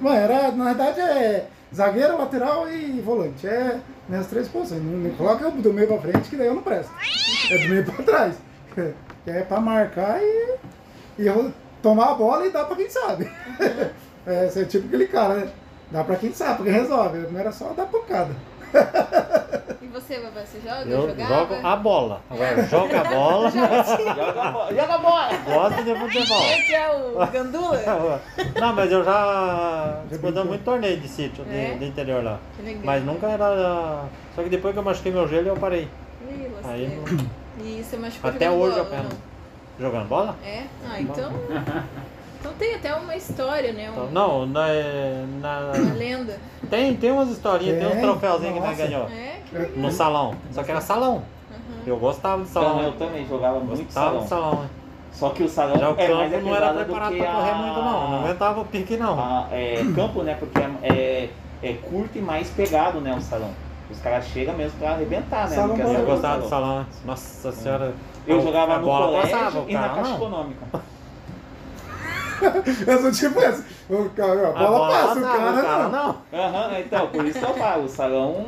Mano, 0.00 0.16
era, 0.16 0.52
na 0.52 0.64
verdade 0.72 1.00
é 1.00 1.46
zagueiro, 1.74 2.18
lateral 2.18 2.68
e 2.70 3.00
volante. 3.00 3.46
É 3.46 3.80
minhas 4.08 4.26
três 4.26 4.48
posições. 4.48 4.82
Não 4.82 4.92
me 4.92 5.10
coloca 5.10 5.50
do 5.50 5.72
meio 5.72 5.88
pra 5.88 5.98
frente, 5.98 6.28
que 6.28 6.36
daí 6.36 6.46
eu 6.46 6.54
não 6.54 6.62
presto. 6.62 6.92
É 7.50 7.58
do 7.58 7.68
meio 7.68 7.84
pra 7.84 8.04
trás. 8.04 8.36
É 9.26 9.42
pra 9.42 9.60
marcar 9.60 10.18
e, 10.22 10.56
e 11.18 11.52
tomar 11.82 12.12
a 12.12 12.14
bola 12.14 12.46
e 12.46 12.50
dar 12.50 12.64
pra 12.64 12.74
quem 12.74 12.88
sabe. 12.88 13.30
É, 14.26 14.46
é 14.54 14.64
tipo 14.64 14.86
aquele 14.86 15.06
cara, 15.06 15.34
né? 15.34 15.50
Dá 15.90 16.04
pra 16.04 16.16
quem 16.16 16.32
sabe, 16.32 16.56
pra 16.56 16.64
quem 16.64 16.74
resolve. 16.74 17.18
Não 17.30 17.40
era 17.40 17.50
só 17.50 17.72
dar 17.72 17.86
pancada. 17.86 18.36
E 19.82 19.86
você, 19.86 20.18
Babá, 20.18 20.40
você 20.44 20.60
joga? 20.60 20.84
Eu 20.90 21.08
Jogava? 21.08 21.34
jogo 21.34 21.66
a 21.66 21.76
bola. 21.76 22.20
Agora, 22.30 22.62
joga 22.66 23.00
a 23.00 23.04
bola, 23.04 23.50
Joga 23.50 24.42
a 24.42 24.50
bola. 24.52 24.74
Joga 24.74 24.94
a 24.94 24.98
bola. 24.98 25.28
gosto 25.46 25.84
de 25.84 25.94
futebol. 25.94 26.42
Você 26.42 26.62
que 26.62 26.74
é 26.74 26.90
o 26.90 27.26
Gandula? 27.32 28.20
Não, 28.60 28.72
mas 28.74 28.92
eu 28.92 29.04
já 29.04 30.00
disputando 30.08 30.48
muito 30.48 30.64
torneio 30.64 30.98
de 31.00 31.08
sítio, 31.08 31.44
de, 31.44 31.56
É? 31.56 31.74
de 31.78 31.84
interior 31.86 32.22
lá. 32.22 32.38
Mas 32.84 33.04
nunca 33.04 33.26
era. 33.28 34.04
Só 34.36 34.42
que 34.42 34.48
depois 34.48 34.72
que 34.74 34.78
eu 34.78 34.84
machuquei 34.84 35.12
meu 35.12 35.26
joelho, 35.26 35.48
eu 35.48 35.56
parei. 35.56 35.88
Ih, 36.28 36.50
Aí 36.64 37.00
lasqueira. 37.02 37.30
E 37.62 37.82
você 37.84 37.96
machucou 37.96 38.30
Até 38.30 38.50
hoje 38.50 38.78
eu 38.78 38.84
bola, 38.84 38.96
ou 39.00 39.02
pego. 39.02 39.02
não? 39.14 39.30
Jogando 39.86 40.08
bola? 40.08 40.36
É? 40.44 40.64
Ah, 40.88 41.00
então... 41.00 41.32
Então 42.40 42.52
tem 42.58 42.74
até 42.74 42.94
uma 42.94 43.14
história, 43.14 43.72
né? 43.72 43.88
Então, 43.92 44.06
Um- 44.06 44.10
não, 44.10 44.46
na, 44.46 44.66
na- 45.40 45.72
Uma 45.78 45.94
lenda. 45.94 46.38
tem, 46.70 46.96
tem 46.96 47.10
umas 47.12 47.28
historinhas, 47.28 47.78
tem 47.78 47.86
uns 47.86 47.92
Tem? 47.92 48.00
troféuzinhos 48.02 48.54
que 48.54 48.60
nós 48.60 48.76
ganhou. 48.78 49.08
É? 49.08 49.40
Que. 49.48 49.78
No 49.78 49.90
salão. 49.92 50.34
Só 50.50 50.62
que 50.62 50.70
era 50.70 50.80
salão. 50.80 51.16
Uhum. 51.50 51.82
Eu 51.86 51.96
gostava 51.98 52.42
de 52.42 52.48
salão. 52.48 52.70
Então, 52.78 52.82
eu 52.84 52.92
também 52.92 53.26
jogava 53.26 53.60
muito 53.60 53.84
Gostava 53.84 54.06
salão. 54.10 54.22
de 54.22 54.28
salão. 54.28 54.54
né? 54.62 54.68
Só 55.12 55.28
que 55.30 55.42
o 55.42 55.48
salão 55.48 55.76
Já 55.76 55.90
o 55.90 55.92
é 55.98 56.06
campo 56.06 56.18
mais 56.18 56.44
não 56.44 56.54
era 56.56 56.72
do 56.72 56.84
preparado 56.84 57.16
pra 57.16 57.26
correr 57.26 57.50
a- 57.50 57.54
muito 57.54 57.78
não. 57.80 58.10
Não 58.10 58.18
aguentava 58.20 58.60
o 58.60 58.64
pique 58.64 58.96
não. 58.96 59.18
a- 59.18 59.46
é, 59.50 59.82
campo, 59.94 60.22
né? 60.22 60.36
Porque 60.38 60.58
é, 60.58 60.70
é, 60.82 61.28
é 61.62 61.72
curto 61.74 62.16
e 62.16 62.22
mais 62.22 62.48
pegado, 62.50 63.00
né? 63.00 63.14
O 63.14 63.20
salão. 63.20 63.50
Os 63.90 63.98
caras 64.00 64.24
chegam 64.26 64.54
mesmo 64.54 64.78
pra 64.78 64.92
arrebentar, 64.92 65.48
né? 65.50 65.56
Salão 65.56 65.76
Eu 65.76 66.06
gostava 66.06 66.40
de 66.42 66.48
salão. 66.48 66.78
né? 66.78 66.86
Nossa 67.04 67.50
senhora. 67.52 67.92
Eu 68.26 68.40
jogava 68.40 68.74
a 68.74 68.78
no 68.78 68.84
bola 68.86 69.06
colégio 69.08 69.30
passava, 69.36 69.64
e 69.68 69.74
na 69.74 69.88
Caixa 69.88 70.02
não. 70.10 70.16
Econômica. 70.16 70.66
Eu 72.86 72.98
sou 73.00 73.12
tipo 73.12 73.40
essa. 73.40 73.64
O 73.88 74.08
cara, 74.10 74.48
a 74.48 74.52
bola, 74.52 74.90
passa, 74.90 75.18
o 75.18 75.22
cara, 75.22 75.52
não. 75.52 75.90
não. 75.90 76.16
Aham, 76.32 76.78
então, 76.80 77.06
por 77.08 77.24
isso 77.26 77.38
que 77.38 77.44
eu 77.44 77.54
falo, 77.54 77.84
o 77.84 77.88
salão. 77.88 78.46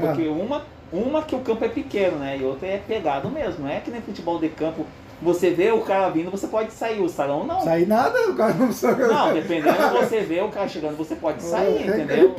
Porque 0.00 0.28
uma, 0.28 0.62
uma 0.92 1.22
que 1.22 1.34
o 1.34 1.40
campo 1.40 1.64
é 1.64 1.68
pequeno, 1.68 2.18
né? 2.18 2.38
E 2.38 2.44
outra 2.44 2.68
é 2.68 2.78
pegado 2.78 3.28
mesmo. 3.30 3.64
Não 3.64 3.70
é 3.70 3.80
que 3.80 3.90
nem 3.90 4.00
futebol 4.00 4.38
de 4.38 4.48
campo. 4.48 4.86
Você 5.20 5.50
vê 5.50 5.72
o 5.72 5.80
cara 5.80 6.08
vindo, 6.10 6.30
você 6.30 6.46
pode 6.46 6.72
sair. 6.72 7.00
O 7.00 7.08
salão 7.08 7.44
não. 7.44 7.60
Sair 7.62 7.86
nada, 7.86 8.30
o 8.30 8.36
cara 8.36 8.54
não 8.54 8.72
sabe. 8.72 9.02
Não, 9.02 9.34
dependendo 9.34 9.76
de 9.76 9.96
você 9.96 10.20
ver 10.20 10.44
o 10.44 10.48
cara 10.48 10.68
chegando, 10.68 10.96
você 10.96 11.16
pode 11.16 11.42
sair, 11.42 11.82
É, 11.82 11.86
entendeu? 11.86 12.36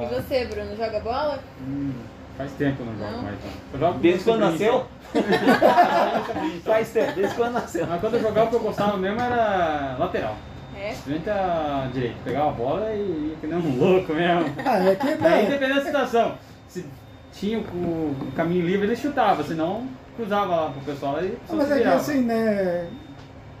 E 0.00 0.06
você, 0.06 0.44
Bruno, 0.46 0.76
joga 0.76 1.00
bola? 1.00 1.40
Hum, 1.60 1.92
faz 2.36 2.52
tempo 2.52 2.76
que 2.76 2.82
eu 2.82 2.86
não 2.86 2.96
jogo 2.96 3.10
Não? 3.10 3.22
mais. 3.22 3.36
então. 3.74 3.98
Desde 3.98 4.24
quando 4.24 4.40
nasceu? 4.40 4.86
Faz 6.64 6.90
tempo, 6.90 7.12
desde 7.14 7.34
quando 7.34 7.54
nasceu. 7.54 7.86
Mas 7.86 8.00
quando 8.00 8.14
eu 8.14 8.20
jogava, 8.20 8.46
o 8.46 8.50
que 8.50 8.56
eu 8.56 8.60
gostava 8.60 8.96
mesmo 8.96 9.20
era 9.20 9.96
lateral. 9.98 10.36
É? 10.76 10.92
Simplesmente 10.92 11.30
a 11.30 11.88
direita. 11.92 12.16
Pegava 12.24 12.50
a 12.50 12.52
bola 12.52 12.92
e 12.92 13.30
ia 13.30 13.36
que 13.40 13.46
nem 13.46 13.58
um 13.58 13.78
louco 13.78 14.12
mesmo. 14.12 14.54
Ah, 14.64 14.78
é 14.78 14.94
que 14.94 15.06
Aí, 15.06 15.46
dependendo 15.46 15.80
da 15.80 15.84
situação, 15.84 16.38
se 16.68 16.86
tinha 17.32 17.58
o, 17.58 17.62
o 17.62 18.32
caminho 18.36 18.64
livre, 18.64 18.86
ele 18.86 18.96
chutava, 18.96 19.42
senão 19.42 19.88
cruzava 20.16 20.56
lá 20.56 20.70
pro 20.70 20.80
pessoal 20.80 21.22
e 21.22 21.38
Ah, 21.48 21.54
Mas 21.54 21.70
é 21.70 21.80
que 21.80 21.86
assim, 21.86 22.22
né? 22.22 22.88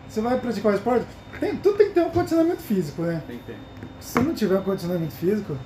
Você 0.08 0.20
vai 0.20 0.38
praticar 0.38 0.72
o 0.72 0.74
esporte, 0.74 1.06
tem, 1.38 1.56
tudo 1.56 1.76
tem 1.76 1.88
que 1.88 1.94
ter 1.94 2.00
um 2.00 2.10
condicionamento 2.10 2.62
físico, 2.62 3.02
né? 3.02 3.22
Tem 3.26 3.38
que 3.38 3.44
ter. 3.44 3.56
Se 4.00 4.18
não 4.20 4.34
tiver 4.34 4.58
um 4.58 4.62
condicionamento 4.62 5.12
físico, 5.14 5.56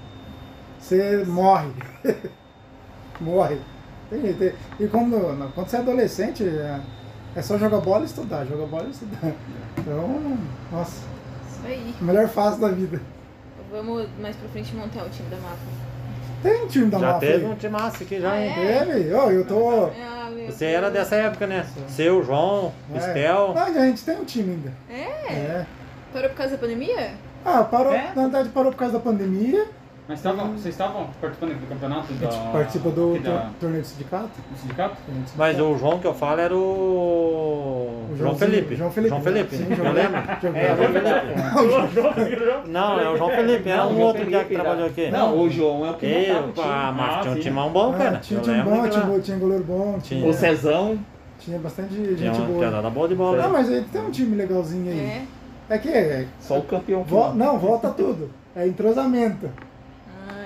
você 0.78 1.24
morre. 1.24 1.70
morre. 3.20 3.58
Tem 4.12 4.20
jeito. 4.20 4.56
E 4.78 4.86
quando, 4.88 5.52
quando 5.54 5.68
você 5.68 5.76
é 5.76 5.80
adolescente, 5.80 6.44
é, 6.44 6.80
é 7.34 7.42
só 7.42 7.56
jogar 7.56 7.80
bola 7.80 8.02
e 8.02 8.06
estudar, 8.06 8.44
jogar 8.44 8.66
bola 8.66 8.84
e 8.88 8.90
estudar. 8.90 9.32
Então, 9.78 10.38
nossa, 10.70 11.02
Isso 11.50 11.66
aí. 11.66 11.94
melhor 12.00 12.28
fase 12.28 12.60
da 12.60 12.68
vida. 12.68 13.00
Vamos 13.70 14.06
mais 14.20 14.36
pra 14.36 14.48
frente 14.50 14.74
montar 14.76 15.04
o 15.04 15.08
time 15.08 15.28
da 15.30 15.36
mapa. 15.38 15.56
Tem 16.42 16.66
time 16.66 16.90
da 16.90 16.98
Já 16.98 17.12
máfia 17.14 17.30
teve 17.32 17.44
aí. 17.46 17.50
um 17.50 17.54
timaço 17.54 18.02
aqui 18.02 18.20
já, 18.20 18.32
Ah, 18.32 18.44
hein? 18.44 18.50
é? 18.50 18.84
Teve, 18.84 19.14
ó, 19.14 19.30
eu 19.30 19.46
tô. 19.46 19.86
Ah, 19.86 20.28
Você 20.34 20.42
Deus. 20.42 20.60
era 20.62 20.90
dessa 20.90 21.14
época, 21.16 21.46
né? 21.46 21.64
Seu, 21.88 22.22
João, 22.22 22.72
É. 22.92 22.98
Estel. 22.98 23.54
Não, 23.54 23.62
a 23.62 23.70
gente 23.86 24.04
tem 24.04 24.18
um 24.18 24.24
time 24.24 24.50
ainda. 24.52 24.72
É? 24.90 25.32
É. 25.32 25.66
Parou 26.12 26.28
por 26.30 26.36
causa 26.36 26.52
da 26.52 26.58
pandemia? 26.58 27.12
Ah, 27.44 27.64
parou, 27.64 27.94
É? 27.94 28.12
na 28.14 28.22
verdade 28.22 28.48
parou 28.50 28.70
por 28.72 28.78
causa 28.78 28.94
da 28.94 29.00
pandemia. 29.00 29.66
Mas 30.08 30.18
estavam, 30.18 30.48
vocês 30.52 30.74
estavam 30.74 31.06
participando 31.20 31.60
do 31.60 31.66
campeonato 31.68 32.12
A 32.12 32.16
da... 32.26 32.30
gente 32.30 32.52
participa 32.52 32.90
do 32.90 33.18
da- 33.20 33.30
tor- 33.30 33.50
torneio 33.60 33.82
de 33.82 33.88
sindicato. 33.88 34.30
do 34.50 34.58
sindicato? 34.58 34.96
Mas 35.36 35.60
o 35.60 35.78
João 35.78 35.98
que 36.00 36.06
eu 36.06 36.12
falo 36.12 36.40
era 36.40 36.54
o. 36.54 36.58
O 38.12 38.16
João 38.16 38.34
Felipe. 38.34 38.74
João 38.74 38.90
Felipe. 38.90 39.08
João 39.10 39.22
Felipe. 39.22 39.56
Sim, 39.56 39.66
eu 39.70 39.76
João 39.76 39.92
lembro. 39.92 40.20
João 40.42 40.54
É, 40.56 40.74
Felipe. 40.76 41.00
Não, 42.68 43.00
é 43.00 43.08
o 43.10 43.16
João 43.16 43.30
Felipe, 43.30 43.68
era 43.68 43.82
Não, 43.84 43.88
um 43.88 43.92
o 43.92 43.96
João 43.96 44.06
outro 44.08 44.24
que, 44.26 44.30
Felipe, 44.32 44.54
trabalhou 44.54 44.86
aqui. 44.86 45.10
Não, 45.10 45.38
o 45.40 45.50
João 45.50 45.86
é 45.86 45.90
o 45.90 45.94
que 45.94 46.06
Eu, 46.06 46.42
montava 46.42 46.68
o 46.68 46.72
ah, 46.72 46.92
mas 46.96 47.14
Ah, 47.14 47.20
tinha 47.20 47.32
um 47.32 47.36
sim. 47.36 47.40
timão 47.42 47.70
bom, 47.70 47.92
Ah, 47.94 47.98
cara. 47.98 48.16
tinha 48.18 48.38
Eu 48.38 48.42
time 48.42 48.62
bom, 48.62 48.88
tinha, 48.88 49.20
tinha 49.20 49.36
goleiro 49.38 49.64
bom, 49.64 49.98
tinha, 50.02 50.20
Tinha. 50.20 50.30
O 50.30 50.32
Cezão. 50.34 50.98
tinha 51.38 51.58
bastante 51.58 51.94
Tinha 51.94 52.16
gente 52.16 52.36
uma 52.38 52.46
boa. 52.46 52.58
piada 52.58 52.90
boa 52.90 53.08
de 53.08 53.14
bola. 53.14 53.40
Não, 53.42 53.50
mas 53.50 53.70
aí 53.70 53.84
tem 53.92 54.00
um 54.02 54.10
time 54.10 54.36
legalzinho 54.36 54.90
aí. 54.92 54.98
É. 55.00 55.22
É 55.70 55.78
que 55.78 55.88
é, 55.88 56.26
Só 56.40 56.58
o 56.58 56.62
campeão. 56.62 57.04
não, 57.34 57.58
volta 57.58 57.88
tudo. 57.90 58.28
É 58.54 58.66
entrosamento. 58.66 59.48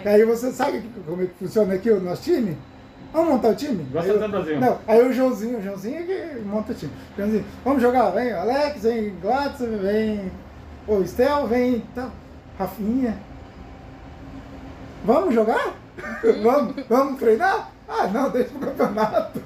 E 0.06 0.08
aí 0.08 0.24
você 0.24 0.52
sabe 0.52 0.88
como 1.04 1.20
é 1.20 1.26
que 1.26 1.34
funciona 1.34 1.74
aqui 1.74 1.90
o 1.90 2.00
nosso 2.00 2.22
time? 2.22 2.56
Vamos 3.12 3.28
montar 3.28 3.48
o 3.48 3.54
time? 3.56 3.82
Gosta 3.90 4.12
aí, 4.12 4.18
do 4.20 4.28
Brasil. 4.28 4.60
Não, 4.60 4.78
aí 4.86 5.04
o 5.04 5.12
Joãozinho, 5.12 5.58
o 5.58 5.62
Joãozinho 5.62 5.98
é 5.98 6.02
que 6.04 6.40
monta 6.42 6.70
o 6.70 6.74
time. 6.76 6.92
Joãozinho, 7.16 7.44
vamos 7.64 7.82
jogar, 7.82 8.10
vem 8.10 8.32
Alex, 8.32 8.84
vem 8.84 9.16
Gladys, 9.20 9.58
vem 9.58 10.30
o 10.86 11.02
Estel, 11.02 11.48
vem 11.48 11.82
tá, 11.92 12.08
Rafinha. 12.56 13.18
Vamos 15.04 15.34
jogar? 15.34 15.74
vamos, 16.40 16.86
vamos 16.88 17.18
treinar? 17.18 17.72
Ah, 17.88 18.06
não, 18.06 18.30
deixa 18.30 18.50
pro 18.50 18.60
campeonato. 18.60 19.42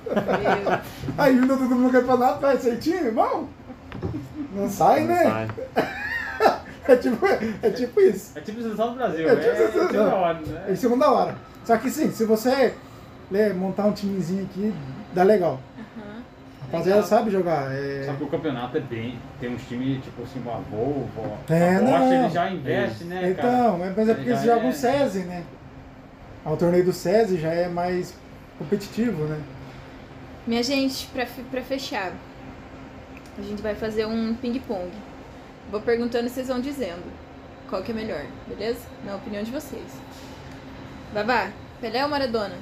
Aí 1.17 1.41
vindo 1.41 1.57
todo 1.57 1.71
mundo 1.71 1.85
no 1.85 1.91
campeonato, 1.91 2.39
vai 2.39 2.59
ser 2.59 2.77
time, 2.77 3.11
bom? 3.11 3.49
Não 4.55 4.69
sai, 4.69 5.05
né? 5.05 5.23
Sai. 5.23 6.01
É 6.89 6.97
tipo, 6.97 7.27
é 7.63 7.71
tipo 7.71 8.01
isso. 8.01 8.37
É 8.37 8.41
tipo 8.41 8.61
seleção 8.63 8.91
do 8.91 8.95
Brasil, 8.97 9.29
É 9.29 9.33
é, 9.33 9.37
tipo 9.37 9.51
é, 9.51 9.55
seleção- 9.57 9.81
tipo 9.87 9.93
da 9.93 10.15
hora, 10.15 10.39
né? 10.41 10.65
É 10.69 10.73
em 10.73 10.77
segunda 10.77 11.11
hora. 11.11 11.35
Só 11.65 11.77
que 11.77 11.91
sim, 11.91 12.11
se 12.11 12.25
você 12.25 12.75
né, 13.31 13.53
montar 13.53 13.85
um 13.87 13.93
timezinho 13.93 14.45
aqui, 14.45 14.73
dá 15.13 15.23
legal. 15.23 15.61
Aham. 15.79 16.23
A 16.63 16.65
rapaziada 16.73 17.03
sabe 17.03 17.31
jogar. 17.31 17.71
É... 17.73 18.05
Só 18.07 18.15
que 18.15 18.25
o 18.25 18.29
campeonato 18.29 18.77
é 18.77 18.81
bem. 18.81 19.19
Tem 19.39 19.55
uns 19.55 19.63
times 19.69 20.03
tipo 20.03 20.23
assim, 20.23 20.41
a 20.49 20.57
Volvo, 20.71 21.37
É, 21.49 21.77
a 21.77 21.81
Bosch, 21.81 22.13
ele 22.13 22.29
já 22.31 22.51
investe, 22.51 23.05
né, 23.05 23.35
cara? 23.35 23.49
Então, 23.55 23.79
mas 23.79 23.97
mas 23.97 24.09
é 24.09 24.15
porque 24.15 24.31
Ele 24.31 24.39
eles 24.39 24.45
jogam 24.45 24.69
é- 24.69 24.73
SESI, 24.73 25.19
né? 25.21 25.45
O 26.45 26.57
torneio 26.57 26.85
do 26.85 26.93
SESI 26.93 27.39
já 27.39 27.51
é 27.53 27.69
mais 27.69 28.15
competitivo, 28.59 29.25
né? 29.25 29.39
Minha 30.47 30.63
gente, 30.63 31.07
pra, 31.09 31.27
pra 31.51 31.61
fechar, 31.63 32.13
a 33.39 33.43
gente 33.43 33.61
vai 33.63 33.75
fazer 33.75 34.07
um 34.07 34.35
ping-pong. 34.35 34.91
Vou 35.71 35.81
perguntando 35.81 36.27
e 36.27 36.31
vocês 36.31 36.49
vão 36.49 36.61
dizendo 36.61 37.03
qual 37.69 37.83
que 37.83 37.93
é 37.93 37.95
melhor, 37.95 38.25
beleza? 38.49 38.81
Na 39.05 39.15
opinião 39.15 39.43
de 39.43 39.51
vocês. 39.51 40.01
Babá, 41.15 41.51
Pelé 41.81 42.03
ou 42.05 42.11
Maradona? 42.11 42.57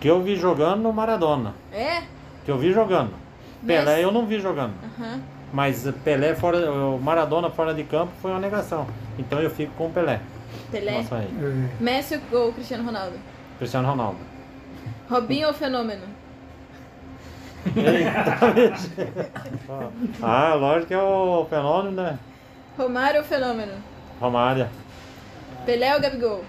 Que 0.00 0.08
eu 0.08 0.22
vi 0.22 0.36
jogando 0.36 0.92
Maradona. 0.92 1.54
É? 1.72 2.02
Que 2.44 2.50
eu 2.50 2.58
vi 2.58 2.72
jogando. 2.72 3.12
Pelé 3.66 4.04
eu 4.04 4.12
não 4.12 4.24
vi 4.24 4.40
jogando. 4.40 4.74
Aham. 4.84 5.20
Mas 5.52 5.90
Pelé 6.04 6.34
fora. 6.34 6.70
O 6.70 7.00
Maradona 7.00 7.50
fora 7.50 7.74
de 7.74 7.82
campo 7.82 8.12
foi 8.22 8.30
uma 8.30 8.40
negação. 8.40 8.86
Então 9.18 9.40
eu 9.40 9.50
fico 9.50 9.72
com 9.74 9.86
o 9.86 9.90
Pelé. 9.90 10.20
Pelé? 10.70 10.98
Nossa 10.98 11.16
aí. 11.16 11.26
É. 11.26 11.82
Messi 11.82 12.20
ou 12.30 12.52
Cristiano 12.52 12.84
Ronaldo? 12.84 13.18
Cristiano 13.58 13.88
Ronaldo. 13.88 14.18
Robinho 15.10 15.48
ou 15.48 15.54
Fenômeno? 15.54 16.02
Ah, 20.22 20.54
lógico 20.54 20.86
que 20.86 20.94
é 20.94 20.98
o 21.02 21.46
fenômeno, 21.48 22.02
né? 22.02 22.18
Romário 22.76 23.20
ou 23.20 23.26
Fenômeno? 23.26 23.72
Romária. 24.20 24.68
Pelé 25.66 25.94
ou 25.94 26.00
Gabigol? 26.00 26.44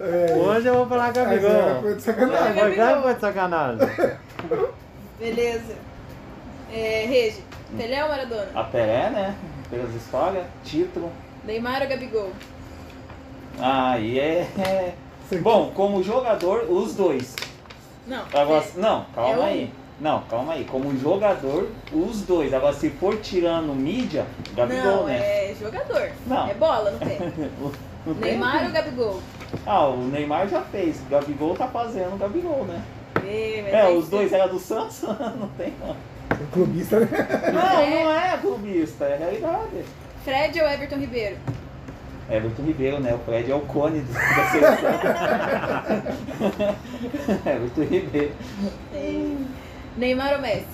É, 0.00 0.34
Hoje 0.36 0.66
eu 0.68 0.74
vou 0.74 0.86
falar 0.86 1.12
com 1.12 1.20
a 1.20 1.24
mas 1.24 1.44
é, 1.44 1.48
Gabigol. 1.48 1.82
foi 1.82 1.94
de 1.94 2.02
sacanagem. 2.02 3.02
Foi 3.02 3.14
de 3.14 3.20
sacanagem. 3.20 3.78
Beleza. 5.18 5.74
É, 6.72 7.04
Regi, 7.08 7.42
Pelé 7.76 8.02
ou 8.04 8.10
Maradona? 8.10 8.46
A 8.54 8.64
Pelé, 8.64 9.10
né? 9.10 9.34
Pelas 9.70 9.94
histórias, 9.94 10.44
título. 10.64 11.10
Neymar 11.44 11.82
ou 11.82 11.88
Gabigol? 11.88 12.30
Aí 13.60 14.18
é, 14.20 14.46
é- 14.58 14.92
Sim. 14.94 15.07
Bom, 15.42 15.70
como 15.74 16.02
jogador, 16.02 16.64
os 16.70 16.94
dois. 16.94 17.34
Não. 18.06 18.22
Agora, 18.32 18.64
é- 18.64 18.80
não, 18.80 19.04
calma 19.14 19.34
é 19.34 19.38
um. 19.38 19.44
aí. 19.44 19.72
Não, 20.00 20.22
calma 20.22 20.52
aí. 20.54 20.64
Como 20.64 20.96
jogador, 20.98 21.68
os 21.92 22.22
dois. 22.22 22.54
Agora, 22.54 22.72
se 22.72 22.88
for 22.88 23.16
tirando 23.20 23.74
mídia, 23.74 24.24
Gabigol, 24.54 24.84
não, 24.84 25.04
né? 25.06 25.50
é 25.50 25.54
jogador. 25.60 26.10
Não. 26.26 26.48
É 26.48 26.54
bola 26.54 26.90
no 26.92 26.98
pé. 26.98 27.18
Não 28.06 28.14
tem- 28.14 28.30
Neymar 28.32 28.64
ou 28.64 28.70
Gabigol? 28.70 29.20
Ah, 29.66 29.86
o 29.88 29.98
Neymar 29.98 30.48
já 30.48 30.62
fez. 30.62 30.98
O 31.00 31.10
Gabigol 31.10 31.54
tá 31.54 31.66
fazendo 31.68 32.14
o 32.14 32.16
Gabigol, 32.16 32.64
né? 32.64 32.80
É, 33.26 33.88
os 33.90 34.08
dois 34.08 34.32
eram 34.32 34.48
do 34.48 34.58
Santos? 34.58 35.02
não 35.38 35.48
tem, 35.58 35.74
não. 35.80 35.90
O 35.90 36.46
clubista, 36.52 37.00
né? 37.00 37.08
Não, 37.52 37.90
não 38.04 38.12
é 38.12 38.38
clubista, 38.38 39.04
é 39.04 39.16
realidade. 39.16 39.84
Fred 40.24 40.60
ou 40.60 40.68
Everton 40.68 40.96
Ribeiro? 40.96 41.36
Everton 42.30 42.62
Ribeiro, 42.62 43.00
né? 43.00 43.14
O 43.14 43.18
Fred 43.18 43.50
é 43.50 43.54
o 43.54 43.60
cone 43.60 44.00
da 44.12 44.50
seleção. 44.50 44.90
Everton 47.46 47.82
Ribeiro. 47.82 48.32
Neymar 49.96 50.34
ou 50.34 50.40
Messi? 50.40 50.66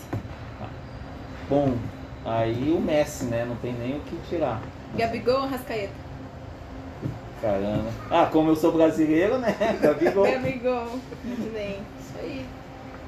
Bom, 1.48 1.76
aí 2.24 2.72
o 2.76 2.80
Messi, 2.80 3.26
né? 3.26 3.44
Não 3.44 3.56
tem 3.56 3.72
nem 3.72 3.96
o 3.96 4.00
que 4.00 4.16
tirar. 4.28 4.60
Gabigol 4.96 5.42
ou 5.42 5.48
Rascaeta? 5.48 5.92
Caramba. 7.40 7.90
Ah, 8.10 8.26
como 8.32 8.50
eu 8.50 8.56
sou 8.56 8.72
brasileiro, 8.72 9.38
né? 9.38 9.54
Gabigol. 9.80 10.24
Gabigol. 10.24 10.98
Muito 11.24 11.52
bem. 11.52 11.80
Isso 12.00 12.18
aí. 12.18 12.44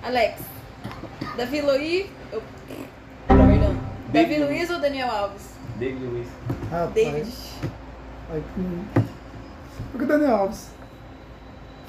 Alex. 0.02 0.40
Davi 1.36 1.60
Luiz. 1.62 2.06
oh, 2.32 2.40
Perdão. 3.28 3.74
Davi 4.08 4.28
David 4.28 4.44
Luiz 4.44 4.70
ou 4.70 4.78
Daniel 4.80 5.10
Alves? 5.10 5.42
David 5.78 6.04
Luiz. 6.04 6.28
Rapaz. 6.70 6.94
David. 6.94 7.26
Aí. 8.30 8.42
Porque 9.90 10.04
o 10.04 10.08
Daniel 10.08 10.36
Alves. 10.36 10.68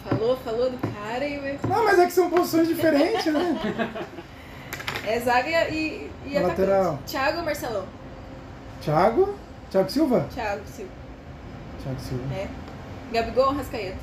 Falou, 0.08 0.38
falou 0.38 0.70
do 0.70 0.78
cara 0.78 1.26
e. 1.26 1.60
Não, 1.68 1.84
mas 1.84 2.00
é 2.00 2.06
que 2.06 2.14
são 2.14 2.30
posições 2.30 2.68
diferentes, 2.68 3.26
né? 3.34 3.58
É 5.06 5.20
zaga 5.22 5.70
e, 5.70 6.12
e. 6.26 6.38
Lateral. 6.38 7.00
Thiago 7.06 7.38
ou 7.38 7.46
Marcelão? 7.46 7.86
Thiago. 8.82 9.36
Thiago 9.72 9.90
Silva? 9.90 10.28
Thiago 10.34 10.62
Silva. 10.66 10.92
Thiago 11.82 12.00
Silva. 12.00 12.36
É. 12.36 12.48
Gabigol 13.14 13.46
ou 13.48 13.54
Rascaeta? 13.54 13.98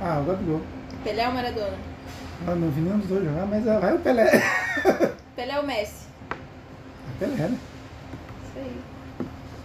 Ah, 0.00 0.20
o 0.20 0.24
Gabigol. 0.24 0.60
Pelé 1.02 1.26
ou 1.26 1.32
Maradona? 1.32 1.78
Ah, 2.46 2.54
não 2.54 2.70
vi 2.70 2.82
nenhum 2.82 2.98
dos 2.98 3.08
dois 3.08 3.24
jogar, 3.24 3.46
mas 3.46 3.66
ah, 3.66 3.78
vai 3.78 3.94
o 3.94 3.98
Pelé. 3.98 4.30
Pelé 5.34 5.58
ou 5.58 5.66
Messi? 5.66 6.06
Pelé, 7.18 7.34
né? 7.34 7.58
Isso 8.44 8.58
aí. 8.58 8.95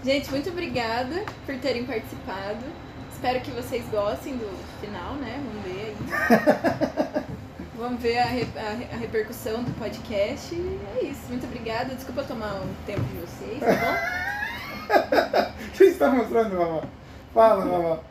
Gente, 0.03 0.29
muito 0.31 0.49
obrigada 0.49 1.23
por 1.45 1.55
terem 1.57 1.85
participado. 1.85 2.65
Espero 3.13 3.39
que 3.41 3.51
vocês 3.51 3.85
gostem 3.91 4.35
do 4.35 4.49
final, 4.79 5.13
né? 5.15 5.39
Vamos 5.45 5.63
ver 5.63 5.85
aí. 5.85 7.23
Vamos 7.77 8.01
ver 8.01 8.17
a, 8.19 8.25
re- 8.25 8.47
a 8.57 8.69
re- 8.75 8.87
a 8.93 8.97
repercussão 8.97 9.63
do 9.63 9.71
podcast. 9.79 10.53
E 10.55 10.79
é 10.99 11.03
isso. 11.05 11.21
Muito 11.29 11.45
obrigada. 11.45 11.93
Desculpa 11.95 12.23
tomar 12.23 12.53
um 12.55 12.73
tempo 12.85 13.01
de 13.01 13.17
vocês, 13.19 13.59
tá 13.59 14.01
O 15.67 15.71
que 15.71 15.77
você 15.77 15.85
está 15.85 16.09
mostrando, 16.09 16.57
Mamá? 16.57 16.81
Fala, 17.33 17.65
Mamá. 17.65 17.77
bom? 17.79 18.03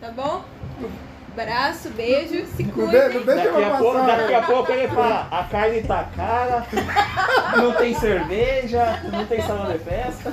Tá 0.00 0.10
bom? 0.10 0.44
Abraço, 1.32 1.90
beijo, 1.90 2.46
se 2.46 2.62
cuidem. 2.62 3.08
não 3.12 3.24
deixa 3.24 3.50
Daqui 3.50 3.64
a, 3.64 3.76
pouco, 3.76 4.06
daqui 4.06 4.34
a 4.34 4.42
pouco 4.42 4.70
ele 4.72 4.86
fala, 4.86 5.26
a 5.32 5.42
carne 5.44 5.82
tá 5.82 6.08
cara, 6.14 6.64
não 7.56 7.72
tem 7.74 7.92
cerveja, 7.98 9.00
não 9.10 9.26
tem 9.26 9.42
salão 9.42 9.72
de 9.72 9.78
festa. 9.80 10.32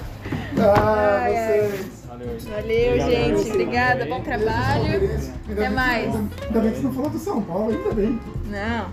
Ah, 0.63 1.19
Ai, 1.23 1.35
ai. 1.37 1.67
vocês. 1.67 2.05
Valeu. 2.07 2.27
Valeu, 2.39 2.99
gente. 2.99 3.33
você. 3.33 3.49
Obrigada. 3.51 4.05
Bom 4.05 4.21
trabalho. 4.21 5.09
Até 5.51 5.69
mais. 5.69 6.15
Ainda 6.15 6.59
bem 6.59 6.71
que 6.71 6.77
você 6.77 6.83
não 6.83 6.93
falou 6.93 7.09
do 7.09 7.19
São 7.19 7.41
Paulo, 7.41 7.71
ainda 7.71 7.93
bem. 7.93 8.19
Não. 8.45 8.87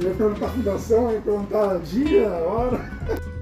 Eu 0.00 0.08
ia 0.08 0.14
perguntar 0.14 0.46
a 0.46 0.50
fundação, 0.50 1.12
ia 1.12 1.20
perguntar 1.20 1.78
dia, 1.78 2.28
hora. 2.28 2.80